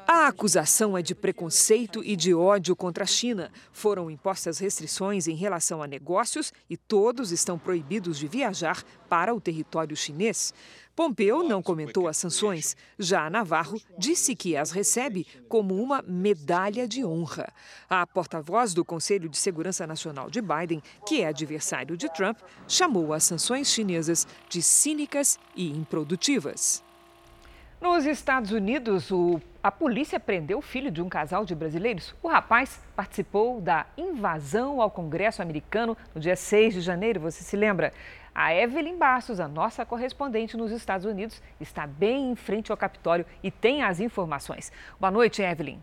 A 0.06 0.26
acusação 0.26 0.96
é 0.98 1.02
de 1.02 1.14
preconceito 1.14 2.02
e 2.04 2.16
de 2.16 2.34
ódio 2.34 2.74
contra 2.74 3.04
a 3.04 3.06
China. 3.06 3.50
Foram 3.72 4.10
impostas 4.10 4.58
restrições 4.58 5.28
em 5.28 5.34
relação 5.34 5.82
a 5.82 5.86
negócios 5.86 6.52
e 6.68 6.76
todos 6.76 7.30
estão 7.30 7.58
proibidos 7.58 8.18
de 8.18 8.26
viajar 8.26 8.82
para 9.08 9.34
o 9.34 9.40
território 9.40 9.96
chinês. 9.96 10.52
Pompeu 10.94 11.42
não 11.42 11.62
comentou 11.62 12.08
as 12.08 12.16
sanções. 12.16 12.76
Já 12.98 13.30
Navarro 13.30 13.80
disse 13.96 14.34
que 14.34 14.56
as 14.56 14.70
recebe 14.70 15.26
como 15.48 15.80
uma 15.80 16.02
medalha 16.02 16.86
de 16.86 17.04
honra. 17.04 17.52
A 17.88 18.06
porta-voz 18.06 18.74
do 18.74 18.84
Conselho 18.84 19.28
de 19.28 19.38
Segurança 19.38 19.86
Nacional 19.86 20.28
de 20.28 20.42
Biden, 20.42 20.82
que 21.06 21.22
é 21.22 21.28
adversário 21.28 21.96
de 21.96 22.12
Trump, 22.12 22.38
chamou 22.68 23.12
as 23.12 23.24
sanções 23.24 23.68
chinesas 23.68 24.26
de 24.48 24.62
cínicas 24.62 25.38
e 25.54 25.70
improdutivas. 25.70 26.82
Nos 27.82 28.06
Estados 28.06 28.52
Unidos, 28.52 29.10
o, 29.10 29.40
a 29.60 29.68
polícia 29.68 30.20
prendeu 30.20 30.58
o 30.58 30.62
filho 30.62 30.88
de 30.88 31.02
um 31.02 31.08
casal 31.08 31.44
de 31.44 31.52
brasileiros. 31.52 32.14
O 32.22 32.28
rapaz 32.28 32.80
participou 32.94 33.60
da 33.60 33.86
invasão 33.98 34.80
ao 34.80 34.88
Congresso 34.88 35.42
americano 35.42 35.96
no 36.14 36.20
dia 36.20 36.36
6 36.36 36.74
de 36.74 36.80
janeiro, 36.80 37.18
você 37.18 37.42
se 37.42 37.56
lembra? 37.56 37.92
A 38.32 38.54
Evelyn 38.54 38.96
Bastos, 38.96 39.40
a 39.40 39.48
nossa 39.48 39.84
correspondente 39.84 40.56
nos 40.56 40.70
Estados 40.70 41.04
Unidos, 41.04 41.42
está 41.60 41.84
bem 41.84 42.30
em 42.30 42.36
frente 42.36 42.70
ao 42.70 42.78
Capitólio 42.78 43.26
e 43.42 43.50
tem 43.50 43.82
as 43.82 43.98
informações. 43.98 44.70
Boa 45.00 45.10
noite, 45.10 45.42
Evelyn. 45.42 45.80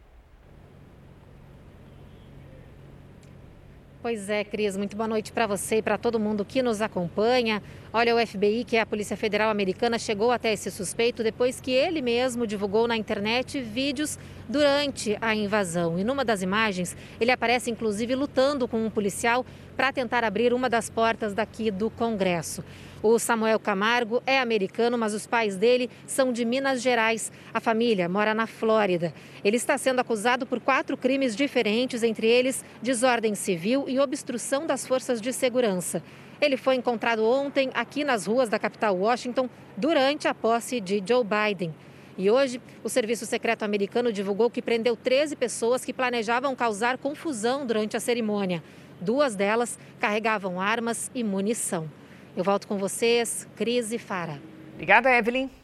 Pois 4.02 4.30
é, 4.30 4.46
Cris, 4.46 4.78
muito 4.78 4.96
boa 4.96 5.10
noite 5.10 5.30
para 5.34 5.46
você 5.46 5.80
e 5.80 5.82
para 5.82 5.98
todo 5.98 6.18
mundo 6.18 6.46
que 6.46 6.64
nos 6.64 6.82
acompanha. 6.82 7.62
Olha, 7.91 8.15
o 8.15 8.28
FBI, 8.28 8.65
que 8.65 8.78
é 8.78 8.82
a 8.82 8.86
Polícia 8.86 9.17
Federal 9.17 9.49
Americana, 9.49 9.97
chegou 9.97 10.30
até 10.30 10.54
esse 10.54 10.69
suspeito 10.69 11.23
depois 11.23 11.60
que 11.60 11.71
ele 11.71 12.04
mesmo 12.04 12.45
divulgou 12.45 12.88
na 12.88 12.95
internet 12.95 13.60
vídeos 13.60 14.19
durante 14.47 15.17
a 15.19 15.34
invasão. 15.34 15.97
E 15.97 16.04
numa 16.04 16.23
das 16.23 16.43
imagens, 16.43 16.95
ele 17.19 17.32
aparece 17.32 17.71
inclusive 17.71 18.13
lutando 18.13 18.67
com 18.67 18.86
um 18.86 18.91
policial 18.91 19.43
para 19.75 19.91
tentar 19.91 20.23
abrir 20.23 20.54
uma 20.54 20.69
das 20.69 20.88
portas 20.88 21.34
daqui 21.34 21.71
do 21.71 21.89
Congresso. 21.89 22.63
O 23.02 23.17
Samuel 23.17 23.60
Camargo 23.60 24.21
é 24.23 24.39
americano, 24.39 24.95
mas 24.95 25.15
os 25.15 25.25
pais 25.25 25.56
dele 25.56 25.89
são 26.06 26.32
de 26.32 26.45
Minas 26.45 26.84
Gerais. 26.84 27.32
A 27.52 27.60
família 27.60 28.08
mora 28.08 28.36
na 28.36 28.45
Flórida. 28.45 29.12
Ele 29.43 29.58
está 29.58 29.80
sendo 29.80 29.99
acusado 29.99 30.45
por 30.45 30.60
quatro 30.60 30.95
crimes 30.95 31.36
diferentes, 31.36 32.04
entre 32.04 32.28
eles 32.28 32.63
desordem 32.84 33.34
civil 33.34 33.86
e 33.88 33.99
obstrução 33.99 34.67
das 34.67 34.86
forças 34.86 35.19
de 35.19 35.34
segurança. 35.34 36.04
Ele 36.41 36.56
foi 36.56 36.75
encontrado 36.75 37.25
ontem 37.25 37.69
aqui 37.73 38.04
nas 38.04 38.25
ruas 38.25 38.49
da 38.49 38.58
capital 38.58 38.95
Washington 38.95 39.49
durante 39.75 40.28
a 40.28 40.34
posse 40.34 40.80
de 40.80 41.04
Joe 41.06 41.23
Biden. 41.23 41.73
E 42.17 42.30
hoje, 42.30 42.62
o 42.84 42.89
Serviço 42.89 43.25
Secreto 43.25 43.63
Americano 43.63 44.12
divulgou 44.12 44.49
que 44.49 44.62
prendeu 44.62 44.95
13 44.95 45.36
pessoas 45.36 45.86
que 45.86 45.93
planejavam 45.93 46.56
causar 46.56 46.97
confusão 46.97 47.65
durante 47.65 47.95
a 47.95 47.99
cerimônia. 47.99 48.63
Duas 48.99 49.36
delas 49.36 49.80
carregavam 49.99 50.60
armas 50.60 51.10
e 51.15 51.23
munição. 51.23 51.89
Eu 52.36 52.43
volto 52.43 52.67
com 52.67 52.78
vocês, 52.78 53.47
Cris 53.56 53.91
e 53.91 53.97
Fara. 53.97 54.41
Obrigada, 54.73 55.10
Evelyn. 55.10 55.59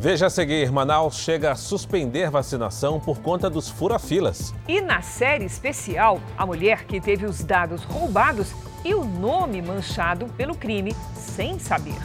Veja 0.00 0.26
a 0.26 0.30
seguir, 0.30 0.70
Manaus 0.70 1.16
chega 1.16 1.50
a 1.50 1.56
suspender 1.56 2.30
vacinação 2.30 3.00
por 3.00 3.18
conta 3.18 3.50
dos 3.50 3.68
furafilas. 3.68 4.54
E 4.68 4.80
na 4.80 5.02
série 5.02 5.44
especial, 5.44 6.20
a 6.36 6.46
mulher 6.46 6.84
que 6.84 7.00
teve 7.00 7.26
os 7.26 7.42
dados 7.42 7.82
roubados 7.82 8.52
e 8.84 8.94
o 8.94 9.04
nome 9.04 9.60
manchado 9.60 10.26
pelo 10.36 10.54
crime 10.54 10.94
sem 11.16 11.58
saber. 11.58 11.98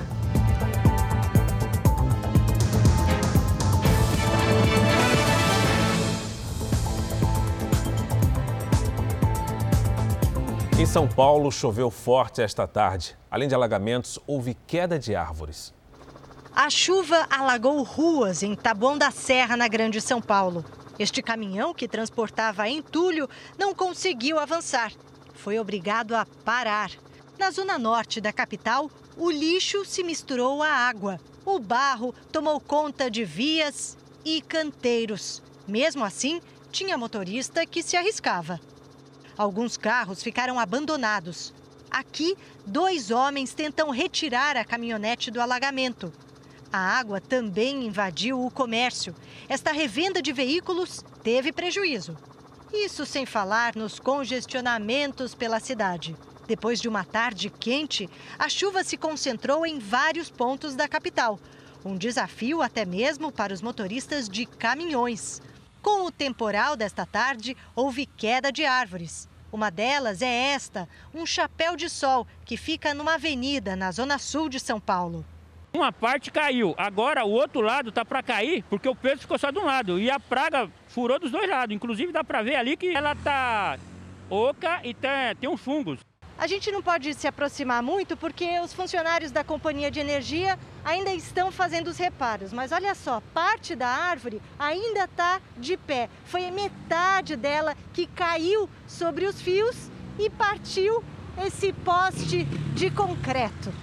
Em 10.80 10.86
São 10.88 11.08
Paulo, 11.08 11.52
choveu 11.52 11.92
forte 11.92 12.42
esta 12.42 12.66
tarde. 12.66 13.16
Além 13.30 13.48
de 13.48 13.54
alagamentos, 13.54 14.18
houve 14.26 14.58
queda 14.66 14.98
de 14.98 15.16
árvores. 15.16 15.72
A 16.56 16.70
chuva 16.70 17.26
alagou 17.32 17.82
ruas 17.82 18.44
em 18.44 18.54
Taboão 18.54 18.96
da 18.96 19.10
Serra, 19.10 19.58
na 19.58 19.68
Grande 19.68 20.00
São 20.00 20.22
Paulo. 20.22 20.64
Este 21.00 21.20
caminhão 21.20 21.74
que 21.74 21.88
transportava 21.88 22.70
entulho 22.70 23.28
não 23.58 23.74
conseguiu 23.74 24.38
avançar. 24.38 24.94
Foi 25.34 25.58
obrigado 25.58 26.14
a 26.14 26.28
parar. 26.46 26.92
Na 27.40 27.50
zona 27.50 27.80
norte 27.80 28.22
da 28.22 28.32
capital, 28.32 28.92
o 29.18 29.32
lixo 29.32 29.84
se 29.84 30.04
misturou 30.04 30.62
à 30.62 30.70
água. 30.70 31.20
O 31.44 31.58
barro 31.58 32.14
tomou 32.32 32.60
conta 32.60 33.10
de 33.10 33.26
vias 33.26 33.98
e 34.24 34.40
canteiros. 34.40 35.42
Mesmo 35.68 36.06
assim, 36.06 36.40
tinha 36.72 37.00
motorista 37.00 37.66
que 37.66 37.82
se 37.82 37.98
arriscava. 37.98 38.62
Alguns 39.36 39.76
carros 39.76 40.22
ficaram 40.22 40.60
abandonados. 40.60 41.52
Aqui, 41.90 42.38
dois 42.64 43.10
homens 43.10 43.56
tentam 43.56 43.90
retirar 43.90 44.56
a 44.56 44.64
caminhonete 44.64 45.32
do 45.32 45.42
alagamento. 45.42 46.14
A 46.74 46.80
água 46.80 47.22
também 47.22 47.86
invadiu 47.86 48.44
o 48.44 48.50
comércio. 48.50 49.14
Esta 49.48 49.72
revenda 49.72 50.24
de 50.24 50.34
veículos 50.34 51.06
teve 51.22 51.52
prejuízo. 51.52 52.18
Isso 52.74 53.06
sem 53.06 53.28
falar 53.28 53.76
nos 53.76 54.00
congestionamentos 54.00 55.36
pela 55.36 55.60
cidade. 55.60 56.16
Depois 56.48 56.82
de 56.82 56.90
uma 56.90 57.04
tarde 57.04 57.52
quente, 57.52 58.10
a 58.40 58.50
chuva 58.50 58.84
se 58.84 58.98
concentrou 58.98 59.68
em 59.68 59.78
vários 59.78 60.32
pontos 60.32 60.74
da 60.74 60.88
capital. 60.88 61.40
Um 61.86 61.96
desafio 61.96 62.60
até 62.60 62.86
mesmo 62.86 63.32
para 63.32 63.54
os 63.54 63.62
motoristas 63.62 64.28
de 64.28 64.48
caminhões. 64.48 65.44
Com 65.80 66.08
o 66.08 66.12
temporal 66.12 66.76
desta 66.76 67.06
tarde, 67.06 67.56
houve 67.76 68.08
queda 68.08 68.52
de 68.52 68.66
árvores. 68.66 69.30
Uma 69.52 69.70
delas 69.70 70.24
é 70.24 70.54
esta, 70.54 70.90
um 71.14 71.24
chapéu 71.24 71.76
de 71.76 71.88
sol 71.88 72.26
que 72.44 72.58
fica 72.58 72.96
numa 72.96 73.14
avenida 73.14 73.76
na 73.76 73.92
zona 73.92 74.18
sul 74.18 74.50
de 74.50 74.60
São 74.60 74.80
Paulo. 74.80 75.24
Uma 75.74 75.92
parte 75.92 76.30
caiu, 76.30 76.76
agora 76.78 77.26
o 77.26 77.32
outro 77.32 77.60
lado 77.60 77.90
está 77.90 78.06
para 78.06 78.22
cair 78.22 78.64
porque 78.70 78.88
o 78.88 78.96
peso 78.96 79.22
ficou 79.22 79.40
só 79.40 79.50
de 79.50 79.58
um 79.58 79.66
lado 79.66 80.00
e 80.00 80.10
a 80.10 80.20
praga 80.20 80.70
furou 80.88 81.18
dos 81.18 81.32
dois 81.32 81.50
lados. 81.50 81.76
Inclusive 81.76 82.12
dá 82.12 82.24
para 82.24 82.44
ver 82.44 82.56
ali 82.56 82.78
que 82.78 82.96
ela 82.96 83.14
está 83.14 83.80
oca 84.30 84.82
e 84.84 84.94
tem, 84.94 85.36
tem 85.42 85.50
uns 85.50 85.60
fungos. 85.60 86.00
A 86.38 86.46
gente 86.46 86.72
não 86.72 86.82
pode 86.82 87.12
se 87.16 87.28
aproximar 87.28 87.82
muito 87.82 88.16
porque 88.16 88.60
os 88.60 88.72
funcionários 88.72 89.32
da 89.32 89.44
companhia 89.44 89.90
de 89.90 90.00
energia 90.00 90.60
ainda 90.86 91.12
estão 91.12 91.52
fazendo 91.52 91.88
os 91.88 91.98
reparos. 91.98 92.54
Mas 92.54 92.72
olha 92.72 92.94
só, 92.94 93.20
parte 93.34 93.76
da 93.76 93.88
árvore 93.88 94.42
ainda 94.60 95.06
está 95.06 95.42
de 95.58 95.76
pé. 95.76 96.08
Foi 96.26 96.52
metade 96.52 97.36
dela 97.36 97.76
que 97.94 98.06
caiu 98.06 98.70
sobre 98.88 99.26
os 99.26 99.42
fios 99.42 99.90
e 100.20 100.30
partiu 100.30 101.04
esse 101.44 101.74
poste 101.74 102.46
de 102.76 102.92
concreto. 102.92 103.74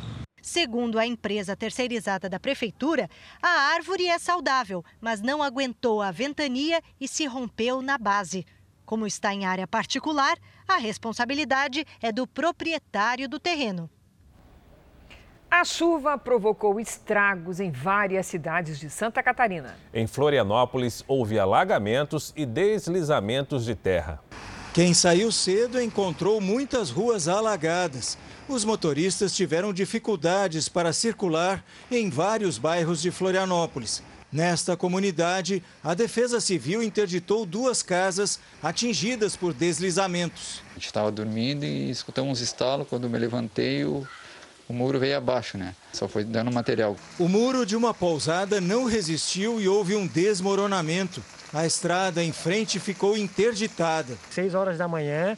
Segundo 0.42 0.98
a 0.98 1.06
empresa 1.06 1.56
terceirizada 1.56 2.28
da 2.28 2.40
prefeitura, 2.40 3.08
a 3.42 3.74
árvore 3.74 4.06
é 4.06 4.18
saudável, 4.18 4.84
mas 5.00 5.20
não 5.20 5.42
aguentou 5.42 6.00
a 6.00 6.10
ventania 6.10 6.82
e 7.00 7.06
se 7.06 7.26
rompeu 7.26 7.82
na 7.82 7.98
base. 7.98 8.46
Como 8.84 9.06
está 9.06 9.32
em 9.32 9.44
área 9.44 9.68
particular, 9.68 10.36
a 10.66 10.76
responsabilidade 10.76 11.84
é 12.02 12.10
do 12.10 12.26
proprietário 12.26 13.28
do 13.28 13.38
terreno. 13.38 13.88
A 15.50 15.64
chuva 15.64 16.16
provocou 16.16 16.78
estragos 16.78 17.58
em 17.58 17.72
várias 17.72 18.26
cidades 18.26 18.78
de 18.78 18.88
Santa 18.88 19.20
Catarina. 19.20 19.76
Em 19.92 20.06
Florianópolis, 20.06 21.04
houve 21.08 21.40
alagamentos 21.40 22.32
e 22.36 22.46
deslizamentos 22.46 23.64
de 23.64 23.74
terra. 23.74 24.20
Quem 24.72 24.94
saiu 24.94 25.32
cedo 25.32 25.82
encontrou 25.82 26.40
muitas 26.40 26.90
ruas 26.90 27.26
alagadas. 27.26 28.16
Os 28.48 28.64
motoristas 28.64 29.34
tiveram 29.34 29.72
dificuldades 29.72 30.68
para 30.68 30.92
circular 30.92 31.64
em 31.90 32.08
vários 32.08 32.56
bairros 32.56 33.02
de 33.02 33.10
Florianópolis. 33.10 34.00
Nesta 34.30 34.76
comunidade, 34.76 35.60
a 35.82 35.92
Defesa 35.92 36.40
Civil 36.40 36.84
interditou 36.84 37.44
duas 37.44 37.82
casas 37.82 38.38
atingidas 38.62 39.34
por 39.34 39.52
deslizamentos. 39.52 40.62
A 40.70 40.74
gente 40.74 40.86
estava 40.86 41.10
dormindo 41.10 41.64
e 41.64 41.90
escutamos 41.90 42.40
um 42.40 42.44
estalo. 42.44 42.84
Quando 42.84 43.10
me 43.10 43.18
levantei, 43.18 43.84
o 44.70 44.72
muro 44.72 45.00
veio 45.00 45.16
abaixo, 45.16 45.58
né? 45.58 45.74
Só 45.92 46.06
foi 46.06 46.22
dando 46.22 46.52
material. 46.52 46.94
O 47.18 47.28
muro 47.28 47.66
de 47.66 47.74
uma 47.74 47.92
pousada 47.92 48.60
não 48.60 48.84
resistiu 48.84 49.60
e 49.60 49.66
houve 49.66 49.96
um 49.96 50.06
desmoronamento. 50.06 51.20
A 51.52 51.66
estrada 51.66 52.22
em 52.22 52.30
frente 52.30 52.78
ficou 52.78 53.16
interditada. 53.16 54.16
Seis 54.30 54.54
horas 54.54 54.78
da 54.78 54.86
manhã, 54.86 55.36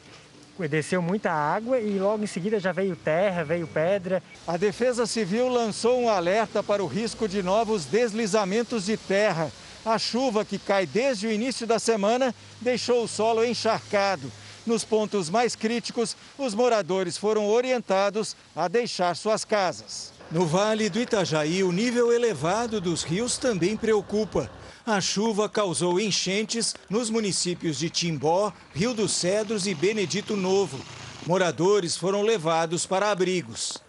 desceu 0.69 1.01
muita 1.01 1.31
água 1.31 1.79
e 1.79 1.97
logo 1.97 2.23
em 2.23 2.27
seguida 2.27 2.59
já 2.59 2.71
veio 2.71 2.95
terra, 2.95 3.43
veio 3.43 3.65
pedra. 3.65 4.21
A 4.45 4.55
Defesa 4.55 5.07
Civil 5.07 5.49
lançou 5.49 5.99
um 5.99 6.09
alerta 6.09 6.61
para 6.61 6.83
o 6.83 6.87
risco 6.87 7.27
de 7.27 7.41
novos 7.41 7.85
deslizamentos 7.85 8.85
de 8.85 8.97
terra. 8.97 9.51
A 9.83 9.97
chuva 9.97 10.45
que 10.45 10.59
cai 10.59 10.85
desde 10.85 11.25
o 11.25 11.31
início 11.31 11.65
da 11.65 11.79
semana 11.79 12.35
deixou 12.61 13.03
o 13.03 13.07
solo 13.07 13.43
encharcado. 13.43 14.31
Nos 14.65 14.85
pontos 14.85 15.29
mais 15.29 15.55
críticos, 15.55 16.15
os 16.37 16.55
moradores 16.55 17.17
foram 17.17 17.47
orientados 17.47 18.35
a 18.55 18.69
deixar 18.69 19.15
suas 19.15 19.43
casas. 19.43 20.13
No 20.31 20.45
Vale 20.45 20.89
do 20.89 20.99
Itajaí, 20.99 21.63
o 21.63 21.71
nível 21.71 22.13
elevado 22.13 22.79
dos 22.79 23.03
rios 23.03 23.37
também 23.37 23.75
preocupa. 23.75 24.49
A 24.85 25.01
chuva 25.01 25.49
causou 25.49 25.99
enchentes 25.99 26.73
nos 26.89 27.09
municípios 27.09 27.77
de 27.77 27.89
Timbó, 27.89 28.53
Rio 28.73 28.93
dos 28.93 29.11
Cedros 29.11 29.67
e 29.67 29.75
Benedito 29.75 30.35
Novo. 30.35 30.79
Moradores 31.27 31.97
foram 31.97 32.21
levados 32.21 32.85
para 32.85 33.11
abrigos. 33.11 33.83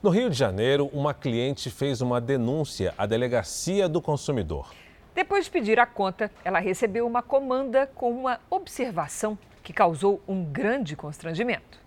No 0.00 0.10
Rio 0.10 0.30
de 0.30 0.36
Janeiro, 0.36 0.88
uma 0.92 1.12
cliente 1.12 1.68
fez 1.68 2.00
uma 2.00 2.20
denúncia 2.20 2.94
à 2.96 3.04
Delegacia 3.04 3.88
do 3.88 4.00
Consumidor. 4.00 4.70
Depois 5.14 5.46
de 5.46 5.50
pedir 5.50 5.80
a 5.80 5.86
conta, 5.86 6.30
ela 6.44 6.60
recebeu 6.60 7.04
uma 7.04 7.22
comanda 7.22 7.90
com 7.94 8.12
uma 8.12 8.38
observação 8.48 9.36
que 9.68 9.72
causou 9.74 10.22
um 10.26 10.42
grande 10.42 10.96
constrangimento. 10.96 11.78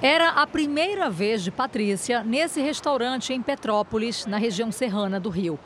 Era 0.00 0.30
a 0.30 0.46
primeira 0.46 1.10
vez 1.10 1.44
de 1.44 1.50
Patrícia 1.50 2.24
nesse 2.24 2.62
restaurante 2.62 3.34
em 3.34 3.42
Petrópolis, 3.42 4.24
na 4.24 4.38
região 4.38 4.72
serrana 4.72 5.20
do 5.20 5.28
Rio. 5.28 5.60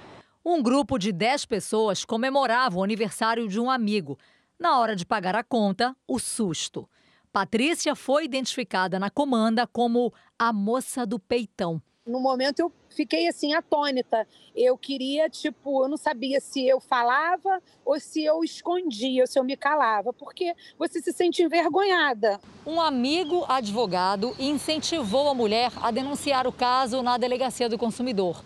Um 0.44 0.60
grupo 0.60 0.98
de 0.98 1.12
10 1.12 1.44
pessoas 1.44 2.04
comemorava 2.04 2.78
o 2.78 2.82
aniversário 2.82 3.46
de 3.46 3.60
um 3.60 3.70
amigo. 3.70 4.18
Na 4.58 4.80
hora 4.80 4.96
de 4.96 5.06
pagar 5.06 5.36
a 5.36 5.44
conta, 5.44 5.94
o 6.04 6.18
susto. 6.18 6.90
Patrícia 7.32 7.94
foi 7.94 8.24
identificada 8.24 8.98
na 8.98 9.08
comanda 9.08 9.68
como 9.68 10.12
a 10.36 10.52
moça 10.52 11.06
do 11.06 11.16
peitão. 11.16 11.80
No 12.06 12.20
momento 12.20 12.60
eu 12.60 12.72
fiquei 12.88 13.26
assim 13.26 13.52
atônita. 13.52 14.28
Eu 14.54 14.78
queria, 14.78 15.28
tipo, 15.28 15.82
eu 15.82 15.88
não 15.88 15.96
sabia 15.96 16.40
se 16.40 16.64
eu 16.64 16.78
falava 16.78 17.60
ou 17.84 17.98
se 17.98 18.24
eu 18.24 18.44
escondia, 18.44 19.24
ou 19.24 19.26
se 19.26 19.36
eu 19.36 19.42
me 19.42 19.56
calava, 19.56 20.12
porque 20.12 20.54
você 20.78 21.02
se 21.02 21.12
sente 21.12 21.42
envergonhada. 21.42 22.40
Um 22.64 22.80
amigo 22.80 23.44
advogado 23.48 24.36
incentivou 24.38 25.28
a 25.28 25.34
mulher 25.34 25.72
a 25.82 25.90
denunciar 25.90 26.46
o 26.46 26.52
caso 26.52 27.02
na 27.02 27.18
delegacia 27.18 27.68
do 27.68 27.76
consumidor. 27.76 28.40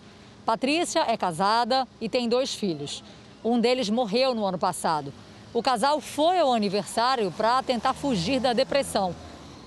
Patrícia 0.46 1.01
é 1.01 1.16
casada 1.18 1.87
e 2.01 2.09
tem 2.09 2.31
dois 2.31 2.55
filhos. 2.55 3.05
Um 3.44 3.61
deles 3.61 3.90
morreu 3.90 4.35
no 4.35 4.46
ano 4.46 4.59
passado. 4.59 5.12
O 5.53 5.62
casal 5.62 6.01
foi 6.01 6.38
ao 6.38 6.53
aniversário 6.53 7.31
para 7.31 7.62
tentar 7.62 7.92
fugir 7.92 8.40
da 8.40 8.55
depressão. 8.55 9.14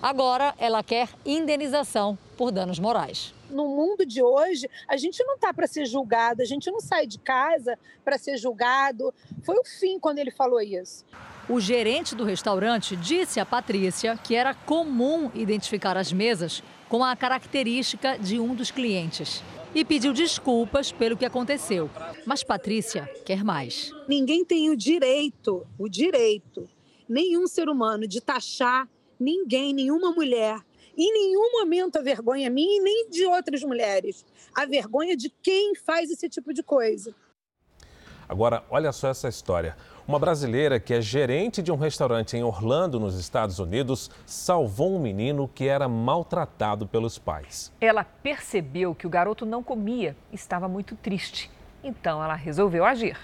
Agora 0.02 0.56
ela 0.58 0.82
quer 0.82 1.10
indenização 1.24 2.18
por 2.36 2.52
danos 2.52 2.80
morais. 2.80 3.34
No 3.54 3.68
mundo 3.68 4.06
de 4.06 4.22
hoje, 4.22 4.68
a 4.88 4.98
gente 4.98 5.24
não 5.24 5.36
está 5.36 5.54
para 5.54 5.68
ser 5.68 5.86
julgado, 5.86 6.42
a 6.42 6.46
gente 6.46 6.72
não 6.72 6.80
sai 6.80 7.06
de 7.06 7.20
casa 7.20 7.78
para 8.04 8.18
ser 8.18 8.38
julgado. 8.38 9.14
Foi 9.44 9.56
o 9.56 9.64
fim 9.64 10.00
quando 10.00 10.18
ele 10.18 10.32
falou 10.32 10.60
isso. 10.60 11.06
O 11.48 11.60
gerente 11.60 12.16
do 12.16 12.24
restaurante 12.24 12.96
disse 12.96 13.40
a 13.40 13.46
Patrícia 13.46 14.18
que 14.18 14.34
era 14.34 14.54
comum 14.54 15.30
identificar 15.36 15.98
as 15.98 16.12
mesas 16.12 16.64
com 16.90 17.04
a 17.04 17.16
característica 17.16 18.18
de 18.18 18.40
um 18.40 18.56
dos 18.56 18.72
clientes 18.72 19.44
e 19.76 19.84
pediu 19.84 20.14
desculpas 20.14 20.92
pelo 20.92 21.18
que 21.18 21.26
aconteceu. 21.26 21.90
Mas 22.26 22.44
Patrícia 22.44 23.10
quer 23.26 23.44
mais. 23.44 23.92
Ninguém 24.08 24.46
tem 24.46 24.70
o 24.70 24.78
direito, 24.78 25.66
o 25.78 25.90
direito, 25.90 26.70
nenhum 27.10 27.48
ser 27.48 27.68
humano, 27.70 28.08
de 28.08 28.22
taxar 28.22 28.88
ninguém, 29.20 29.74
nenhuma 29.74 30.12
mulher. 30.12 30.60
Em 30.96 31.12
nenhum 31.12 31.52
momento 31.60 31.98
a 31.98 32.02
vergonha 32.02 32.50
minha 32.50 32.78
e 32.78 32.80
nem 32.80 33.10
de 33.10 33.26
outras 33.26 33.64
mulheres. 33.64 34.26
A 34.56 34.66
vergonha 34.66 35.18
de 35.18 35.30
quem 35.30 35.74
faz 35.76 36.12
esse 36.12 36.30
tipo 36.30 36.54
de 36.54 36.62
coisa. 36.62 37.14
Agora, 38.30 38.64
olha 38.70 38.92
só 38.92 39.10
essa 39.10 39.28
história. 39.28 39.76
Uma 40.08 40.20
brasileira 40.20 40.80
que 40.80 40.94
é 40.94 41.02
gerente 41.02 41.62
de 41.62 41.72
um 41.72 41.76
restaurante 41.76 42.36
em 42.36 42.44
Orlando, 42.44 43.00
nos 43.00 43.18
Estados 43.18 43.60
Unidos, 43.60 44.12
salvou 44.26 44.96
um 44.96 45.00
menino 45.00 45.48
que 45.48 45.68
era 45.68 45.88
maltratado 45.88 46.88
pelos 46.88 47.18
pais. 47.18 47.72
Ela 47.80 48.04
percebeu 48.04 48.94
que 48.94 49.08
o 49.08 49.10
garoto 49.10 49.46
não 49.46 49.64
comia, 49.64 50.16
estava 50.32 50.68
muito 50.68 50.96
triste. 50.96 51.50
Então 51.84 52.24
ela 52.24 52.36
resolveu 52.36 52.86
agir. 52.86 53.18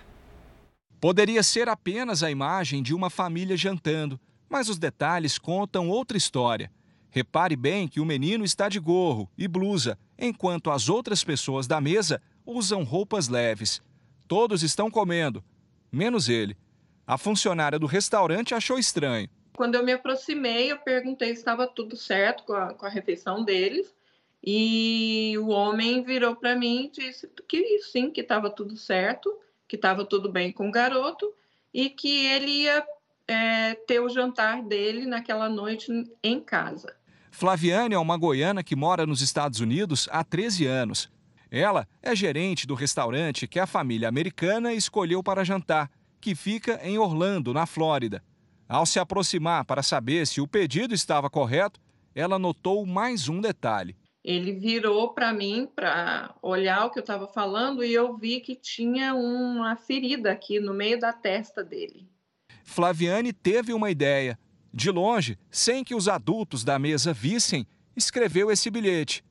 Poderia 1.00 1.44
ser 1.44 1.70
apenas 1.70 2.24
a 2.24 2.32
imagem 2.32 2.82
de 2.84 2.94
uma 2.94 3.10
família 3.10 3.56
jantando, 3.56 4.20
mas 4.50 4.70
os 4.70 4.78
detalhes 4.78 5.38
contam 5.38 5.90
outra 5.90 6.18
história. 6.18 6.72
Repare 7.12 7.56
bem 7.56 7.88
que 7.88 8.00
o 8.00 8.06
menino 8.06 8.44
está 8.44 8.70
de 8.70 8.80
gorro 8.80 9.30
e 9.38 9.48
blusa, 9.48 9.98
enquanto 10.18 10.70
as 10.70 10.90
outras 10.90 11.24
pessoas 11.24 11.66
da 11.66 11.82
mesa 11.82 12.22
usam 12.46 12.84
roupas 12.84 13.28
leves. 13.28 13.82
Todos 14.28 14.62
estão 14.62 14.92
comendo, 14.92 15.44
menos 15.92 16.30
ele. 16.30 16.56
A 17.06 17.18
funcionária 17.18 17.80
do 17.80 17.88
restaurante 17.88 18.54
achou 18.54 18.78
estranho. 18.78 19.28
Quando 19.56 19.76
eu 19.76 19.84
me 19.84 19.92
aproximei, 19.92 20.72
eu 20.72 20.78
perguntei 20.78 21.30
se 21.30 21.40
estava 21.40 21.68
tudo 21.68 21.98
certo 21.98 22.44
com 22.44 22.54
a, 22.54 22.74
com 22.74 22.86
a 22.86 22.90
refeição 22.90 23.44
deles. 23.44 23.94
E 24.44 25.34
o 25.40 25.50
homem 25.50 26.04
virou 26.04 26.36
para 26.36 26.56
mim 26.56 26.86
e 26.86 26.90
disse 26.92 27.28
que 27.48 27.80
sim, 27.80 28.10
que 28.10 28.22
estava 28.22 28.50
tudo 28.50 28.78
certo, 28.78 29.36
que 29.68 29.76
estava 29.76 30.06
tudo 30.06 30.32
bem 30.32 30.52
com 30.52 30.70
o 30.70 30.72
garoto 30.72 31.34
e 31.74 31.90
que 31.90 32.26
ele 32.26 32.64
ia 32.64 32.86
é, 33.30 33.76
ter 33.76 34.00
o 34.00 34.10
jantar 34.10 34.64
dele 34.64 35.06
naquela 35.06 35.48
noite 35.48 35.92
em 36.24 36.40
casa. 36.40 36.96
Flaviane 37.30 37.94
é 37.94 38.00
uma 38.00 38.18
goiana 38.18 38.64
que 38.64 38.76
mora 38.76 39.06
nos 39.06 39.22
Estados 39.22 39.60
Unidos 39.60 40.10
há 40.12 40.24
13 40.24 40.66
anos. 40.66 41.12
Ela 41.52 41.88
é 42.02 42.16
gerente 42.16 42.66
do 42.66 42.74
restaurante 42.74 43.48
que 43.48 43.60
a 43.60 43.68
família 43.68 44.10
americana 44.10 44.74
escolheu 44.74 45.22
para 45.22 45.44
jantar 45.44 45.90
que 46.20 46.36
fica 46.36 46.80
em 46.84 46.98
Orlando, 46.98 47.54
na 47.54 47.66
Flórida. 47.66 48.24
Ao 48.68 48.86
se 48.86 49.00
aproximar 49.00 49.64
para 49.64 49.84
saber 49.84 50.28
se 50.28 50.42
o 50.42 50.48
pedido 50.48 50.94
estava 50.94 51.30
correto, 51.30 51.80
ela 52.14 52.38
notou 52.38 52.86
mais 52.86 53.30
um 53.30 53.40
detalhe. 53.40 53.96
Ele 54.24 54.52
virou 54.52 55.14
para 55.14 55.32
mim 55.32 55.68
para 55.74 56.36
olhar 56.42 56.86
o 56.86 56.92
que 56.92 57.00
eu 57.00 57.04
estava 57.04 57.28
falando 57.28 57.84
e 57.84 57.94
eu 57.94 58.18
vi 58.18 58.42
que 58.42 58.56
tinha 58.56 59.14
uma 59.14 59.76
ferida 59.76 60.32
aqui 60.32 60.60
no 60.60 60.74
meio 60.74 61.00
da 61.00 61.14
testa 61.14 61.64
dele. 61.64 62.10
Flaviane 62.70 63.34
teve 63.34 63.74
uma 63.74 63.90
ideia. 63.90 64.38
De 64.72 64.92
longe, 64.92 65.40
sem 65.50 65.84
que 65.84 65.96
os 65.96 66.08
adultos 66.08 66.64
da 66.64 66.78
mesa 66.78 67.12
vissem, 67.12 67.66
escreveu 67.98 68.52
esse 68.52 68.70
bilhete. 68.70 69.24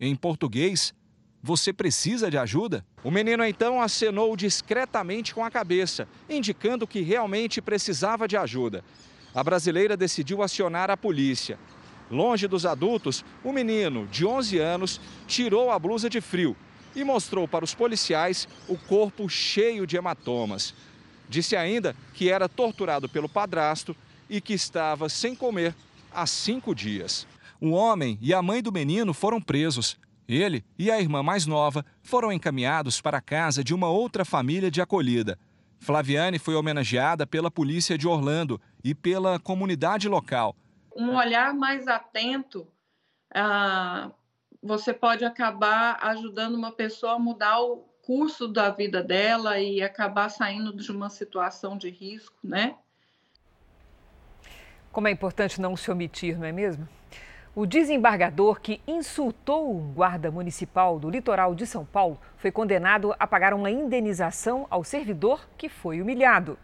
Em 0.00 0.16
português, 0.16 0.94
você 1.42 1.74
precisa 1.74 2.30
de 2.30 2.38
ajuda? 2.38 2.84
O 3.04 3.10
menino 3.10 3.44
então 3.44 3.82
acenou 3.82 4.34
discretamente 4.34 5.34
com 5.34 5.44
a 5.44 5.50
cabeça, 5.50 6.08
indicando 6.28 6.86
que 6.86 7.02
realmente 7.02 7.60
precisava 7.60 8.26
de 8.26 8.36
ajuda. 8.36 8.82
A 9.34 9.44
brasileira 9.44 9.94
decidiu 9.94 10.42
acionar 10.42 10.90
a 10.90 10.96
polícia. 10.96 11.58
Longe 12.10 12.48
dos 12.48 12.64
adultos, 12.64 13.22
o 13.44 13.52
menino, 13.52 14.06
de 14.06 14.24
11 14.24 14.58
anos, 14.58 15.00
tirou 15.26 15.70
a 15.70 15.78
blusa 15.78 16.08
de 16.08 16.22
frio 16.22 16.56
e 16.94 17.04
mostrou 17.04 17.46
para 17.46 17.64
os 17.64 17.74
policiais 17.74 18.48
o 18.66 18.78
corpo 18.78 19.28
cheio 19.28 19.86
de 19.86 19.98
hematomas. 19.98 20.74
Disse 21.28 21.56
ainda 21.56 21.94
que 22.14 22.30
era 22.30 22.48
torturado 22.48 23.08
pelo 23.08 23.28
padrasto 23.28 23.96
e 24.28 24.40
que 24.40 24.54
estava 24.54 25.08
sem 25.08 25.34
comer 25.34 25.74
há 26.12 26.26
cinco 26.26 26.74
dias. 26.74 27.26
O 27.60 27.70
homem 27.70 28.18
e 28.20 28.34
a 28.34 28.42
mãe 28.42 28.62
do 28.62 28.72
menino 28.72 29.12
foram 29.14 29.40
presos. 29.40 29.98
Ele 30.28 30.64
e 30.78 30.90
a 30.90 31.00
irmã 31.00 31.22
mais 31.22 31.46
nova 31.46 31.84
foram 32.02 32.32
encaminhados 32.32 33.00
para 33.00 33.18
a 33.18 33.22
casa 33.22 33.62
de 33.62 33.74
uma 33.74 33.88
outra 33.88 34.24
família 34.24 34.70
de 34.70 34.80
acolhida. 34.80 35.38
Flaviane 35.78 36.38
foi 36.38 36.54
homenageada 36.54 37.26
pela 37.26 37.50
polícia 37.50 37.96
de 37.96 38.08
Orlando 38.08 38.60
e 38.82 38.94
pela 38.94 39.38
comunidade 39.38 40.08
local. 40.08 40.56
Um 40.96 41.14
olhar 41.14 41.54
mais 41.54 41.86
atento 41.86 42.66
ah, 43.34 44.10
você 44.62 44.92
pode 44.92 45.24
acabar 45.24 45.98
ajudando 46.02 46.54
uma 46.54 46.72
pessoa 46.72 47.14
a 47.14 47.18
mudar 47.18 47.60
o 47.60 47.84
curso 48.06 48.46
da 48.46 48.70
vida 48.70 49.02
dela 49.02 49.58
e 49.58 49.82
acabar 49.82 50.28
saindo 50.28 50.72
de 50.72 50.92
uma 50.92 51.10
situação 51.10 51.76
de 51.76 51.90
risco, 51.90 52.36
né? 52.42 52.76
Como 54.92 55.08
é 55.08 55.10
importante 55.10 55.60
não 55.60 55.76
se 55.76 55.90
omitir, 55.90 56.38
não 56.38 56.46
é 56.46 56.52
mesmo? 56.52 56.88
O 57.52 57.66
desembargador 57.66 58.60
que 58.60 58.80
insultou 58.86 59.76
um 59.76 59.92
guarda 59.92 60.30
municipal 60.30 61.00
do 61.00 61.10
litoral 61.10 61.52
de 61.52 61.66
São 61.66 61.84
Paulo 61.84 62.16
foi 62.36 62.52
condenado 62.52 63.12
a 63.18 63.26
pagar 63.26 63.52
uma 63.52 63.70
indenização 63.70 64.68
ao 64.70 64.84
servidor 64.84 65.48
que 65.58 65.68
foi 65.68 66.00
humilhado. 66.00 66.56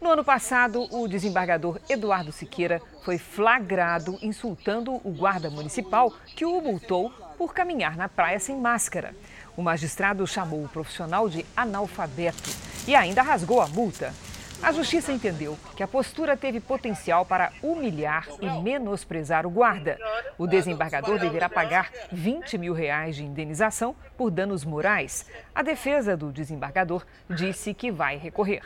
No 0.00 0.08
ano 0.08 0.24
passado, 0.24 0.88
o 0.90 1.06
desembargador 1.06 1.78
Eduardo 1.90 2.32
Siqueira 2.32 2.80
foi 3.02 3.18
flagrado 3.18 4.18
insultando 4.22 4.94
o 4.94 5.10
guarda 5.10 5.50
municipal 5.50 6.10
que 6.34 6.46
o 6.46 6.58
multou 6.58 7.12
por 7.36 7.52
caminhar 7.52 7.96
na 7.96 8.08
praia 8.08 8.38
sem 8.38 8.56
máscara. 8.56 9.14
O 9.60 9.62
magistrado 9.62 10.26
chamou 10.26 10.64
o 10.64 10.68
profissional 10.70 11.28
de 11.28 11.44
analfabeto 11.54 12.48
e 12.88 12.94
ainda 12.94 13.20
rasgou 13.20 13.60
a 13.60 13.68
multa. 13.68 14.14
A 14.62 14.72
justiça 14.72 15.12
entendeu 15.12 15.58
que 15.76 15.82
a 15.82 15.86
postura 15.86 16.34
teve 16.34 16.60
potencial 16.60 17.26
para 17.26 17.52
humilhar 17.62 18.26
e 18.40 18.48
menosprezar 18.62 19.44
o 19.46 19.50
guarda. 19.50 19.98
O 20.38 20.46
desembargador 20.46 21.18
deverá 21.18 21.46
pagar 21.46 21.90
20 22.10 22.56
mil 22.56 22.72
reais 22.72 23.16
de 23.16 23.22
indenização 23.22 23.94
por 24.16 24.30
danos 24.30 24.64
morais. 24.64 25.26
A 25.54 25.60
defesa 25.62 26.16
do 26.16 26.32
desembargador 26.32 27.04
disse 27.28 27.74
que 27.74 27.90
vai 27.90 28.16
recorrer. 28.16 28.62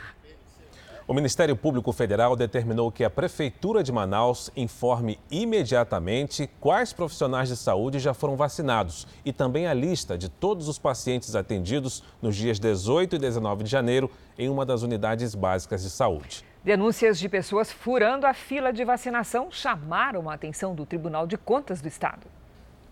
O 1.07 1.13
Ministério 1.13 1.55
Público 1.55 1.91
Federal 1.91 2.35
determinou 2.35 2.91
que 2.91 3.03
a 3.03 3.11
Prefeitura 3.11 3.83
de 3.83 3.91
Manaus 3.91 4.49
informe 4.55 5.19
imediatamente 5.29 6.49
quais 6.59 6.93
profissionais 6.93 7.47
de 7.47 7.55
saúde 7.55 7.99
já 7.99 8.11
foram 8.11 8.35
vacinados 8.35 9.05
e 9.23 9.31
também 9.31 9.67
a 9.67 9.73
lista 9.73 10.17
de 10.17 10.29
todos 10.29 10.67
os 10.67 10.79
pacientes 10.79 11.35
atendidos 11.35 12.03
nos 12.23 12.35
dias 12.35 12.59
18 12.59 13.17
e 13.17 13.19
19 13.19 13.65
de 13.65 13.69
janeiro 13.69 14.09
em 14.35 14.49
uma 14.49 14.65
das 14.65 14.81
unidades 14.81 15.35
básicas 15.35 15.83
de 15.83 15.91
saúde. 15.91 16.43
Denúncias 16.63 17.19
de 17.19 17.29
pessoas 17.29 17.71
furando 17.71 18.25
a 18.25 18.33
fila 18.33 18.73
de 18.73 18.83
vacinação 18.83 19.51
chamaram 19.51 20.27
a 20.27 20.33
atenção 20.33 20.73
do 20.73 20.87
Tribunal 20.87 21.27
de 21.27 21.37
Contas 21.37 21.81
do 21.81 21.87
Estado. 21.87 22.25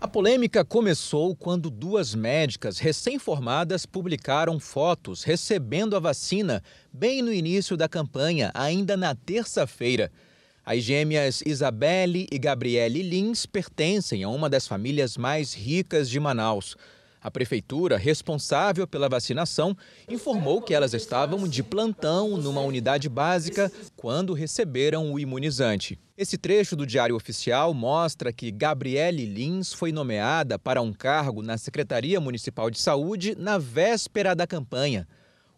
A 0.04 0.08
polêmica 0.08 0.66
começou 0.66 1.34
quando 1.34 1.70
duas 1.70 2.14
médicas 2.14 2.78
recém-formadas 2.78 3.86
publicaram 3.86 4.60
fotos 4.60 5.24
recebendo 5.24 5.96
a 5.96 6.00
vacina 6.00 6.62
bem 6.92 7.22
no 7.22 7.32
início 7.32 7.78
da 7.78 7.88
campanha, 7.88 8.52
ainda 8.54 8.98
na 8.98 9.16
terça-feira. 9.16 10.12
As 10.66 10.84
gêmeas 10.84 11.42
Isabelle 11.46 12.28
e 12.30 12.38
Gabriele 12.38 13.02
Lins 13.02 13.46
pertencem 13.46 14.24
a 14.26 14.30
uma 14.30 14.50
das 14.50 14.68
famílias 14.68 15.16
mais 15.16 15.54
ricas 15.54 16.10
de 16.10 16.20
Manaus. 16.20 16.76
A 17.22 17.32
prefeitura, 17.32 17.96
responsável 17.96 18.86
pela 18.86 19.08
vacinação, 19.08 19.74
informou 20.10 20.62
que 20.62 20.74
elas 20.74 20.94
estavam 20.94 21.48
de 21.48 21.64
plantão 21.64 22.36
numa 22.36 22.60
unidade 22.60 23.08
básica 23.08 23.72
quando 23.96 24.34
receberam 24.34 25.14
o 25.14 25.18
imunizante. 25.18 25.98
Esse 26.16 26.38
trecho 26.38 26.76
do 26.76 26.86
Diário 26.86 27.16
Oficial 27.16 27.74
mostra 27.74 28.32
que 28.32 28.52
Gabriele 28.52 29.26
Lins 29.26 29.74
foi 29.74 29.92
nomeada 29.92 30.60
para 30.60 30.80
um 30.80 30.94
cargo 30.94 31.42
na 31.42 31.58
Secretaria 31.58 32.20
Municipal 32.20 32.70
de 32.70 32.80
Saúde 32.80 33.36
na 33.36 33.58
véspera 33.58 34.36
da 34.36 34.46
campanha. 34.46 35.08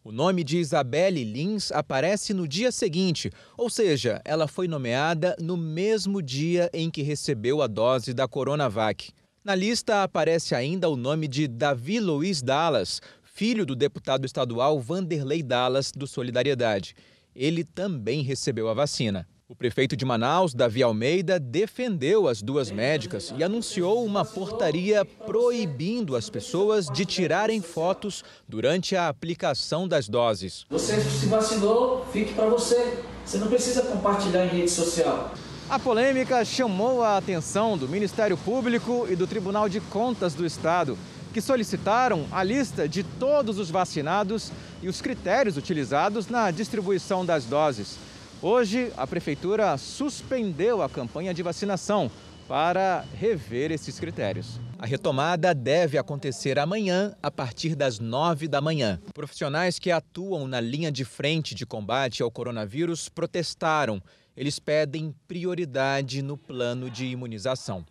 O 0.01 0.13
nome 0.13 0.45
de 0.45 0.57
Isabelle 0.57 1.25
Lins 1.25 1.73
aparece 1.73 2.33
no 2.33 2.47
dia 2.47 2.71
seguinte, 2.71 3.29
ou 3.57 3.69
seja, 3.69 4.21
ela 4.23 4.47
foi 4.47 4.65
nomeada 4.65 5.35
no 5.41 5.57
mesmo 5.57 6.21
dia 6.21 6.69
em 6.73 6.89
que 6.89 7.01
recebeu 7.01 7.61
a 7.61 7.67
dose 7.67 8.13
da 8.13 8.25
Coronavac. 8.25 9.11
Na 9.43 9.55
lista 9.55 10.03
aparece 10.03 10.55
ainda 10.55 10.87
o 10.87 10.95
nome 10.95 11.27
de 11.27 11.49
Davi 11.49 11.99
Luiz 11.99 12.41
Dallas, 12.41 13.01
filho 13.23 13.65
do 13.65 13.75
deputado 13.75 14.25
estadual 14.25 14.79
Vanderlei 14.79 15.43
Dallas, 15.43 15.91
do 15.91 16.07
Solidariedade. 16.07 16.95
Ele 17.35 17.65
também 17.65 18.21
recebeu 18.21 18.69
a 18.69 18.73
vacina. 18.73 19.27
O 19.47 19.53
prefeito 19.53 19.95
de 19.95 20.03
Manaus, 20.03 20.55
Davi 20.55 20.81
Almeida, 20.81 21.39
defendeu 21.39 22.27
as 22.27 22.41
duas 22.41 22.71
médicas 22.71 23.31
e 23.37 23.43
anunciou 23.43 24.03
uma 24.03 24.25
portaria 24.25 25.05
proibindo 25.05 26.15
as 26.15 26.31
pessoas 26.31 26.87
de 26.87 27.05
tirarem 27.05 27.61
fotos 27.61 28.23
durante 28.49 28.95
a 28.95 29.07
aplicação 29.07 29.87
das 29.87 30.09
doses. 30.09 30.65
Você 30.71 30.99
se 30.99 31.27
vacinou, 31.27 32.03
fique 32.11 32.33
para 32.33 32.47
você. 32.47 32.97
Você 33.23 33.37
não 33.37 33.45
precisa 33.45 33.83
compartilhar 33.83 34.45
em 34.45 34.49
rede 34.49 34.71
social. 34.71 35.31
A 35.69 35.77
polêmica 35.77 36.43
chamou 36.43 37.03
a 37.03 37.15
atenção 37.15 37.77
do 37.77 37.87
Ministério 37.87 38.37
Público 38.37 39.05
e 39.07 39.15
do 39.15 39.27
Tribunal 39.27 39.69
de 39.69 39.79
Contas 39.79 40.33
do 40.33 40.43
Estado, 40.43 40.97
que 41.31 41.39
solicitaram 41.39 42.25
a 42.31 42.41
lista 42.41 42.89
de 42.89 43.03
todos 43.03 43.59
os 43.59 43.69
vacinados 43.69 44.51
e 44.81 44.89
os 44.89 45.01
critérios 45.01 45.55
utilizados 45.55 46.29
na 46.29 46.49
distribuição 46.49 47.23
das 47.23 47.45
doses. 47.45 47.99
Hoje, 48.41 48.91
a 48.97 49.07
Prefeitura 49.07 49.77
suspendeu 49.77 50.81
a 50.81 50.89
campanha 50.89 51.33
de 51.33 51.41
vacinação 51.41 52.11
para 52.47 53.03
rever 53.17 53.71
esses 53.71 53.99
critérios. 53.99 54.59
A 54.77 54.85
retomada 54.85 55.53
deve 55.53 55.97
acontecer 55.97 56.59
amanhã, 56.59 57.15
a 57.23 57.31
partir 57.31 57.75
das 57.75 57.97
nove 57.99 58.47
da 58.47 58.61
manhã. 58.61 58.99
Profissionais 59.13 59.79
que 59.79 59.89
atuam 59.89 60.47
na 60.47 60.59
linha 60.59 60.91
de 60.91 61.05
frente 61.05 61.55
de 61.55 61.65
combate 61.65 62.21
ao 62.21 62.29
coronavírus 62.29 63.09
protestaram 63.09 64.01
eles 64.35 64.59
pedem 64.59 65.15
prioridade 65.27 66.21
no 66.21 66.37
plano 66.37 66.89
de 66.89 67.05
imunização. 67.05 67.85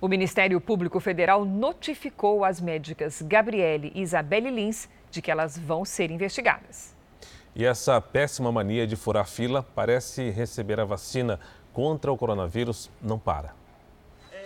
O 0.00 0.08
Ministério 0.08 0.60
Público 0.60 0.98
Federal 0.98 1.44
notificou 1.44 2.44
as 2.44 2.60
médicas 2.60 3.22
Gabriele 3.22 3.92
e 3.94 4.00
Isabelle 4.00 4.50
Lins 4.50 4.88
de 5.10 5.20
que 5.20 5.30
elas 5.30 5.58
vão 5.58 5.84
ser 5.84 6.10
investigadas. 6.10 6.95
E 7.56 7.64
essa 7.64 7.98
péssima 8.02 8.52
mania 8.52 8.86
de 8.86 8.96
furar 8.96 9.26
fila 9.26 9.66
parece 9.74 10.28
receber 10.28 10.78
a 10.78 10.84
vacina 10.84 11.40
contra 11.72 12.12
o 12.12 12.16
coronavírus 12.16 12.90
não 13.02 13.18
para. 13.18 13.54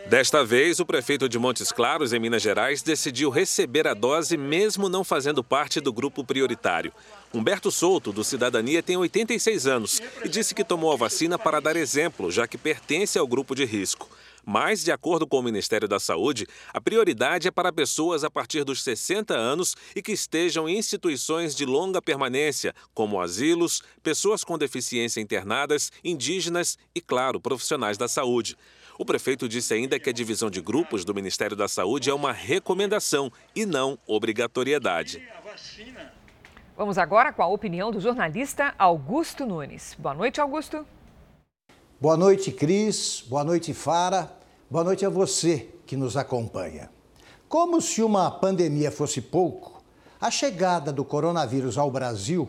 Desta 0.07 0.44
vez, 0.44 0.79
o 0.79 0.87
prefeito 0.87 1.29
de 1.29 1.38
Montes 1.38 1.73
Claros, 1.73 2.12
em 2.12 2.20
Minas 2.20 2.40
Gerais, 2.40 2.83
decidiu 2.83 3.29
receber 3.29 3.87
a 3.87 3.94
dose 3.94 4.37
mesmo 4.37 4.88
não 4.88 5.03
fazendo 5.03 5.42
parte 5.42 5.81
do 5.81 5.92
grupo 5.92 6.25
prioritário. 6.25 6.92
Humberto 7.35 7.70
Souto, 7.70 8.12
do 8.12 8.23
Cidadania, 8.23 8.83
tem 8.83 8.96
86 8.96 9.66
anos 9.66 10.01
e 10.25 10.29
disse 10.29 10.55
que 10.55 10.64
tomou 10.64 10.92
a 10.92 10.96
vacina 10.96 11.37
para 11.37 11.61
dar 11.61 11.77
exemplo, 11.77 12.31
já 12.31 12.46
que 12.46 12.57
pertence 12.57 13.18
ao 13.18 13.27
grupo 13.27 13.57
de 13.57 13.64
risco. 13.64 14.09
Mas, 14.44 14.83
de 14.83 14.92
acordo 14.92 15.26
com 15.26 15.38
o 15.38 15.42
Ministério 15.42 15.88
da 15.88 16.00
Saúde, 16.00 16.46
a 16.72 16.81
prioridade 16.81 17.48
é 17.48 17.50
para 17.50 17.72
pessoas 17.72 18.24
a 18.24 18.31
partir 18.31 18.64
dos 18.64 18.83
60 18.83 19.35
anos 19.35 19.74
e 19.94 20.03
que 20.03 20.12
estejam 20.12 20.68
em 20.68 20.79
instituições 20.79 21.55
de 21.55 21.64
longa 21.64 22.00
permanência, 22.00 22.74
como 22.94 23.20
asilos, 23.20 23.83
pessoas 24.03 24.44
com 24.44 24.59
deficiência 24.59 25.20
internadas, 25.20 25.90
indígenas 26.05 26.79
e, 26.94 27.00
claro, 27.00 27.40
profissionais 27.40 27.98
da 27.98 28.09
saúde. 28.09 28.57
O 28.98 29.05
prefeito 29.05 29.48
disse 29.48 29.72
ainda 29.72 29.98
que 29.98 30.11
a 30.11 30.12
divisão 30.12 30.50
de 30.50 30.61
grupos 30.61 31.07
do 31.07 31.14
Ministério 31.14 31.57
da 31.57 31.66
Saúde 31.66 32.11
é 32.11 32.14
uma 32.14 32.33
recomendação 32.33 33.33
e 33.57 33.64
não 33.64 33.98
obrigatoriedade. 34.07 35.26
Vamos 36.76 36.98
agora 36.98 37.33
com 37.33 37.42
a 37.42 37.46
opinião 37.46 37.90
do 37.90 38.00
jornalista 38.00 38.74
Augusto 38.79 39.46
Nunes. 39.46 39.96
Boa 39.98 40.14
noite, 40.14 40.40
Augusto. 40.40 40.87
Boa 42.01 42.17
noite, 42.17 42.51
Cris. 42.51 43.23
Boa 43.29 43.45
noite, 43.45 43.75
Fara. 43.75 44.35
Boa 44.71 44.83
noite 44.83 45.05
a 45.05 45.11
você 45.11 45.69
que 45.85 45.99
nos 45.99 46.17
acompanha. 46.17 46.89
Como 47.47 47.79
se 47.79 48.03
uma 48.03 48.31
pandemia 48.31 48.91
fosse 48.91 49.21
pouco, 49.21 49.83
a 50.19 50.31
chegada 50.31 50.95
do 50.95 51.05
coronavírus 51.05 51.77
ao 51.77 51.91
Brasil 51.91 52.49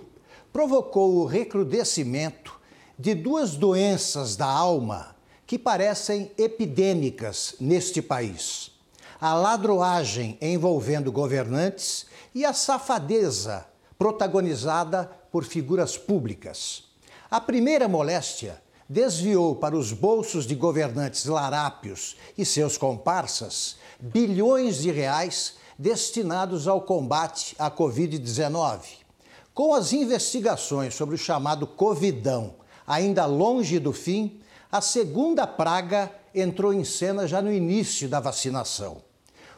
provocou 0.53 1.15
o 1.15 1.25
recrudescimento 1.25 2.57
de 2.97 3.13
duas 3.13 3.57
doenças 3.57 4.37
da 4.37 4.45
alma 4.45 5.17
que 5.45 5.59
parecem 5.59 6.31
epidêmicas 6.37 7.57
neste 7.59 8.01
país: 8.01 8.71
a 9.19 9.33
ladroagem 9.33 10.37
envolvendo 10.39 11.11
governantes 11.11 12.05
e 12.33 12.45
a 12.45 12.53
safadeza 12.53 13.65
protagonizada 13.99 15.11
por 15.29 15.43
figuras 15.43 15.97
públicas. 15.97 16.85
A 17.29 17.41
primeira 17.41 17.89
moléstia 17.89 18.60
desviou 18.91 19.55
para 19.55 19.77
os 19.77 19.93
bolsos 19.93 20.45
de 20.45 20.53
governantes 20.53 21.23
larápios 21.23 22.17
e 22.37 22.43
seus 22.43 22.77
comparsas 22.77 23.77
bilhões 23.97 24.79
de 24.79 24.91
reais 24.91 25.53
destinados 25.79 26.67
ao 26.67 26.81
combate 26.81 27.55
à 27.57 27.71
Covid-19. 27.71 28.81
Com 29.53 29.73
as 29.73 29.93
investigações 29.93 30.93
sobre 30.93 31.15
o 31.15 31.17
chamado 31.17 31.65
Covidão 31.65 32.55
ainda 32.85 33.25
longe 33.25 33.79
do 33.79 33.93
fim, 33.93 34.41
a 34.69 34.81
segunda 34.81 35.47
praga 35.47 36.11
entrou 36.35 36.73
em 36.73 36.83
cena 36.83 37.25
já 37.25 37.41
no 37.41 37.51
início 37.51 38.09
da 38.09 38.19
vacinação. 38.19 38.97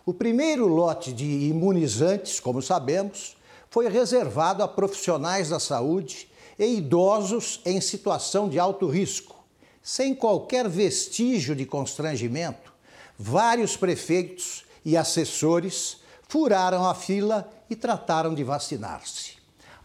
O 0.06 0.14
primeiro 0.14 0.68
lote 0.68 1.12
de 1.12 1.26
imunizantes, 1.26 2.40
como 2.40 2.62
sabemos, 2.62 3.36
foi 3.68 3.90
reservado 3.90 4.62
a 4.62 4.68
profissionais 4.68 5.50
da 5.50 5.60
saúde 5.60 6.28
e 6.58 6.78
idosos 6.78 7.62
em 7.66 7.80
situação 7.82 8.50
de 8.50 8.60
alto 8.60 8.88
risco. 8.88 9.44
Sem 9.82 10.16
qualquer 10.16 10.70
vestígio 10.70 11.56
de 11.56 11.66
constrangimento, 11.66 12.74
vários 13.18 13.76
prefeitos 13.76 14.64
e 14.86 14.96
assessores 14.96 15.98
furaram 16.28 16.86
a 16.86 16.96
fila 16.96 17.52
e 17.70 17.76
trataram 17.76 18.34
de 18.34 18.44
vacinar-se. 18.44 19.34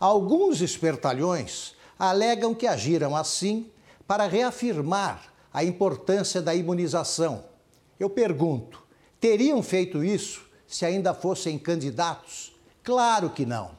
Alguns 0.00 0.60
espertalhões 0.60 1.74
alegam 1.98 2.54
que 2.54 2.66
agiram 2.66 3.16
assim 3.16 3.70
para 4.06 4.26
reafirmar 4.26 5.32
a 5.52 5.64
importância 5.64 6.40
da 6.40 6.54
imunização. 6.54 7.44
Eu 7.98 8.08
pergunto: 8.08 8.82
teriam 9.20 9.62
feito 9.62 10.04
isso 10.04 10.48
se 10.66 10.86
ainda 10.86 11.12
fossem 11.12 11.58
candidatos? 11.58 12.54
Claro 12.82 13.30
que 13.30 13.44
não. 13.44 13.72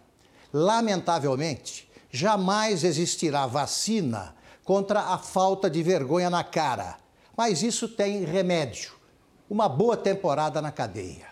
Lamentavelmente, 0.52 1.89
jamais 2.12 2.84
existirá 2.84 3.46
vacina 3.46 4.36
contra 4.64 5.00
a 5.00 5.18
falta 5.18 5.70
de 5.70 5.82
vergonha 5.82 6.30
na 6.30 6.44
cara, 6.44 6.98
mas 7.36 7.64
isso 7.64 7.88
tem 7.88 8.24
remédio: 8.24 8.94
uma 9.50 9.68
boa 9.68 9.98
temporada 9.98 10.62
na 10.62 10.72
cadeia. 10.72 11.28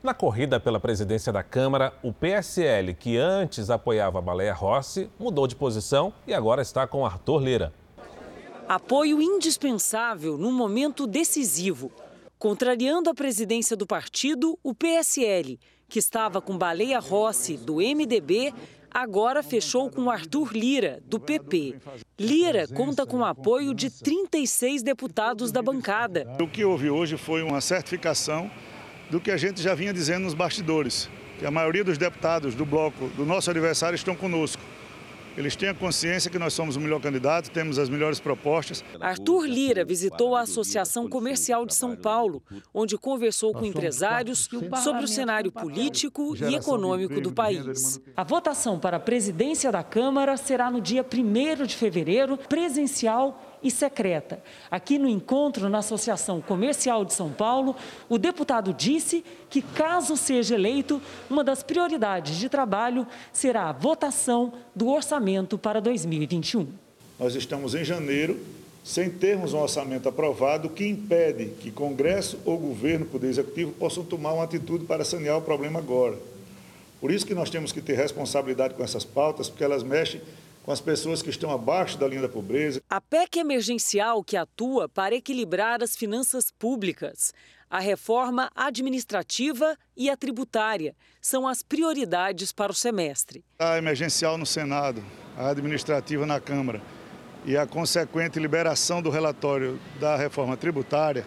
Na 0.00 0.14
corrida 0.14 0.60
pela 0.60 0.78
presidência 0.78 1.32
da 1.32 1.42
Câmara, 1.42 1.92
o 2.04 2.12
PSL, 2.12 2.94
que 2.94 3.16
antes 3.16 3.68
apoiava 3.68 4.18
a 4.20 4.22
Baleia 4.22 4.54
Rossi, 4.54 5.10
mudou 5.18 5.46
de 5.48 5.56
posição 5.56 6.12
e 6.24 6.32
agora 6.32 6.62
está 6.62 6.86
com 6.86 7.04
Arthur 7.04 7.40
Lira. 7.42 7.72
Apoio 8.68 9.20
indispensável 9.20 10.38
num 10.38 10.52
momento 10.52 11.04
decisivo. 11.04 11.90
Contrariando 12.38 13.10
a 13.10 13.14
presidência 13.14 13.76
do 13.76 13.86
partido, 13.86 14.56
o 14.62 14.72
PSL, 14.72 15.58
que 15.88 15.98
estava 15.98 16.40
com 16.40 16.56
Baleia 16.56 17.00
Rossi, 17.00 17.56
do 17.56 17.76
MDB, 17.76 18.54
agora 19.00 19.42
fechou 19.42 19.90
com 19.90 20.10
Arthur 20.10 20.52
Lira, 20.52 21.00
do 21.06 21.20
PP. 21.20 21.76
Lira 22.18 22.66
conta 22.66 23.06
com 23.06 23.18
o 23.18 23.24
apoio 23.24 23.72
de 23.72 23.90
36 23.90 24.82
deputados 24.82 25.52
da 25.52 25.62
bancada. 25.62 26.26
O 26.40 26.48
que 26.48 26.64
houve 26.64 26.90
hoje 26.90 27.16
foi 27.16 27.42
uma 27.42 27.60
certificação 27.60 28.50
do 29.08 29.20
que 29.20 29.30
a 29.30 29.36
gente 29.36 29.62
já 29.62 29.74
vinha 29.74 29.92
dizendo 29.92 30.24
nos 30.24 30.34
bastidores, 30.34 31.08
que 31.38 31.46
a 31.46 31.50
maioria 31.50 31.84
dos 31.84 31.96
deputados 31.96 32.54
do 32.54 32.66
bloco 32.66 33.06
do 33.16 33.24
nosso 33.24 33.48
adversário 33.50 33.94
estão 33.94 34.16
conosco. 34.16 34.62
Eles 35.38 35.54
têm 35.54 35.68
a 35.68 35.74
consciência 35.74 36.28
que 36.28 36.38
nós 36.38 36.52
somos 36.52 36.74
o 36.74 36.80
melhor 36.80 37.00
candidato, 37.00 37.48
temos 37.52 37.78
as 37.78 37.88
melhores 37.88 38.18
propostas. 38.18 38.84
Arthur 39.00 39.46
Lira 39.46 39.84
visitou 39.84 40.34
a 40.34 40.40
Associação 40.40 41.08
Comercial 41.08 41.64
de 41.64 41.76
São 41.76 41.94
Paulo, 41.94 42.42
onde 42.74 42.98
conversou 42.98 43.52
com 43.52 43.64
empresários 43.64 44.48
sobre 44.82 45.04
o 45.04 45.06
cenário 45.06 45.52
político 45.52 46.34
e 46.36 46.56
econômico 46.56 47.20
do 47.20 47.30
país. 47.30 48.00
A 48.16 48.24
votação 48.24 48.80
para 48.80 48.96
a 48.96 49.00
presidência 49.00 49.70
da 49.70 49.84
Câmara 49.84 50.36
será 50.36 50.72
no 50.72 50.80
dia 50.80 51.06
1 51.06 51.66
de 51.66 51.76
fevereiro, 51.76 52.36
presencial 52.36 53.47
e 53.62 53.70
secreta. 53.70 54.42
Aqui 54.70 54.98
no 54.98 55.08
encontro 55.08 55.68
na 55.68 55.78
Associação 55.78 56.40
Comercial 56.40 57.04
de 57.04 57.12
São 57.12 57.30
Paulo, 57.30 57.74
o 58.08 58.18
deputado 58.18 58.72
disse 58.72 59.24
que, 59.50 59.62
caso 59.62 60.16
seja 60.16 60.54
eleito, 60.54 61.00
uma 61.28 61.42
das 61.42 61.62
prioridades 61.62 62.36
de 62.36 62.48
trabalho 62.48 63.06
será 63.32 63.68
a 63.68 63.72
votação 63.72 64.52
do 64.74 64.88
orçamento 64.88 65.58
para 65.58 65.80
2021. 65.80 66.68
Nós 67.18 67.34
estamos 67.34 67.74
em 67.74 67.84
janeiro, 67.84 68.38
sem 68.84 69.10
termos 69.10 69.52
um 69.52 69.58
orçamento 69.58 70.08
aprovado, 70.08 70.68
que 70.68 70.86
impede 70.86 71.46
que 71.60 71.70
Congresso 71.70 72.38
ou 72.44 72.56
governo, 72.56 73.06
Poder 73.06 73.28
Executivo, 73.28 73.72
possam 73.72 74.04
tomar 74.04 74.32
uma 74.32 74.44
atitude 74.44 74.84
para 74.84 75.04
sanear 75.04 75.36
o 75.36 75.42
problema 75.42 75.78
agora. 75.78 76.16
Por 77.00 77.10
isso 77.10 77.26
que 77.26 77.34
nós 77.34 77.50
temos 77.50 77.70
que 77.70 77.80
ter 77.80 77.94
responsabilidade 77.94 78.74
com 78.74 78.82
essas 78.82 79.04
pautas, 79.04 79.48
porque 79.48 79.62
elas 79.62 79.82
mexem 79.82 80.20
com 80.68 80.72
as 80.72 80.82
pessoas 80.82 81.22
que 81.22 81.30
estão 81.30 81.50
abaixo 81.50 81.96
da 81.96 82.06
linha 82.06 82.20
da 82.20 82.28
pobreza. 82.28 82.82
A 82.90 83.00
PEC 83.00 83.38
emergencial 83.38 84.22
que 84.22 84.36
atua 84.36 84.86
para 84.86 85.14
equilibrar 85.14 85.82
as 85.82 85.96
finanças 85.96 86.50
públicas. 86.50 87.32
A 87.70 87.80
reforma 87.80 88.50
administrativa 88.54 89.78
e 89.96 90.10
a 90.10 90.16
tributária 90.16 90.94
são 91.22 91.48
as 91.48 91.62
prioridades 91.62 92.52
para 92.52 92.70
o 92.70 92.74
semestre. 92.74 93.42
A 93.58 93.78
emergencial 93.78 94.36
no 94.36 94.44
Senado, 94.44 95.02
a 95.38 95.48
administrativa 95.48 96.26
na 96.26 96.38
Câmara 96.38 96.82
e 97.46 97.56
a 97.56 97.66
consequente 97.66 98.38
liberação 98.38 99.00
do 99.00 99.08
relatório 99.08 99.80
da 99.98 100.16
reforma 100.16 100.54
tributária 100.54 101.24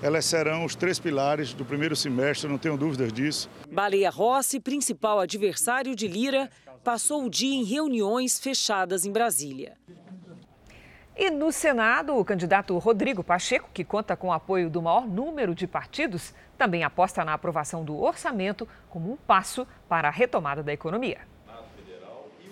elas 0.00 0.24
serão 0.24 0.64
os 0.64 0.76
três 0.76 0.98
pilares 1.00 1.52
do 1.52 1.64
primeiro 1.64 1.96
semestre, 1.96 2.48
não 2.48 2.56
tenho 2.56 2.76
dúvidas 2.76 3.12
disso. 3.12 3.50
Baleia 3.70 4.10
Rossi, 4.10 4.60
principal 4.60 5.18
adversário 5.18 5.96
de 5.96 6.06
Lira, 6.06 6.48
passou 6.88 7.26
o 7.26 7.28
dia 7.28 7.54
em 7.54 7.64
reuniões 7.64 8.40
fechadas 8.40 9.04
em 9.04 9.12
Brasília. 9.12 9.76
E 11.14 11.28
no 11.28 11.52
Senado, 11.52 12.16
o 12.16 12.24
candidato 12.24 12.78
Rodrigo 12.78 13.22
Pacheco, 13.22 13.68
que 13.74 13.84
conta 13.84 14.16
com 14.16 14.28
o 14.28 14.32
apoio 14.32 14.70
do 14.70 14.80
maior 14.80 15.06
número 15.06 15.54
de 15.54 15.66
partidos, 15.66 16.32
também 16.56 16.84
aposta 16.84 17.22
na 17.26 17.34
aprovação 17.34 17.84
do 17.84 18.00
orçamento 18.00 18.66
como 18.88 19.12
um 19.12 19.16
passo 19.16 19.66
para 19.86 20.08
a 20.08 20.10
retomada 20.10 20.62
da 20.62 20.72
economia. 20.72 21.18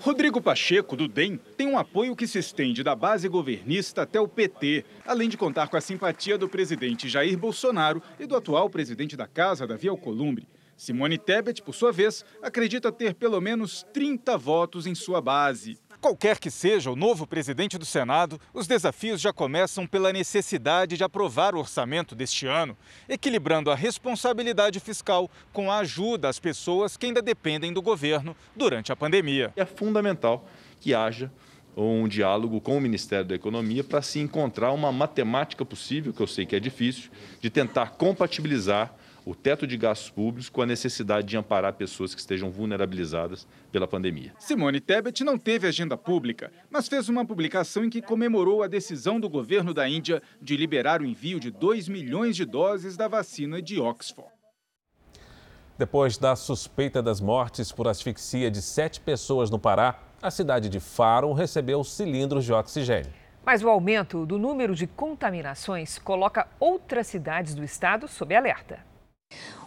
Rodrigo 0.01 0.43
Pacheco, 0.43 0.97
do 0.97 1.09
DEM, 1.09 1.41
tem 1.57 1.66
um 1.66 1.78
apoio 1.78 2.14
que 2.14 2.26
se 2.26 2.39
estende 2.39 2.82
da 2.82 2.95
base 2.95 3.26
governista 3.30 4.03
até 4.03 4.20
o 4.20 4.28
PT, 4.28 4.84
além 5.07 5.30
de 5.30 5.39
contar 5.39 5.68
com 5.68 5.78
a 5.78 5.80
simpatia 5.80 6.37
do 6.37 6.47
presidente 6.47 7.09
Jair 7.09 7.39
Bolsonaro 7.39 8.03
e 8.20 8.26
do 8.26 8.37
atual 8.37 8.68
presidente 8.68 9.16
da 9.16 9.26
Casa, 9.26 9.66
Davi 9.66 9.89
Alcolumbre. 9.89 10.47
Simone 10.76 11.16
Tebet, 11.16 11.62
por 11.62 11.74
sua 11.74 11.90
vez, 11.90 12.24
acredita 12.42 12.92
ter 12.92 13.14
pelo 13.14 13.40
menos 13.40 13.84
30 13.92 14.36
votos 14.36 14.86
em 14.86 14.94
sua 14.94 15.20
base. 15.20 15.78
Qualquer 16.00 16.38
que 16.38 16.50
seja 16.50 16.90
o 16.90 16.96
novo 16.96 17.26
presidente 17.26 17.78
do 17.78 17.86
Senado, 17.86 18.38
os 18.52 18.66
desafios 18.66 19.20
já 19.20 19.32
começam 19.32 19.86
pela 19.86 20.12
necessidade 20.12 20.96
de 20.96 21.02
aprovar 21.02 21.54
o 21.54 21.58
orçamento 21.58 22.14
deste 22.14 22.46
ano, 22.46 22.76
equilibrando 23.08 23.70
a 23.70 23.74
responsabilidade 23.74 24.78
fiscal 24.78 25.30
com 25.52 25.70
a 25.70 25.78
ajuda 25.78 26.28
às 26.28 26.38
pessoas 26.38 26.96
que 26.96 27.06
ainda 27.06 27.22
dependem 27.22 27.72
do 27.72 27.80
governo 27.80 28.36
durante 28.54 28.92
a 28.92 28.96
pandemia. 28.96 29.52
É 29.56 29.64
fundamental 29.64 30.46
que 30.80 30.94
haja 30.94 31.32
um 31.76 32.06
diálogo 32.08 32.60
com 32.60 32.76
o 32.76 32.80
Ministério 32.80 33.26
da 33.26 33.34
Economia 33.34 33.82
para 33.82 34.00
se 34.00 34.18
encontrar 34.18 34.72
uma 34.72 34.90
matemática 34.92 35.64
possível, 35.64 36.12
que 36.12 36.22
eu 36.22 36.26
sei 36.26 36.46
que 36.46 36.56
é 36.56 36.60
difícil, 36.60 37.10
de 37.40 37.50
tentar 37.50 37.90
compatibilizar 37.90 38.94
o 39.26 39.34
teto 39.34 39.66
de 39.66 39.76
gastos 39.76 40.08
públicos 40.08 40.48
com 40.48 40.62
a 40.62 40.66
necessidade 40.66 41.26
de 41.26 41.36
amparar 41.36 41.72
pessoas 41.72 42.14
que 42.14 42.20
estejam 42.20 42.48
vulnerabilizadas 42.48 43.44
pela 43.72 43.88
pandemia. 43.88 44.32
Simone 44.38 44.80
Tebet 44.80 45.24
não 45.24 45.36
teve 45.36 45.66
agenda 45.66 45.96
pública, 45.96 46.52
mas 46.70 46.86
fez 46.86 47.08
uma 47.08 47.26
publicação 47.26 47.84
em 47.84 47.90
que 47.90 48.00
comemorou 48.00 48.62
a 48.62 48.68
decisão 48.68 49.18
do 49.18 49.28
governo 49.28 49.74
da 49.74 49.88
Índia 49.88 50.22
de 50.40 50.56
liberar 50.56 51.02
o 51.02 51.04
envio 51.04 51.40
de 51.40 51.50
2 51.50 51.88
milhões 51.88 52.36
de 52.36 52.44
doses 52.44 52.96
da 52.96 53.08
vacina 53.08 53.60
de 53.60 53.80
Oxford. 53.80 54.30
Depois 55.76 56.16
da 56.16 56.36
suspeita 56.36 57.02
das 57.02 57.20
mortes 57.20 57.72
por 57.72 57.88
asfixia 57.88 58.48
de 58.48 58.62
sete 58.62 59.00
pessoas 59.00 59.50
no 59.50 59.58
Pará, 59.58 59.98
a 60.22 60.30
cidade 60.30 60.68
de 60.68 60.78
Faro 60.78 61.32
recebeu 61.32 61.82
cilindros 61.82 62.44
de 62.44 62.52
oxigênio. 62.52 63.12
Mas 63.44 63.62
o 63.62 63.68
aumento 63.68 64.24
do 64.24 64.38
número 64.38 64.74
de 64.74 64.86
contaminações 64.86 65.98
coloca 65.98 66.48
outras 66.60 67.08
cidades 67.08 67.54
do 67.54 67.64
estado 67.64 68.06
sob 68.06 68.34
alerta. 68.34 68.95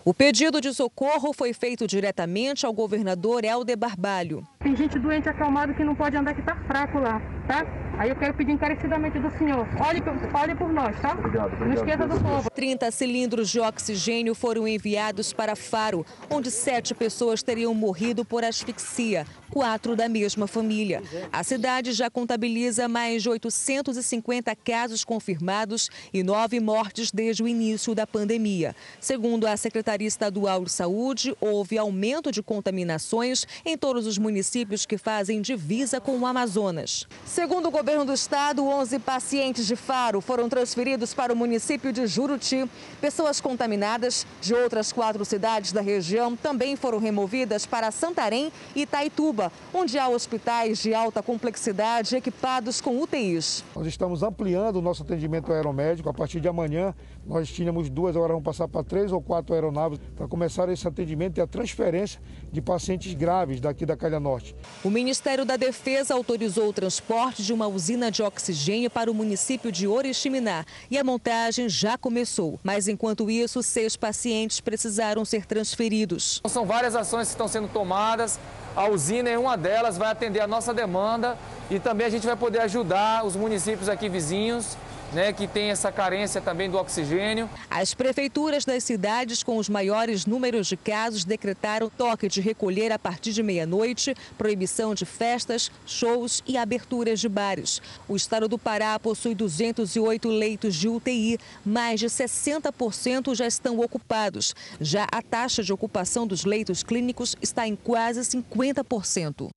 O 0.06 0.14
pedido 0.14 0.62
de 0.62 0.74
socorro 0.74 1.34
foi 1.34 1.54
feito 1.54 1.86
diretamente 1.86 2.66
ao 2.66 2.74
governador 2.74 3.44
Helder 3.44 3.78
Barbalho. 3.78 4.48
Tem 4.60 4.76
gente 4.76 4.98
doente 4.98 5.30
acalmado 5.30 5.74
que 5.74 5.84
não 5.84 5.96
pode 5.96 6.16
andar, 6.16 6.34
que 6.34 6.40
está 6.40 6.56
fraco 6.56 7.00
lá, 7.00 7.22
tá? 7.48 7.66
Aí 8.00 8.10
eu 8.10 8.16
quero 8.16 8.34
pedir 8.34 8.54
encarecidamente 8.54 9.20
do 9.20 9.30
senhor, 9.38 9.68
olhe, 9.78 10.02
olhe 10.34 10.56
por 10.56 10.72
nós, 10.72 10.98
tá? 11.02 11.12
Obrigado, 11.12 11.48
obrigado, 11.48 11.68
não 11.68 11.74
esqueça 11.74 12.08
do 12.08 12.18
povo. 12.22 12.50
30 12.50 12.90
cilindros 12.92 13.50
de 13.50 13.60
oxigênio 13.60 14.34
foram 14.34 14.66
enviados 14.66 15.34
para 15.34 15.54
Faro, 15.54 16.06
onde 16.30 16.50
sete 16.50 16.96
pessoas 16.96 17.44
teriam 17.44 17.74
morrido 17.74 18.24
por 18.24 18.42
asfixia, 18.42 19.28
quatro 19.52 19.98
da 19.98 20.08
mesma 20.08 20.48
família. 20.48 21.04
A 21.30 21.44
cidade 21.44 21.92
já 21.92 22.10
contabiliza 22.10 22.88
mais 22.88 23.22
de 23.22 23.30
850 23.30 24.56
casos 24.56 25.04
confirmados 25.04 25.90
e 26.14 26.24
nove 26.24 26.58
mortes 26.62 27.12
desde 27.12 27.44
o 27.44 27.50
início 27.50 27.94
da 27.94 28.08
pandemia. 28.08 28.74
Segundo 29.02 29.46
a 29.46 29.58
Secretaria 29.58 30.08
Estadual 30.08 30.64
de 30.64 30.72
Saúde, 30.72 31.36
houve 31.42 31.78
aumento 31.78 32.32
de 32.32 32.42
contaminações 32.42 33.46
em 33.66 33.78
todos 33.78 34.08
os 34.08 34.18
municípios 34.18 34.86
que 34.86 34.98
fazem 34.98 35.42
divisa 35.42 36.00
com 36.00 36.18
o 36.18 36.26
Amazonas. 36.26 37.06
Segundo 37.26 37.68
o 37.68 37.72
governo 37.72 37.89
do 37.90 38.14
estado, 38.14 38.66
11 38.66 39.00
pacientes 39.00 39.66
de 39.66 39.76
Faro 39.76 40.22
foram 40.22 40.48
transferidos 40.48 41.12
para 41.12 41.34
o 41.34 41.36
município 41.36 41.92
de 41.92 42.06
Juruti. 42.06 42.70
Pessoas 43.02 43.42
contaminadas 43.42 44.28
de 44.40 44.54
outras 44.54 44.94
quatro 44.94 45.26
cidades 45.26 45.72
da 45.72 45.82
região 45.82 46.36
também 46.36 46.76
foram 46.76 47.00
removidas 47.00 47.66
para 47.66 47.90
Santarém 47.90 48.54
e 48.76 48.84
Itaituba, 48.84 49.52
onde 49.74 49.98
há 49.98 50.08
hospitais 50.08 50.78
de 50.78 50.94
alta 50.94 51.24
complexidade 51.24 52.16
equipados 52.16 52.80
com 52.80 53.02
UTIs. 53.02 53.64
Nós 53.76 53.88
estamos 53.88 54.22
ampliando 54.22 54.76
o 54.76 54.82
nosso 54.82 55.02
atendimento 55.02 55.52
aeromédico. 55.52 56.08
A 56.10 56.14
partir 56.14 56.40
de 56.40 56.48
amanhã, 56.48 56.94
nós 57.26 57.48
tínhamos 57.50 57.90
duas, 57.90 58.16
agora 58.16 58.34
vamos 58.34 58.46
passar 58.46 58.68
para 58.68 58.84
três 58.84 59.12
ou 59.12 59.22
quatro 59.22 59.54
aeronaves 59.54 60.00
para 60.16 60.28
começar 60.28 60.68
esse 60.70 60.88
atendimento 60.88 61.38
e 61.38 61.42
a 61.42 61.48
transferência 61.48 62.20
de 62.52 62.62
pacientes 62.62 63.14
graves 63.14 63.60
daqui 63.62 63.86
da 63.86 63.96
Calha 63.96 64.20
Norte. 64.20 64.56
O 64.84 64.90
Ministério 64.90 65.46
da 65.46 65.56
Defesa 65.56 66.16
autorizou 66.16 66.70
o 66.70 66.74
transporte 66.74 67.44
de 67.44 67.54
uma 67.54 67.68
usina 67.68 68.12
de 68.12 68.24
oxigênio 68.24 68.90
para 68.90 69.12
o 69.12 69.14
município 69.14 69.72
de 69.72 69.88
Oriximiná 69.88 70.66
e 70.90 70.98
a 70.98 71.04
montagem 71.04 71.70
já 71.70 71.98
começou. 71.98 72.60
Mas 72.64 72.88
enquanto 72.88 73.30
isso, 73.30 73.62
seis 73.62 73.96
pacientes 73.96 74.60
precisaram 74.60 75.24
ser 75.24 75.46
transferidos. 75.46 76.42
São 76.48 76.66
várias 76.66 76.96
ações 76.96 77.28
que 77.28 77.34
estão 77.34 77.48
sendo 77.48 77.68
tomadas. 77.68 78.40
A 78.76 78.88
usina 78.88 79.30
é 79.30 79.38
uma 79.38 79.56
delas, 79.56 79.98
vai 79.98 80.10
atender 80.10 80.40
a 80.40 80.48
nossa 80.48 80.74
demanda 80.74 81.38
e 81.70 81.80
também 81.80 82.08
a 82.08 82.10
gente 82.10 82.26
vai 82.26 82.36
poder 82.36 82.62
ajudar 82.62 83.26
os 83.26 83.36
municípios 83.36 83.90
aqui 83.90 84.08
vizinhos 84.10 84.78
né, 85.14 85.34
que 85.34 85.48
tem 85.48 85.70
essa 85.70 85.92
carência 85.92 86.42
também 86.42 86.70
do 86.70 86.78
oxigênio. 86.78 87.50
As 87.70 87.94
prefeituras 87.94 88.66
das 88.66 88.84
cidades 88.84 89.44
com 89.44 89.58
os 89.58 89.70
maiores 89.70 90.26
números 90.26 90.68
de 90.68 90.78
casos 90.78 91.24
decretaram 91.24 91.90
toque 91.90 92.28
de 92.28 92.42
recolher 92.42 92.92
a 92.92 93.00
partir 93.00 93.32
de 93.32 93.44
meia-noite, 93.44 94.16
proibição 94.38 94.94
de 94.94 95.06
festas, 95.06 95.72
shows 95.86 96.44
e 96.48 96.58
aberturas 96.58 97.20
de 97.20 97.30
bares. 97.30 97.82
O 98.08 98.16
estado 98.16 98.48
do 98.48 98.58
Pará 98.58 99.00
possui 99.00 99.36
208 99.36 100.30
leitos 100.30 100.76
de 100.76 100.88
UTI, 100.88 101.40
mais 101.66 102.00
de 102.00 102.08
60% 102.08 103.36
já 103.36 103.48
estão 103.48 103.80
ocupados. 103.80 104.56
Já 104.80 105.08
a 105.12 105.22
taxa 105.22 105.64
de 105.64 105.74
ocupação 105.74 106.26
dos 106.26 106.46
leitos 106.46 106.84
clínicos 106.84 107.36
está 107.42 107.68
em 107.68 107.76
quase 107.76 108.22
50%. 108.22 109.50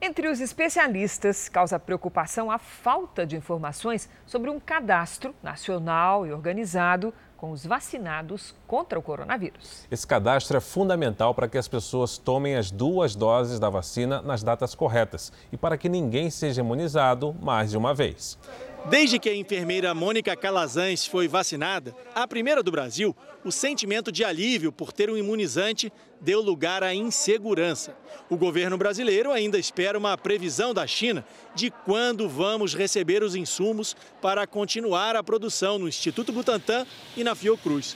Entre 0.00 0.28
os 0.28 0.40
especialistas, 0.40 1.48
causa 1.48 1.76
preocupação 1.76 2.52
a 2.52 2.58
falta 2.58 3.26
de 3.26 3.36
informações 3.36 4.08
sobre 4.24 4.48
um 4.48 4.60
cadastro 4.60 5.34
nacional 5.42 6.24
e 6.24 6.32
organizado 6.32 7.12
com 7.36 7.50
os 7.50 7.66
vacinados 7.66 8.54
contra 8.64 8.96
o 8.96 9.02
coronavírus. 9.02 9.86
Esse 9.90 10.06
cadastro 10.06 10.56
é 10.56 10.60
fundamental 10.60 11.34
para 11.34 11.48
que 11.48 11.58
as 11.58 11.66
pessoas 11.66 12.16
tomem 12.16 12.54
as 12.54 12.70
duas 12.70 13.16
doses 13.16 13.58
da 13.58 13.68
vacina 13.68 14.22
nas 14.22 14.42
datas 14.42 14.72
corretas 14.72 15.32
e 15.50 15.56
para 15.56 15.76
que 15.76 15.88
ninguém 15.88 16.30
seja 16.30 16.60
imunizado 16.60 17.34
mais 17.40 17.72
de 17.72 17.76
uma 17.76 17.92
vez. 17.92 18.38
Desde 18.86 19.18
que 19.18 19.28
a 19.28 19.34
enfermeira 19.34 19.92
Mônica 19.94 20.34
Calazans 20.34 21.04
foi 21.04 21.28
vacinada, 21.28 21.94
a 22.14 22.26
primeira 22.26 22.62
do 22.62 22.70
Brasil, 22.70 23.14
o 23.44 23.52
sentimento 23.52 24.10
de 24.10 24.24
alívio 24.24 24.72
por 24.72 24.92
ter 24.92 25.10
um 25.10 25.16
imunizante 25.16 25.92
deu 26.20 26.40
lugar 26.40 26.82
à 26.82 26.94
insegurança. 26.94 27.94
O 28.30 28.36
governo 28.36 28.78
brasileiro 28.78 29.30
ainda 29.30 29.58
espera 29.58 29.98
uma 29.98 30.16
previsão 30.16 30.72
da 30.72 30.86
China 30.86 31.24
de 31.54 31.70
quando 31.70 32.28
vamos 32.28 32.74
receber 32.74 33.22
os 33.22 33.34
insumos 33.34 33.94
para 34.22 34.46
continuar 34.46 35.16
a 35.16 35.22
produção 35.22 35.78
no 35.78 35.88
Instituto 35.88 36.32
Butantan 36.32 36.86
e 37.16 37.22
na 37.22 37.34
Fiocruz. 37.34 37.94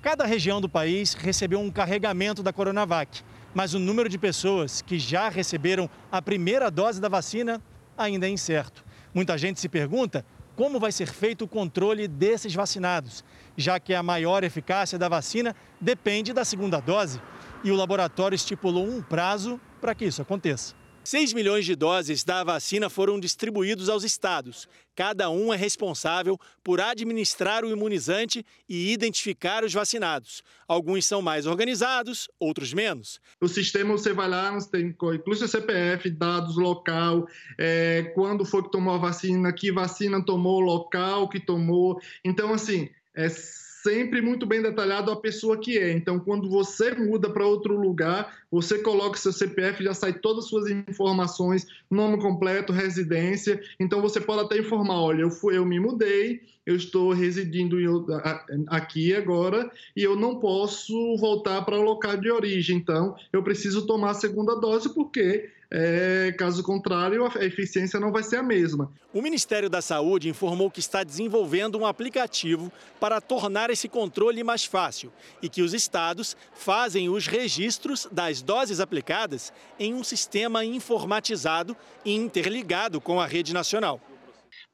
Cada 0.00 0.24
região 0.24 0.60
do 0.60 0.68
país 0.68 1.14
recebeu 1.14 1.60
um 1.60 1.70
carregamento 1.70 2.42
da 2.42 2.52
Coronavac, 2.52 3.22
mas 3.54 3.74
o 3.74 3.78
número 3.78 4.08
de 4.08 4.18
pessoas 4.18 4.80
que 4.80 4.98
já 4.98 5.28
receberam 5.28 5.88
a 6.10 6.22
primeira 6.22 6.70
dose 6.70 7.00
da 7.00 7.08
vacina 7.08 7.62
ainda 7.96 8.26
é 8.26 8.30
incerto. 8.30 8.83
Muita 9.14 9.38
gente 9.38 9.60
se 9.60 9.68
pergunta 9.68 10.26
como 10.56 10.80
vai 10.80 10.90
ser 10.90 11.06
feito 11.06 11.44
o 11.44 11.48
controle 11.48 12.08
desses 12.08 12.54
vacinados, 12.54 13.24
já 13.56 13.78
que 13.78 13.94
a 13.94 14.02
maior 14.02 14.42
eficácia 14.42 14.98
da 14.98 15.08
vacina 15.08 15.54
depende 15.80 16.32
da 16.32 16.44
segunda 16.44 16.80
dose 16.80 17.20
e 17.62 17.70
o 17.70 17.76
laboratório 17.76 18.34
estipulou 18.34 18.86
um 18.86 19.00
prazo 19.00 19.60
para 19.80 19.94
que 19.94 20.04
isso 20.04 20.20
aconteça. 20.20 20.74
6 21.04 21.34
milhões 21.34 21.66
de 21.66 21.76
doses 21.76 22.24
da 22.24 22.42
vacina 22.42 22.88
foram 22.88 23.20
distribuídos 23.20 23.90
aos 23.90 24.04
estados. 24.04 24.66
Cada 24.96 25.28
um 25.28 25.52
é 25.52 25.56
responsável 25.56 26.38
por 26.62 26.80
administrar 26.80 27.62
o 27.62 27.70
imunizante 27.70 28.44
e 28.66 28.90
identificar 28.90 29.64
os 29.64 29.72
vacinados. 29.74 30.42
Alguns 30.66 31.04
são 31.04 31.20
mais 31.20 31.44
organizados, 31.46 32.28
outros 32.40 32.72
menos. 32.72 33.20
O 33.38 33.48
sistema 33.48 33.92
você 33.92 34.14
vai 34.14 34.28
lá, 34.28 34.52
você 34.52 34.70
tem 34.70 34.86
inclui 34.86 35.36
seu 35.36 35.46
CPF, 35.46 36.08
dados 36.08 36.56
local, 36.56 37.28
é, 37.58 38.10
quando 38.14 38.44
foi 38.44 38.62
que 38.62 38.70
tomou 38.70 38.94
a 38.94 38.98
vacina, 38.98 39.52
que 39.52 39.70
vacina 39.70 40.24
tomou, 40.24 40.60
local 40.60 41.28
que 41.28 41.38
tomou. 41.38 42.00
Então, 42.24 42.54
assim, 42.54 42.88
é 43.14 43.28
sempre 43.84 44.22
muito 44.22 44.46
bem 44.46 44.62
detalhado 44.62 45.12
a 45.12 45.16
pessoa 45.16 45.60
que 45.60 45.76
é. 45.78 45.92
Então, 45.92 46.18
quando 46.18 46.48
você 46.48 46.94
muda 46.94 47.28
para 47.28 47.46
outro 47.46 47.78
lugar, 47.78 48.34
você 48.50 48.78
coloca 48.78 49.18
seu 49.18 49.30
CPF, 49.30 49.84
já 49.84 49.92
sai 49.92 50.14
todas 50.14 50.44
as 50.44 50.50
suas 50.50 50.70
informações, 50.70 51.66
nome 51.90 52.18
completo, 52.18 52.72
residência. 52.72 53.60
Então, 53.78 54.00
você 54.00 54.22
pode 54.22 54.40
até 54.40 54.58
informar, 54.58 55.02
olha, 55.02 55.20
eu, 55.20 55.30
fui, 55.30 55.58
eu 55.58 55.66
me 55.66 55.78
mudei, 55.78 56.40
eu 56.64 56.74
estou 56.74 57.12
residindo 57.12 57.76
aqui 58.68 59.14
agora 59.14 59.70
e 59.94 60.02
eu 60.02 60.16
não 60.16 60.40
posso 60.40 60.94
voltar 61.18 61.60
para 61.62 61.78
o 61.78 61.82
local 61.82 62.16
de 62.16 62.30
origem. 62.30 62.78
Então, 62.78 63.14
eu 63.30 63.42
preciso 63.42 63.86
tomar 63.86 64.12
a 64.12 64.14
segunda 64.14 64.54
dose 64.58 64.94
porque 64.94 65.50
é, 65.70 66.32
caso 66.38 66.62
contrário, 66.62 67.26
a 67.26 67.44
eficiência 67.44 67.98
não 67.98 68.12
vai 68.12 68.22
ser 68.22 68.36
a 68.36 68.42
mesma. 68.42 68.92
O 69.12 69.22
Ministério 69.22 69.68
da 69.68 69.80
Saúde 69.80 70.28
informou 70.28 70.70
que 70.70 70.80
está 70.80 71.02
desenvolvendo 71.02 71.78
um 71.78 71.86
aplicativo 71.86 72.70
para 73.00 73.20
tornar 73.20 73.70
esse 73.70 73.88
controle 73.88 74.42
mais 74.42 74.64
fácil 74.64 75.12
e 75.42 75.48
que 75.48 75.62
os 75.62 75.74
estados 75.74 76.36
fazem 76.52 77.08
os 77.08 77.26
registros 77.26 78.08
das 78.10 78.42
doses 78.42 78.80
aplicadas 78.80 79.52
em 79.78 79.94
um 79.94 80.04
sistema 80.04 80.64
informatizado 80.64 81.76
e 82.04 82.14
interligado 82.14 83.00
com 83.00 83.20
a 83.20 83.26
rede 83.26 83.52
nacional 83.52 84.00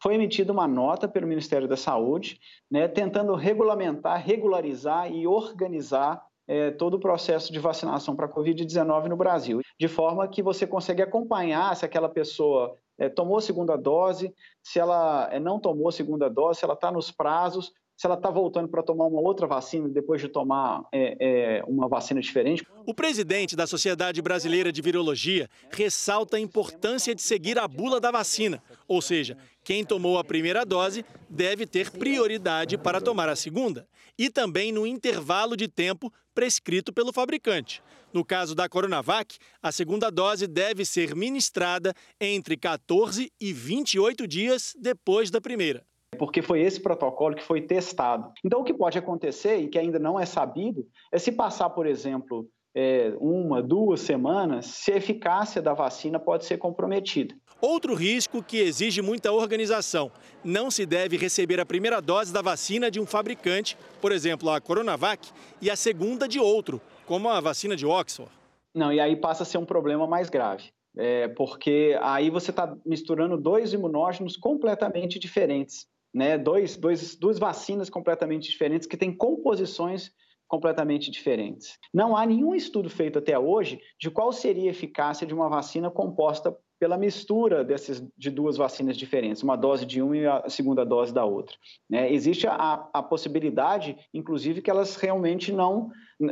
foi 0.03 0.15
emitida 0.15 0.51
uma 0.51 0.67
nota 0.67 1.07
pelo 1.07 1.27
Ministério 1.27 1.69
da 1.69 1.77
Saúde, 1.77 2.41
né, 2.71 2.89
tentando 2.89 3.35
regulamentar, 3.35 4.25
regularizar 4.25 5.13
e 5.13 5.27
organizar 5.27 6.23
é, 6.51 6.73
todo 6.73 6.95
o 6.95 7.01
processo 7.01 7.53
de 7.53 7.61
vacinação 7.61 8.17
para 8.17 8.27
a 8.27 8.29
Covid-19 8.29 9.07
no 9.07 9.17
Brasil, 9.17 9.61
de 9.79 9.87
forma 9.87 10.27
que 10.27 10.43
você 10.43 10.67
consegue 10.67 11.01
acompanhar 11.01 11.77
se 11.77 11.85
aquela 11.85 12.09
pessoa 12.09 12.77
é, 12.99 13.09
tomou 13.09 13.41
segunda 13.41 13.77
dose, 13.77 14.35
se 14.61 14.81
ela 14.81 15.29
é, 15.31 15.39
não 15.39 15.61
tomou 15.61 15.93
segunda 15.93 16.29
dose, 16.29 16.59
se 16.59 16.65
ela 16.65 16.75
está 16.75 16.91
nos 16.91 17.13
prazos, 17.13 17.73
se 17.97 18.05
ela 18.05 18.17
está 18.17 18.31
voltando 18.31 18.67
para 18.67 18.83
tomar 18.83 19.07
uma 19.07 19.21
outra 19.21 19.47
vacina 19.47 19.89
depois 19.89 20.21
de 20.21 20.29
tomar 20.29 20.83
é, 20.91 21.17
é, 21.21 21.65
uma 21.69 21.87
vacina 21.87 22.21
diferente. 22.21 22.67
O 22.85 22.95
presidente 22.95 23.55
da 23.55 23.67
Sociedade 23.67 24.21
Brasileira 24.21 24.73
de 24.73 24.83
Virologia 24.83 25.49
ressalta 25.71 26.37
a 26.37 26.41
importância 26.41 27.15
de 27.15 27.23
seguir 27.23 27.61
a 27.61 27.69
bula 27.69 28.01
da 28.01 28.11
vacina, 28.11 28.61
ou 28.89 29.01
seja, 29.01 29.37
quem 29.63 29.85
tomou 29.85 30.19
a 30.19 30.25
primeira 30.25 30.65
dose 30.65 31.05
deve 31.29 31.65
ter 31.65 31.93
prioridade 31.93 32.77
para 32.77 33.01
tomar 33.01 33.29
a 33.29 33.37
segunda, 33.37 33.87
e 34.21 34.29
também 34.29 34.71
no 34.71 34.87
intervalo 34.87 35.57
de 35.57 35.67
tempo 35.67 36.13
prescrito 36.35 36.93
pelo 36.93 37.11
fabricante. 37.11 37.83
No 38.13 38.23
caso 38.23 38.55
da 38.55 38.69
Coronavac, 38.69 39.39
a 39.63 39.73
segunda 39.73 40.11
dose 40.11 40.47
deve 40.47 40.85
ser 40.85 41.17
ministrada 41.17 41.95
entre 42.21 42.55
14 42.55 43.33
e 43.41 43.53
28 43.55 44.29
dias 44.29 44.75
depois 44.79 45.31
da 45.31 45.41
primeira. 45.41 45.87
Porque 46.19 46.43
foi 46.43 46.61
esse 46.61 46.79
protocolo 46.79 47.35
que 47.35 47.43
foi 47.43 47.63
testado. 47.63 48.31
Então, 48.45 48.61
o 48.61 48.65
que 48.65 48.75
pode 48.75 48.99
acontecer, 48.99 49.57
e 49.57 49.69
que 49.69 49.79
ainda 49.79 49.99
não 49.99 50.21
é 50.21 50.27
sabido, 50.27 50.87
é 51.11 51.19
se 51.19 51.33
passar, 51.33 51.71
por 51.71 51.87
exemplo, 51.87 52.47
é, 52.75 53.13
uma, 53.19 53.63
duas 53.63 54.01
semanas, 54.01 54.67
se 54.67 54.93
a 54.93 54.97
eficácia 54.97 55.61
da 55.61 55.75
vacina 55.75 56.19
pode 56.19 56.45
ser 56.45 56.59
comprometida. 56.59 57.35
Outro 57.61 57.95
risco 57.95 58.43
que 58.43 58.59
exige 58.59 59.03
muita 59.03 59.33
organização. 59.33 60.11
Não 60.43 60.71
se 60.71 60.87
deve 60.87 61.17
receber 61.17 61.61
a 61.61 61.67
primeira 61.67 62.01
dose 62.01 62.33
da 62.33 62.41
vacina 62.41 62.91
de 62.91 62.99
um 63.01 63.07
fabricante, 63.07 63.77
por 64.01 64.13
exemplo, 64.13 64.49
a 64.51 64.61
Coronavac, 64.61 65.29
e 65.61 65.71
a 65.71 65.77
segunda 65.77 66.27
de 66.27 66.39
outro, 66.39 66.81
como 67.07 67.29
a 67.29 67.41
vacina 67.41 67.77
de 67.77 67.85
Oxford. 67.85 68.31
Não, 68.75 68.93
e 68.93 69.01
aí 69.01 69.17
passa 69.17 69.43
a 69.43 69.47
ser 69.47 69.59
um 69.59 69.65
problema 69.65 70.07
mais 70.07 70.31
grave. 70.31 70.71
É, 70.97 71.29
porque 71.29 71.97
aí 72.03 72.31
você 72.31 72.51
está 72.51 72.77
misturando 72.85 73.37
dois 73.37 73.73
imunógenos 73.73 74.37
completamente 74.37 75.19
diferentes, 75.19 75.87
né? 76.13 76.37
Dois, 76.37 76.77
dois, 76.77 77.15
duas 77.15 77.39
vacinas 77.39 77.89
completamente 77.89 78.51
diferentes 78.51 78.89
que 78.89 78.97
têm 78.97 79.15
composições 79.15 80.11
completamente 80.51 81.13
diferentes. 81.13 81.79
Não 81.95 82.17
há 82.17 82.27
nenhum 82.27 82.57
estudo 82.57 82.91
feito 82.91 83.21
até 83.21 83.39
hoje 83.39 83.81
de 83.99 84.11
qual 84.11 84.33
seria 84.33 84.69
a 84.69 84.73
eficácia 84.73 85.25
de 85.25 85.33
uma 85.33 85.49
vacina 85.49 85.89
composta 85.89 86.55
pela 86.79 86.99
mistura 86.99 87.63
dessas, 87.63 88.03
de 88.19 88.31
duas 88.31 88.57
vacinas 88.57 88.97
diferentes, 88.97 89.45
uma 89.45 89.55
dose 89.55 89.87
de 89.87 90.03
uma 90.03 90.17
e 90.17 90.27
a 90.27 90.49
segunda 90.49 90.85
dose 90.85 91.15
da 91.15 91.25
outra. 91.25 91.55
Né? 91.89 92.13
Existe 92.13 92.49
a, 92.49 92.89
a 92.93 93.03
possibilidade, 93.03 93.97
inclusive, 94.13 94.61
que 94.61 94.71
elas 94.71 94.97
realmente 94.97 95.53
não, 95.53 95.91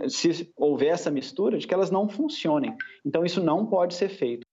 se 0.08 0.50
houver 0.56 0.88
essa 0.88 1.10
mistura, 1.10 1.56
de 1.56 1.66
que 1.66 1.74
elas 1.74 1.90
não 1.90 2.08
funcionem. 2.08 2.74
Então, 3.06 3.24
isso 3.24 3.40
não 3.40 3.66
pode 3.66 3.94
ser 3.94 4.08
feito. 4.08 4.44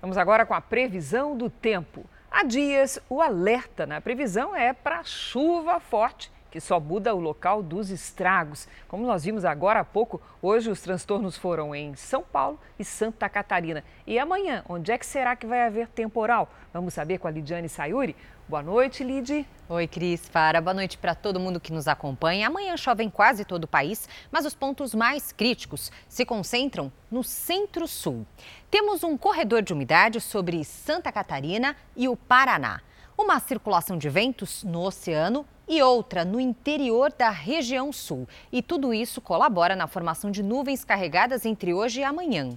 Vamos 0.00 0.16
agora 0.16 0.46
com 0.46 0.54
a 0.54 0.60
previsão 0.60 1.36
do 1.36 1.50
tempo. 1.50 2.04
Há 2.30 2.44
dias, 2.44 2.98
o 3.10 3.20
alerta 3.20 3.84
na 3.84 4.00
previsão 4.00 4.56
é 4.56 4.72
para 4.72 5.02
chuva 5.02 5.80
forte 5.80 6.32
que 6.54 6.60
só 6.60 6.78
muda 6.78 7.12
o 7.12 7.18
local 7.18 7.64
dos 7.64 7.90
estragos. 7.90 8.68
Como 8.86 9.04
nós 9.04 9.24
vimos 9.24 9.44
agora 9.44 9.80
há 9.80 9.84
pouco, 9.84 10.22
hoje 10.40 10.70
os 10.70 10.80
transtornos 10.80 11.36
foram 11.36 11.74
em 11.74 11.96
São 11.96 12.22
Paulo 12.22 12.60
e 12.78 12.84
Santa 12.84 13.28
Catarina. 13.28 13.82
E 14.06 14.20
amanhã, 14.20 14.62
onde 14.68 14.92
é 14.92 14.96
que 14.96 15.04
será 15.04 15.34
que 15.34 15.48
vai 15.48 15.62
haver 15.66 15.88
temporal? 15.88 16.48
Vamos 16.72 16.94
saber 16.94 17.18
com 17.18 17.26
a 17.26 17.30
Lidiane 17.32 17.68
Sayuri. 17.68 18.14
Boa 18.48 18.62
noite, 18.62 19.02
Lid. 19.02 19.44
Oi, 19.68 19.88
Cris. 19.88 20.28
Para. 20.28 20.60
Boa 20.60 20.74
noite 20.74 20.96
para 20.96 21.12
todo 21.12 21.40
mundo 21.40 21.58
que 21.58 21.72
nos 21.72 21.88
acompanha. 21.88 22.46
Amanhã 22.46 22.76
chove 22.76 23.02
em 23.02 23.10
quase 23.10 23.44
todo 23.44 23.64
o 23.64 23.68
país, 23.68 24.08
mas 24.30 24.46
os 24.46 24.54
pontos 24.54 24.94
mais 24.94 25.32
críticos 25.32 25.90
se 26.08 26.24
concentram 26.24 26.92
no 27.10 27.24
centro-sul. 27.24 28.24
Temos 28.70 29.02
um 29.02 29.18
corredor 29.18 29.60
de 29.60 29.72
umidade 29.72 30.20
sobre 30.20 30.62
Santa 30.62 31.10
Catarina 31.10 31.74
e 31.96 32.08
o 32.08 32.14
Paraná. 32.14 32.80
Uma 33.18 33.40
circulação 33.40 33.98
de 33.98 34.08
ventos 34.08 34.62
no 34.62 34.82
oceano 34.82 35.44
e 35.68 35.82
outra 35.82 36.24
no 36.24 36.40
interior 36.40 37.12
da 37.12 37.30
região 37.30 37.92
sul. 37.92 38.28
E 38.52 38.62
tudo 38.62 38.92
isso 38.92 39.20
colabora 39.20 39.74
na 39.74 39.86
formação 39.86 40.30
de 40.30 40.42
nuvens 40.42 40.84
carregadas 40.84 41.44
entre 41.44 41.72
hoje 41.72 42.00
e 42.00 42.04
amanhã. 42.04 42.56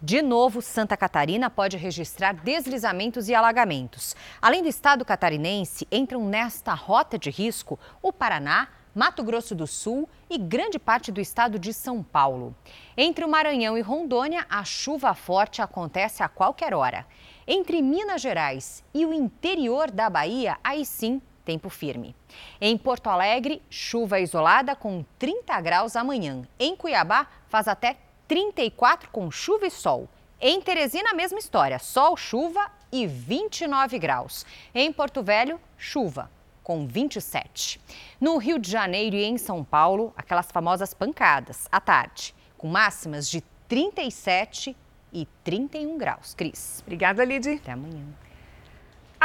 De 0.00 0.20
novo, 0.20 0.60
Santa 0.60 0.96
Catarina 0.96 1.48
pode 1.48 1.76
registrar 1.78 2.34
deslizamentos 2.34 3.28
e 3.28 3.34
alagamentos. 3.34 4.14
Além 4.40 4.62
do 4.62 4.68
estado 4.68 5.04
catarinense, 5.04 5.88
entram 5.90 6.28
nesta 6.28 6.74
rota 6.74 7.18
de 7.18 7.30
risco 7.30 7.78
o 8.02 8.12
Paraná, 8.12 8.68
Mato 8.94 9.24
Grosso 9.24 9.54
do 9.54 9.66
Sul 9.66 10.08
e 10.28 10.36
grande 10.36 10.78
parte 10.78 11.10
do 11.10 11.20
estado 11.20 11.58
de 11.58 11.72
São 11.72 12.02
Paulo. 12.02 12.54
Entre 12.96 13.24
o 13.24 13.28
Maranhão 13.28 13.78
e 13.78 13.80
Rondônia, 13.80 14.46
a 14.48 14.62
chuva 14.62 15.14
forte 15.14 15.62
acontece 15.62 16.22
a 16.22 16.28
qualquer 16.28 16.74
hora. 16.74 17.06
Entre 17.46 17.80
Minas 17.80 18.20
Gerais 18.20 18.84
e 18.92 19.06
o 19.06 19.12
interior 19.12 19.90
da 19.90 20.10
Bahia, 20.10 20.58
aí 20.62 20.84
sim 20.84 21.20
tempo 21.44 21.68
firme. 21.68 22.14
Em 22.60 22.76
Porto 22.76 23.08
Alegre, 23.08 23.62
chuva 23.68 24.20
isolada 24.20 24.74
com 24.74 25.04
30 25.18 25.60
graus 25.60 25.96
amanhã. 25.96 26.42
Em 26.58 26.74
Cuiabá, 26.74 27.26
faz 27.48 27.68
até 27.68 27.96
34 28.26 29.10
com 29.10 29.30
chuva 29.30 29.66
e 29.66 29.70
sol. 29.70 30.08
Em 30.40 30.60
Teresina, 30.60 31.10
a 31.10 31.14
mesma 31.14 31.38
história: 31.38 31.78
sol, 31.78 32.16
chuva 32.16 32.70
e 32.90 33.06
29 33.06 33.98
graus. 33.98 34.44
Em 34.74 34.92
Porto 34.92 35.22
Velho, 35.22 35.60
chuva 35.76 36.30
com 36.62 36.86
27. 36.86 37.80
No 38.18 38.38
Rio 38.38 38.58
de 38.58 38.70
Janeiro 38.70 39.14
e 39.14 39.24
em 39.24 39.36
São 39.36 39.62
Paulo, 39.62 40.12
aquelas 40.16 40.50
famosas 40.50 40.94
pancadas 40.94 41.68
à 41.70 41.78
tarde, 41.78 42.34
com 42.56 42.66
máximas 42.66 43.28
de 43.28 43.42
37 43.68 44.74
e 45.12 45.28
31 45.44 45.98
graus. 45.98 46.34
Cris. 46.34 46.82
Obrigada, 46.82 47.24
Lid. 47.24 47.48
Até 47.48 47.72
amanhã. 47.72 48.23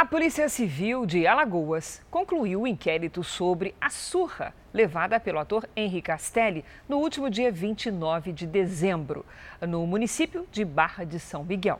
A 0.00 0.04
Polícia 0.06 0.48
Civil 0.48 1.04
de 1.04 1.26
Alagoas 1.26 2.00
concluiu 2.10 2.62
o 2.62 2.66
inquérito 2.66 3.22
sobre 3.22 3.74
a 3.78 3.90
surra 3.90 4.54
levada 4.72 5.20
pelo 5.20 5.38
ator 5.38 5.68
Henri 5.76 6.00
Castelli 6.00 6.64
no 6.88 6.96
último 6.96 7.28
dia 7.28 7.52
29 7.52 8.32
de 8.32 8.46
dezembro, 8.46 9.26
no 9.60 9.86
município 9.86 10.46
de 10.50 10.64
Barra 10.64 11.04
de 11.04 11.20
São 11.20 11.44
Miguel. 11.44 11.78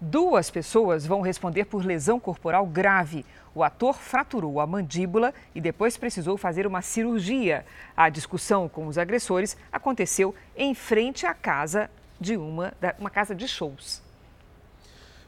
Duas 0.00 0.50
pessoas 0.50 1.06
vão 1.06 1.20
responder 1.20 1.66
por 1.66 1.86
lesão 1.86 2.18
corporal 2.18 2.66
grave. 2.66 3.24
O 3.54 3.62
ator 3.62 3.94
fraturou 3.94 4.58
a 4.58 4.66
mandíbula 4.66 5.32
e 5.54 5.60
depois 5.60 5.96
precisou 5.96 6.36
fazer 6.36 6.66
uma 6.66 6.82
cirurgia. 6.82 7.64
A 7.96 8.08
discussão 8.08 8.68
com 8.68 8.88
os 8.88 8.98
agressores 8.98 9.56
aconteceu 9.70 10.34
em 10.56 10.74
frente 10.74 11.26
à 11.26 11.32
casa 11.32 11.88
de 12.20 12.36
uma, 12.36 12.74
uma 12.98 13.08
casa 13.08 13.36
de 13.36 13.46
shows. 13.46 14.09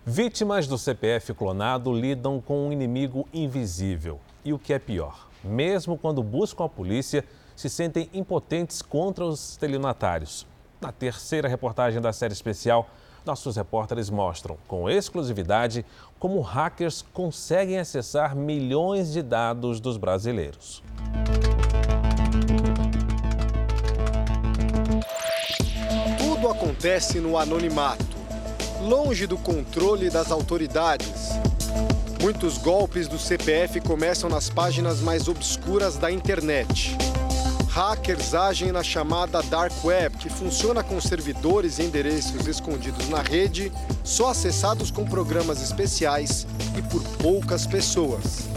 Vítimas 0.05 0.67
do 0.67 0.77
CPF 0.77 1.33
clonado 1.33 1.93
lidam 1.93 2.41
com 2.41 2.67
um 2.67 2.73
inimigo 2.73 3.29
invisível. 3.33 4.19
E 4.45 4.53
o 4.53 4.59
que 4.59 4.73
é 4.73 4.79
pior, 4.81 5.29
mesmo 5.45 5.97
quando 5.97 6.25
buscam 6.25 6.65
a 6.65 6.69
polícia, 6.69 7.25
se 7.55 7.71
sentem 7.71 8.11
impotentes 8.13 8.83
contra 8.83 9.25
os 9.25 9.51
estelionatários. 9.51 10.45
Na 10.81 10.91
terceira 10.91 11.47
reportagem 11.47 12.01
da 12.01 12.13
série 12.13 12.33
especial, 12.33 12.91
nossos 13.25 13.55
repórteres 13.55 14.11
mostram 14.11 14.59
com 14.67 14.91
exclusividade 14.91 15.87
como 16.19 16.41
hackers 16.41 17.05
conseguem 17.13 17.79
acessar 17.79 18.35
milhões 18.35 19.13
de 19.13 19.23
dados 19.23 19.79
dos 19.79 19.97
brasileiros. 19.97 20.83
Tudo 26.19 26.49
acontece 26.49 27.21
no 27.21 27.39
anonimato 27.39 28.12
longe 28.83 29.27
do 29.27 29.39
controle 29.39 30.11
das 30.11 30.31
autoridades. 30.31 31.31
Muitos 32.21 32.59
golpes 32.59 33.09
do 33.09 33.19
CPF 33.19 33.81
começam 33.81 34.29
nas 34.29 34.51
páginas 34.51 35.01
mais 35.01 35.29
obscuras 35.29 35.97
da 35.97 36.11
internet. 36.11 36.97
Hackers 37.69 38.35
agem 38.35 38.71
na 38.71 38.83
chamada 38.83 39.43
Dark 39.43 39.73
Web, 39.83 40.19
que 40.19 40.29
funciona 40.29 40.83
com 40.83 41.01
servidores 41.01 41.79
e 41.79 41.83
endereços 41.85 42.47
escondidos 42.47 43.09
na 43.09 43.23
rede, 43.23 43.73
só 44.05 44.31
acessados 44.31 44.91
com 44.91 45.05
programas 45.05 45.63
especiais 45.63 46.47
e 46.77 46.83
por 46.83 47.03
poucas 47.19 47.67
pessoas. 47.67 48.52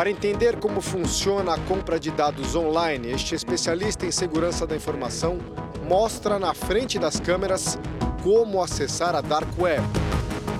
Para 0.00 0.10
entender 0.10 0.56
como 0.56 0.80
funciona 0.80 1.52
a 1.52 1.58
compra 1.58 2.00
de 2.00 2.10
dados 2.10 2.56
online, 2.56 3.10
este 3.10 3.34
especialista 3.34 4.06
em 4.06 4.10
segurança 4.10 4.66
da 4.66 4.74
informação 4.74 5.36
mostra 5.86 6.38
na 6.38 6.54
frente 6.54 6.98
das 6.98 7.20
câmeras 7.20 7.78
como 8.22 8.62
acessar 8.62 9.14
a 9.14 9.20
Dark 9.20 9.46
Web. 9.58 9.82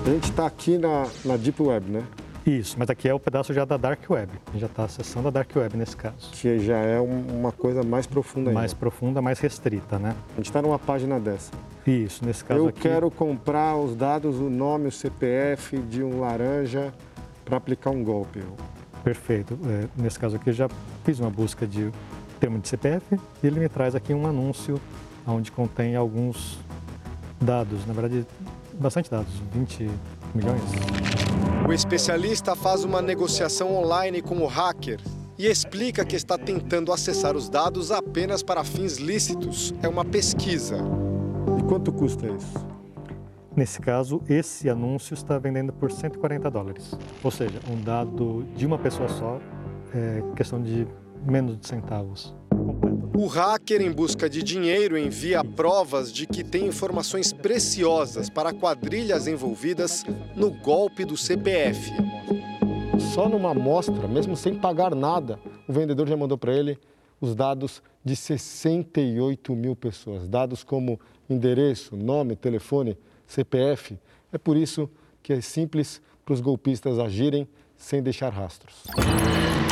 A 0.04 0.10
gente 0.10 0.24
está 0.24 0.44
aqui 0.44 0.76
na, 0.76 1.06
na 1.24 1.38
Deep 1.38 1.62
Web, 1.62 1.90
né? 1.90 2.04
Isso, 2.44 2.76
mas 2.78 2.90
aqui 2.90 3.08
é 3.08 3.14
o 3.14 3.18
pedaço 3.18 3.54
já 3.54 3.64
da 3.64 3.78
Dark 3.78 4.02
Web. 4.10 4.30
A 4.30 4.50
gente 4.50 4.60
já 4.60 4.66
está 4.66 4.84
acessando 4.84 5.28
a 5.28 5.30
Dark 5.30 5.56
Web 5.56 5.74
nesse 5.74 5.96
caso. 5.96 6.32
Que 6.32 6.58
já 6.58 6.76
é 6.76 7.00
uma 7.00 7.50
coisa 7.50 7.82
mais 7.82 8.06
profunda 8.06 8.50
ainda. 8.50 8.60
Mais 8.60 8.74
profunda, 8.74 9.22
mais 9.22 9.38
restrita, 9.38 9.98
né? 9.98 10.14
A 10.34 10.36
gente 10.36 10.50
está 10.50 10.60
numa 10.60 10.78
página 10.78 11.18
dessa. 11.18 11.50
Isso, 11.86 12.26
nesse 12.26 12.44
caso 12.44 12.60
Eu 12.60 12.68
aqui... 12.68 12.82
quero 12.82 13.10
comprar 13.10 13.74
os 13.74 13.96
dados, 13.96 14.38
o 14.38 14.50
nome, 14.50 14.88
o 14.88 14.92
CPF 14.92 15.78
de 15.78 16.02
um 16.02 16.20
laranja 16.20 16.92
para 17.42 17.56
aplicar 17.56 17.88
um 17.88 18.04
golpe. 18.04 18.40
Perfeito. 19.04 19.58
É, 19.64 19.88
nesse 19.96 20.18
caso 20.18 20.36
aqui, 20.36 20.50
eu 20.50 20.54
já 20.54 20.68
fiz 21.04 21.18
uma 21.20 21.30
busca 21.30 21.66
de 21.66 21.90
termo 22.38 22.58
de 22.58 22.68
CPF 22.68 23.18
e 23.42 23.46
ele 23.46 23.60
me 23.60 23.68
traz 23.68 23.94
aqui 23.94 24.14
um 24.14 24.26
anúncio 24.26 24.80
onde 25.26 25.52
contém 25.52 25.94
alguns 25.94 26.58
dados, 27.40 27.86
na 27.86 27.92
verdade, 27.92 28.26
bastante 28.74 29.10
dados, 29.10 29.32
20 29.52 29.90
milhões. 30.34 30.62
O 31.68 31.72
especialista 31.72 32.56
faz 32.56 32.84
uma 32.84 33.00
negociação 33.00 33.76
online 33.76 34.20
com 34.22 34.38
o 34.38 34.46
hacker 34.46 35.00
e 35.38 35.46
explica 35.46 36.04
que 36.04 36.16
está 36.16 36.36
tentando 36.36 36.92
acessar 36.92 37.36
os 37.36 37.48
dados 37.48 37.90
apenas 37.90 38.42
para 38.42 38.64
fins 38.64 38.98
lícitos. 38.98 39.72
É 39.82 39.88
uma 39.88 40.04
pesquisa. 40.04 40.76
E 41.58 41.62
quanto 41.62 41.92
custa 41.92 42.26
isso? 42.26 42.79
Nesse 43.56 43.80
caso, 43.80 44.22
esse 44.28 44.70
anúncio 44.70 45.14
está 45.14 45.38
vendendo 45.38 45.72
por 45.72 45.90
140 45.90 46.50
dólares. 46.50 46.94
Ou 47.22 47.30
seja, 47.30 47.58
um 47.68 47.80
dado 47.82 48.44
de 48.54 48.64
uma 48.64 48.78
pessoa 48.78 49.08
só 49.08 49.40
é 49.92 50.22
questão 50.36 50.62
de 50.62 50.86
menos 51.26 51.58
de 51.58 51.66
centavos. 51.66 52.34
O 53.16 53.26
hacker, 53.26 53.82
em 53.82 53.90
busca 53.90 54.30
de 54.30 54.42
dinheiro, 54.42 54.96
envia 54.96 55.44
provas 55.44 56.12
de 56.12 56.26
que 56.26 56.44
tem 56.44 56.66
informações 56.66 57.32
preciosas 57.32 58.30
para 58.30 58.52
quadrilhas 58.52 59.26
envolvidas 59.26 60.04
no 60.36 60.50
golpe 60.50 61.04
do 61.04 61.16
CPF. 61.16 61.92
Só 63.12 63.28
numa 63.28 63.50
amostra, 63.50 64.06
mesmo 64.06 64.36
sem 64.36 64.54
pagar 64.54 64.94
nada, 64.94 65.38
o 65.68 65.72
vendedor 65.72 66.08
já 66.08 66.16
mandou 66.16 66.38
para 66.38 66.54
ele 66.54 66.78
os 67.20 67.34
dados 67.34 67.82
de 68.04 68.14
68 68.16 69.54
mil 69.54 69.76
pessoas. 69.76 70.28
Dados 70.28 70.64
como 70.64 70.98
endereço, 71.28 71.96
nome, 71.96 72.36
telefone, 72.36 72.96
CPF. 73.30 73.98
É 74.32 74.38
por 74.38 74.56
isso 74.56 74.90
que 75.22 75.32
é 75.32 75.40
simples 75.40 76.02
para 76.24 76.34
os 76.34 76.40
golpistas 76.40 76.98
agirem 76.98 77.48
sem 77.76 78.02
deixar 78.02 78.30
rastros. 78.30 78.84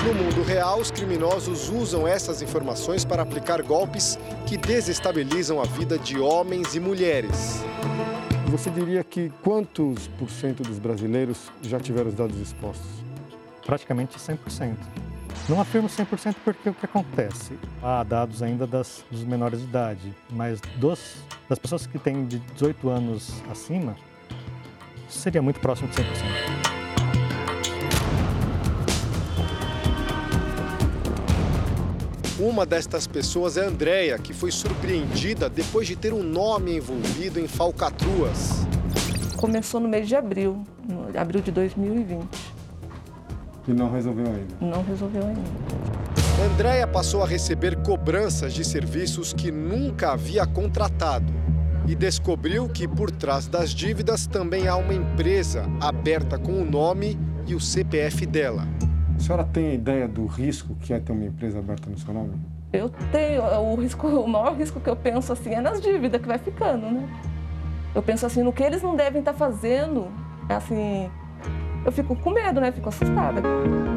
No 0.06 0.14
mundo 0.14 0.42
real, 0.42 0.80
os 0.80 0.90
criminosos 0.90 1.68
usam 1.68 2.06
essas 2.06 2.40
informações 2.40 3.04
para 3.04 3.22
aplicar 3.22 3.60
golpes 3.62 4.18
que 4.46 4.56
desestabilizam 4.56 5.60
a 5.60 5.64
vida 5.64 5.98
de 5.98 6.18
homens 6.18 6.74
e 6.74 6.80
mulheres. 6.80 7.62
Você 8.48 8.70
diria 8.70 9.04
que 9.04 9.30
quantos 9.42 10.08
por 10.18 10.30
cento 10.30 10.62
dos 10.62 10.78
brasileiros 10.78 11.50
já 11.60 11.78
tiveram 11.78 12.08
os 12.08 12.14
dados 12.14 12.38
expostos? 12.40 12.88
Praticamente 13.66 14.16
100%. 14.18 15.07
Não 15.48 15.60
afirmo 15.60 15.88
100% 15.88 16.36
porque 16.44 16.70
o 16.70 16.74
que 16.74 16.86
acontece? 16.86 17.58
Há 17.82 18.02
dados 18.02 18.42
ainda 18.42 18.66
das, 18.66 19.04
dos 19.10 19.24
menores 19.24 19.60
de 19.60 19.66
idade, 19.66 20.14
mas 20.30 20.60
dos, 20.76 21.16
das 21.48 21.58
pessoas 21.58 21.86
que 21.86 21.98
têm 21.98 22.26
de 22.26 22.38
18 22.38 22.88
anos 22.88 23.42
acima, 23.50 23.96
seria 25.08 25.42
muito 25.42 25.60
próximo 25.60 25.88
de 25.88 25.96
100%. 25.96 26.68
Uma 32.40 32.64
destas 32.64 33.04
pessoas 33.04 33.56
é 33.56 33.64
Andréia, 33.64 34.16
que 34.16 34.32
foi 34.32 34.52
surpreendida 34.52 35.50
depois 35.50 35.88
de 35.88 35.96
ter 35.96 36.12
um 36.12 36.22
nome 36.22 36.76
envolvido 36.76 37.40
em 37.40 37.48
falcatruas. 37.48 38.64
Começou 39.36 39.80
no 39.80 39.88
mês 39.88 40.06
de 40.06 40.14
abril, 40.14 40.62
no 40.88 41.18
abril 41.18 41.42
de 41.42 41.50
2020. 41.50 42.57
E 43.68 43.72
não 43.72 43.92
resolveu 43.92 44.26
ainda? 44.26 44.54
Não 44.60 44.82
resolveu 44.82 45.22
ainda. 45.26 45.40
Andréia 46.42 46.86
passou 46.86 47.22
a 47.22 47.26
receber 47.26 47.76
cobranças 47.82 48.54
de 48.54 48.64
serviços 48.64 49.34
que 49.34 49.52
nunca 49.52 50.12
havia 50.12 50.46
contratado 50.46 51.30
e 51.86 51.94
descobriu 51.94 52.66
que 52.68 52.88
por 52.88 53.10
trás 53.10 53.46
das 53.46 53.70
dívidas 53.70 54.26
também 54.26 54.68
há 54.68 54.76
uma 54.76 54.94
empresa 54.94 55.66
aberta 55.80 56.38
com 56.38 56.52
o 56.52 56.64
nome 56.64 57.18
e 57.46 57.54
o 57.54 57.60
CPF 57.60 58.24
dela. 58.24 58.66
A 59.16 59.20
senhora 59.20 59.44
tem 59.44 59.74
ideia 59.74 60.08
do 60.08 60.24
risco 60.26 60.74
que 60.76 60.94
é 60.94 60.98
ter 61.00 61.12
uma 61.12 61.24
empresa 61.26 61.58
aberta 61.58 61.90
no 61.90 61.98
seu 61.98 62.14
nome? 62.14 62.34
Eu 62.72 62.88
tenho, 63.10 63.42
o 63.42 63.74
risco, 63.74 64.06
o 64.06 64.28
maior 64.28 64.54
risco 64.54 64.80
que 64.80 64.88
eu 64.88 64.96
penso 64.96 65.32
assim 65.32 65.50
é 65.50 65.60
nas 65.60 65.80
dívidas 65.80 66.20
que 66.20 66.28
vai 66.28 66.38
ficando, 66.38 66.86
né? 66.90 67.06
Eu 67.94 68.02
penso 68.02 68.24
assim 68.24 68.42
no 68.42 68.52
que 68.52 68.62
eles 68.62 68.82
não 68.82 68.94
devem 68.94 69.20
estar 69.20 69.32
fazendo, 69.34 70.06
assim, 70.48 71.10
eu 71.84 71.92
fico 71.92 72.14
com 72.16 72.30
medo, 72.30 72.60
né? 72.60 72.72
Fico 72.72 72.88
assustada. 72.88 73.42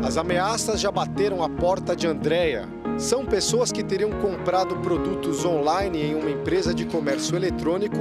As 0.06 0.18
ameaças 0.18 0.80
já 0.80 0.92
bateram 0.92 1.44
a 1.44 1.50
porta 1.50 1.96
de 1.96 2.08
Andréia. 2.08 2.68
São 2.98 3.26
pessoas 3.26 3.72
que 3.72 3.84
teriam 3.84 4.12
comprado 4.12 4.76
produtos 4.78 5.46
online 5.46 6.02
em 6.02 6.16
uma 6.16 6.30
empresa 6.30 6.74
de 6.74 6.86
comércio 6.86 7.36
eletrônico, 7.36 7.98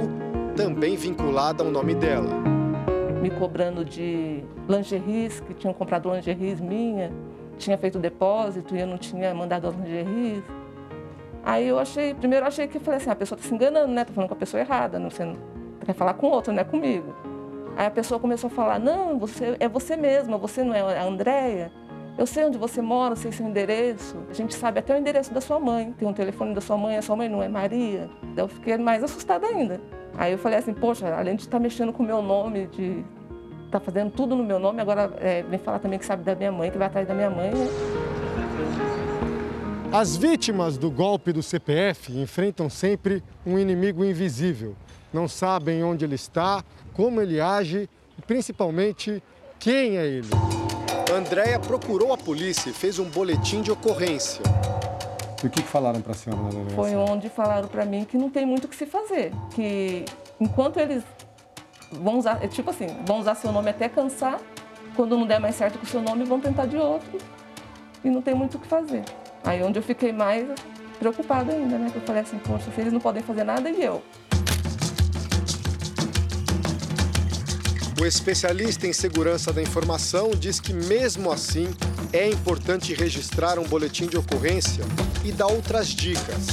também 0.55 0.95
vinculada 0.95 1.63
ao 1.63 1.71
nome 1.71 1.95
dela. 1.95 2.29
Me 3.21 3.29
cobrando 3.29 3.85
de 3.85 4.43
lingeries, 4.67 5.39
que 5.39 5.53
tinham 5.53 5.73
comprado 5.73 6.11
lingeries 6.13 6.59
minha, 6.59 7.11
tinha 7.57 7.77
feito 7.77 7.99
depósito 7.99 8.75
e 8.75 8.79
eu 8.79 8.87
não 8.87 8.97
tinha 8.97 9.33
mandado 9.33 9.67
as 9.67 9.75
lingeries. 9.75 10.43
Aí 11.43 11.67
eu 11.67 11.79
achei, 11.79 12.13
primeiro 12.13 12.43
eu 12.43 12.47
achei 12.47 12.67
que 12.67 12.79
falei 12.79 12.99
assim, 12.99 13.09
a 13.09 13.15
pessoa 13.15 13.37
está 13.37 13.47
se 13.47 13.55
enganando, 13.55 13.91
né? 13.91 14.05
Tá 14.05 14.13
falando 14.13 14.27
com 14.27 14.35
a 14.35 14.37
pessoa 14.37 14.61
errada, 14.61 14.99
não 14.99 15.09
você 15.09 15.35
quer 15.85 15.93
falar 15.93 16.13
com 16.13 16.27
outro, 16.27 16.53
não 16.53 16.61
é 16.61 16.63
comigo. 16.63 17.13
Aí 17.75 17.85
a 17.85 17.91
pessoa 17.91 18.19
começou 18.19 18.47
a 18.47 18.51
falar, 18.51 18.79
não, 18.79 19.17
você 19.17 19.55
é 19.59 19.67
você 19.67 19.95
mesma, 19.95 20.37
você 20.37 20.63
não 20.63 20.73
é 20.73 20.97
a 20.97 21.03
Andréia. 21.03 21.71
Eu 22.17 22.27
sei 22.27 22.45
onde 22.45 22.57
você 22.57 22.81
mora, 22.81 23.15
sei 23.15 23.31
seu 23.31 23.47
endereço. 23.47 24.17
A 24.29 24.33
gente 24.33 24.53
sabe 24.53 24.79
até 24.79 24.93
o 24.93 24.97
endereço 24.97 25.33
da 25.33 25.41
sua 25.41 25.59
mãe. 25.59 25.93
Tem 25.97 26.07
um 26.07 26.13
telefone 26.13 26.53
da 26.53 26.61
sua 26.61 26.77
mãe, 26.77 26.97
a 26.97 27.01
sua 27.01 27.15
mãe 27.15 27.29
não 27.29 27.41
é 27.41 27.47
Maria. 27.47 28.09
Daí 28.35 28.43
eu 28.43 28.49
fiquei 28.49 28.77
mais 28.77 29.03
assustada 29.03 29.47
ainda. 29.47 29.79
Aí 30.17 30.33
eu 30.33 30.37
falei 30.37 30.59
assim, 30.59 30.73
poxa, 30.73 31.07
além 31.15 31.35
de 31.35 31.43
estar 31.43 31.57
tá 31.57 31.59
mexendo 31.59 31.93
com 31.93 32.03
o 32.03 32.05
meu 32.05 32.21
nome, 32.21 32.67
de 32.67 33.03
estar 33.65 33.79
tá 33.79 33.79
fazendo 33.79 34.11
tudo 34.11 34.35
no 34.35 34.43
meu 34.43 34.59
nome, 34.59 34.81
agora 34.81 35.13
é, 35.19 35.41
vem 35.43 35.57
falar 35.57 35.79
também 35.79 35.97
que 35.97 36.05
sabe 36.05 36.23
da 36.23 36.35
minha 36.35 36.51
mãe, 36.51 36.69
que 36.69 36.77
vai 36.77 36.87
atrás 36.87 37.07
da 37.07 37.13
minha 37.13 37.29
mãe. 37.29 37.51
Né? 37.51 37.67
As 39.93 40.15
vítimas 40.15 40.77
do 40.77 40.91
golpe 40.91 41.33
do 41.33 41.41
CPF 41.41 42.17
enfrentam 42.17 42.69
sempre 42.69 43.23
um 43.45 43.57
inimigo 43.57 44.05
invisível. 44.05 44.75
Não 45.13 45.27
sabem 45.27 45.83
onde 45.83 46.05
ele 46.05 46.15
está, 46.15 46.63
como 46.93 47.21
ele 47.21 47.39
age 47.39 47.89
e 48.17 48.21
principalmente 48.21 49.21
quem 49.59 49.97
é 49.97 50.05
ele. 50.05 50.29
Andréia 51.13 51.59
procurou 51.59 52.13
a 52.13 52.17
polícia 52.17 52.69
e 52.69 52.73
fez 52.73 52.97
um 52.99 53.05
boletim 53.05 53.61
de 53.61 53.71
ocorrência. 53.71 54.41
E 55.43 55.47
o 55.47 55.49
que 55.49 55.61
falaram 55.61 56.01
para 56.01 56.11
a 56.11 56.15
senhora 56.15 56.41
na 56.43 56.49
delegacia? 56.49 56.75
Foi 56.75 56.95
onde 56.95 57.29
falaram 57.29 57.67
para 57.67 57.83
mim 57.83 58.05
que 58.05 58.17
não 58.17 58.29
tem 58.29 58.45
muito 58.45 58.65
o 58.65 58.67
que 58.67 58.75
se 58.75 58.85
fazer, 58.85 59.31
que 59.53 60.05
enquanto 60.39 60.79
eles 60.79 61.03
vão 61.91 62.19
usar, 62.19 62.43
é 62.43 62.47
tipo 62.47 62.69
assim, 62.69 62.87
vão 63.05 63.19
usar 63.19 63.35
seu 63.35 63.51
nome 63.51 63.69
até 63.69 63.89
cansar, 63.89 64.39
quando 64.95 65.17
não 65.17 65.25
der 65.25 65.39
mais 65.39 65.55
certo 65.55 65.79
com 65.79 65.85
o 65.85 65.87
seu 65.87 66.01
nome, 66.01 66.23
vão 66.23 66.39
tentar 66.39 66.65
de 66.65 66.77
outro 66.77 67.17
e 68.03 68.09
não 68.09 68.21
tem 68.21 68.33
muito 68.33 68.57
o 68.57 68.59
que 68.59 68.67
fazer. 68.67 69.03
Aí 69.43 69.61
onde 69.63 69.79
eu 69.79 69.83
fiquei 69.83 70.13
mais 70.13 70.47
preocupada 70.99 71.51
ainda, 71.51 71.77
né? 71.77 71.89
Que 71.89 71.97
eu 71.97 72.01
falei 72.03 72.21
assim, 72.21 72.37
poxa, 72.39 72.71
se 72.71 72.79
eles 72.79 72.93
não 72.93 72.99
podem 72.99 73.23
fazer 73.23 73.43
nada 73.43 73.69
e 73.69 73.83
eu. 73.83 74.01
O 78.01 78.05
especialista 78.07 78.87
em 78.87 78.93
segurança 78.93 79.53
da 79.53 79.61
informação 79.61 80.31
diz 80.31 80.59
que, 80.59 80.73
mesmo 80.73 81.31
assim, 81.31 81.67
é 82.11 82.27
importante 82.27 82.95
registrar 82.95 83.59
um 83.59 83.63
boletim 83.63 84.07
de 84.07 84.17
ocorrência 84.17 84.83
e 85.23 85.31
dá 85.31 85.45
outras 85.45 85.89
dicas. 85.89 86.47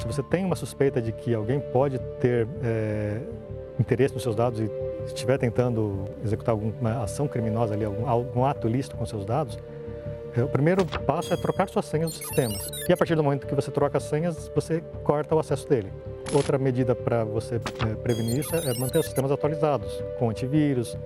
Se 0.00 0.04
você 0.04 0.20
tem 0.20 0.44
uma 0.44 0.56
suspeita 0.56 1.00
de 1.00 1.12
que 1.12 1.32
alguém 1.32 1.60
pode 1.60 1.96
ter 2.20 2.48
é, 2.64 3.20
interesse 3.78 4.12
nos 4.14 4.24
seus 4.24 4.34
dados 4.34 4.58
e 4.58 4.68
estiver 5.06 5.38
tentando 5.38 6.08
executar 6.24 6.54
alguma 6.54 7.04
ação 7.04 7.28
criminosa 7.28 7.74
ali, 7.74 7.84
algum, 7.84 8.08
algum 8.08 8.44
ato 8.44 8.66
ilícito 8.66 8.96
com 8.96 9.06
seus 9.06 9.24
dados, 9.24 9.60
é, 10.36 10.42
o 10.42 10.48
primeiro 10.48 10.84
passo 10.84 11.32
é 11.32 11.36
trocar 11.36 11.68
suas 11.68 11.84
senhas 11.84 12.10
dos 12.10 12.18
sistemas. 12.18 12.68
E 12.88 12.92
a 12.92 12.96
partir 12.96 13.14
do 13.14 13.22
momento 13.22 13.46
que 13.46 13.54
você 13.54 13.70
troca 13.70 13.98
as 13.98 14.04
senhas, 14.04 14.50
você 14.52 14.82
corta 15.04 15.36
o 15.36 15.38
acesso 15.38 15.68
dele. 15.68 15.92
Outra 16.32 16.58
medida 16.58 16.94
para 16.94 17.24
você 17.24 17.56
é, 17.56 17.94
prevenir 17.96 18.38
isso 18.38 18.54
é 18.54 18.78
manter 18.78 18.98
os 18.98 19.06
sistemas 19.06 19.32
atualizados, 19.32 19.92
com 20.18 20.30
antivírus, 20.30 20.96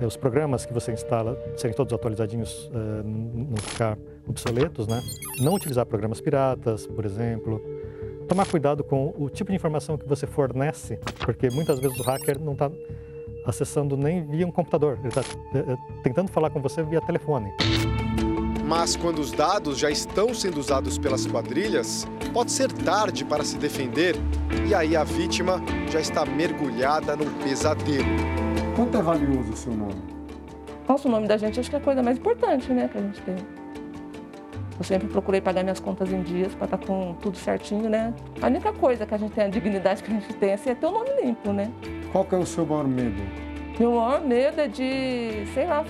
é, 0.00 0.04
os 0.04 0.16
programas 0.16 0.66
que 0.66 0.72
você 0.72 0.92
instala 0.92 1.38
serem 1.56 1.74
todos 1.74 1.94
atualizadinhos, 1.94 2.70
é, 2.74 3.02
não 3.02 3.56
ficar 3.56 3.96
obsoletos, 4.28 4.86
né? 4.86 5.00
Não 5.40 5.54
utilizar 5.54 5.86
programas 5.86 6.20
piratas, 6.20 6.86
por 6.86 7.06
exemplo. 7.06 7.62
Tomar 8.28 8.46
cuidado 8.46 8.84
com 8.84 9.14
o 9.16 9.30
tipo 9.30 9.50
de 9.50 9.56
informação 9.56 9.96
que 9.96 10.06
você 10.06 10.26
fornece, 10.26 10.98
porque 11.24 11.48
muitas 11.48 11.78
vezes 11.78 11.98
o 11.98 12.02
hacker 12.02 12.38
não 12.38 12.52
está 12.52 12.70
acessando 13.46 13.96
nem 13.96 14.26
via 14.26 14.46
um 14.46 14.50
computador, 14.50 14.98
ele 14.98 15.08
está 15.08 15.22
tentando 16.02 16.28
falar 16.28 16.50
com 16.50 16.60
você 16.60 16.82
via 16.82 17.00
telefone. 17.00 17.50
Mas 18.66 18.96
quando 18.96 19.20
os 19.20 19.30
dados 19.30 19.78
já 19.78 19.88
estão 19.88 20.34
sendo 20.34 20.58
usados 20.58 20.98
pelas 20.98 21.24
quadrilhas, 21.24 22.04
pode 22.32 22.50
ser 22.50 22.72
tarde 22.72 23.24
para 23.24 23.44
se 23.44 23.56
defender 23.56 24.16
e 24.68 24.74
aí 24.74 24.96
a 24.96 25.04
vítima 25.04 25.62
já 25.88 26.00
está 26.00 26.26
mergulhada 26.26 27.14
num 27.14 27.32
pesadelo. 27.44 28.04
Quanto 28.74 28.98
é 28.98 29.02
valioso 29.02 29.52
o 29.52 29.56
seu 29.56 29.72
nome? 29.72 30.02
Nossa, 30.88 31.06
o 31.06 31.10
nome 31.10 31.28
da 31.28 31.36
gente 31.36 31.60
acho 31.60 31.70
que 31.70 31.76
é 31.76 31.78
a 31.78 31.82
coisa 31.82 32.02
mais 32.02 32.18
importante, 32.18 32.72
né, 32.72 32.88
que 32.88 32.98
a 32.98 33.00
gente 33.02 33.22
tem. 33.22 33.36
Eu 34.76 34.84
sempre 34.84 35.06
procurei 35.06 35.40
pagar 35.40 35.62
minhas 35.62 35.78
contas 35.78 36.12
em 36.12 36.22
dias 36.22 36.52
para 36.54 36.64
estar 36.64 36.78
tá 36.78 36.86
com 36.86 37.14
tudo 37.22 37.38
certinho, 37.38 37.88
né? 37.88 38.12
A 38.42 38.46
única 38.46 38.72
coisa 38.72 39.06
que 39.06 39.14
a 39.14 39.16
gente 39.16 39.32
tem, 39.32 39.44
a 39.44 39.48
dignidade 39.48 40.02
que 40.02 40.10
a 40.10 40.14
gente 40.14 40.34
tem, 40.34 40.52
assim, 40.52 40.70
é 40.70 40.74
ter 40.74 40.86
o 40.86 40.90
nome 40.90 41.10
limpo, 41.22 41.52
né? 41.52 41.70
Qual 42.12 42.24
que 42.24 42.34
é 42.34 42.38
o 42.38 42.44
seu 42.44 42.66
maior 42.66 42.86
medo? 42.86 43.22
Meu 43.78 43.92
maior 43.92 44.20
medo 44.20 44.60
é 44.60 44.68
de, 44.68 45.46
sei 45.54 45.66
lá, 45.66 45.82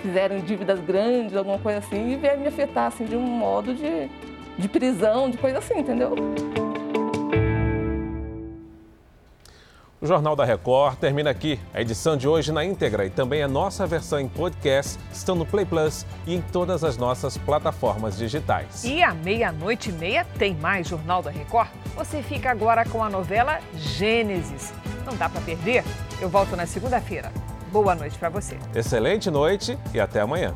fizeram 0.00 0.38
dívidas 0.40 0.80
grandes, 0.80 1.36
alguma 1.36 1.58
coisa 1.58 1.78
assim, 1.78 2.12
e 2.12 2.16
vier 2.16 2.38
me 2.38 2.46
afetar 2.46 2.86
assim, 2.86 3.04
de 3.04 3.16
um 3.16 3.20
modo 3.20 3.74
de, 3.74 4.08
de 4.58 4.68
prisão, 4.68 5.30
de 5.30 5.38
coisa 5.38 5.58
assim, 5.58 5.78
entendeu? 5.78 6.14
O 10.02 10.06
Jornal 10.06 10.34
da 10.34 10.44
Record 10.44 10.96
termina 10.96 11.30
aqui. 11.30 11.60
A 11.72 11.80
edição 11.80 12.16
de 12.16 12.26
hoje 12.26 12.50
na 12.50 12.64
íntegra 12.64 13.06
e 13.06 13.10
também 13.10 13.40
a 13.40 13.46
nossa 13.46 13.86
versão 13.86 14.18
em 14.18 14.26
podcast 14.26 14.98
estão 15.12 15.36
no 15.36 15.46
Play 15.46 15.64
Plus 15.64 16.04
e 16.26 16.34
em 16.34 16.40
todas 16.40 16.82
as 16.82 16.96
nossas 16.96 17.38
plataformas 17.38 18.18
digitais. 18.18 18.82
E 18.82 19.00
à 19.00 19.14
meia-noite 19.14 19.90
e 19.90 19.92
meia 19.92 20.26
tem 20.36 20.56
mais 20.56 20.88
Jornal 20.88 21.22
da 21.22 21.30
Record. 21.30 21.68
Você 21.94 22.20
fica 22.20 22.50
agora 22.50 22.84
com 22.84 23.00
a 23.00 23.08
novela 23.08 23.60
Gênesis. 23.76 24.74
Não 25.06 25.16
dá 25.16 25.28
para 25.28 25.40
perder? 25.40 25.84
Eu 26.20 26.28
volto 26.28 26.56
na 26.56 26.66
segunda-feira. 26.66 27.30
Boa 27.72 27.94
noite 27.94 28.18
para 28.18 28.28
você. 28.28 28.58
Excelente 28.74 29.30
noite 29.30 29.78
e 29.94 29.98
até 29.98 30.20
amanhã. 30.20 30.52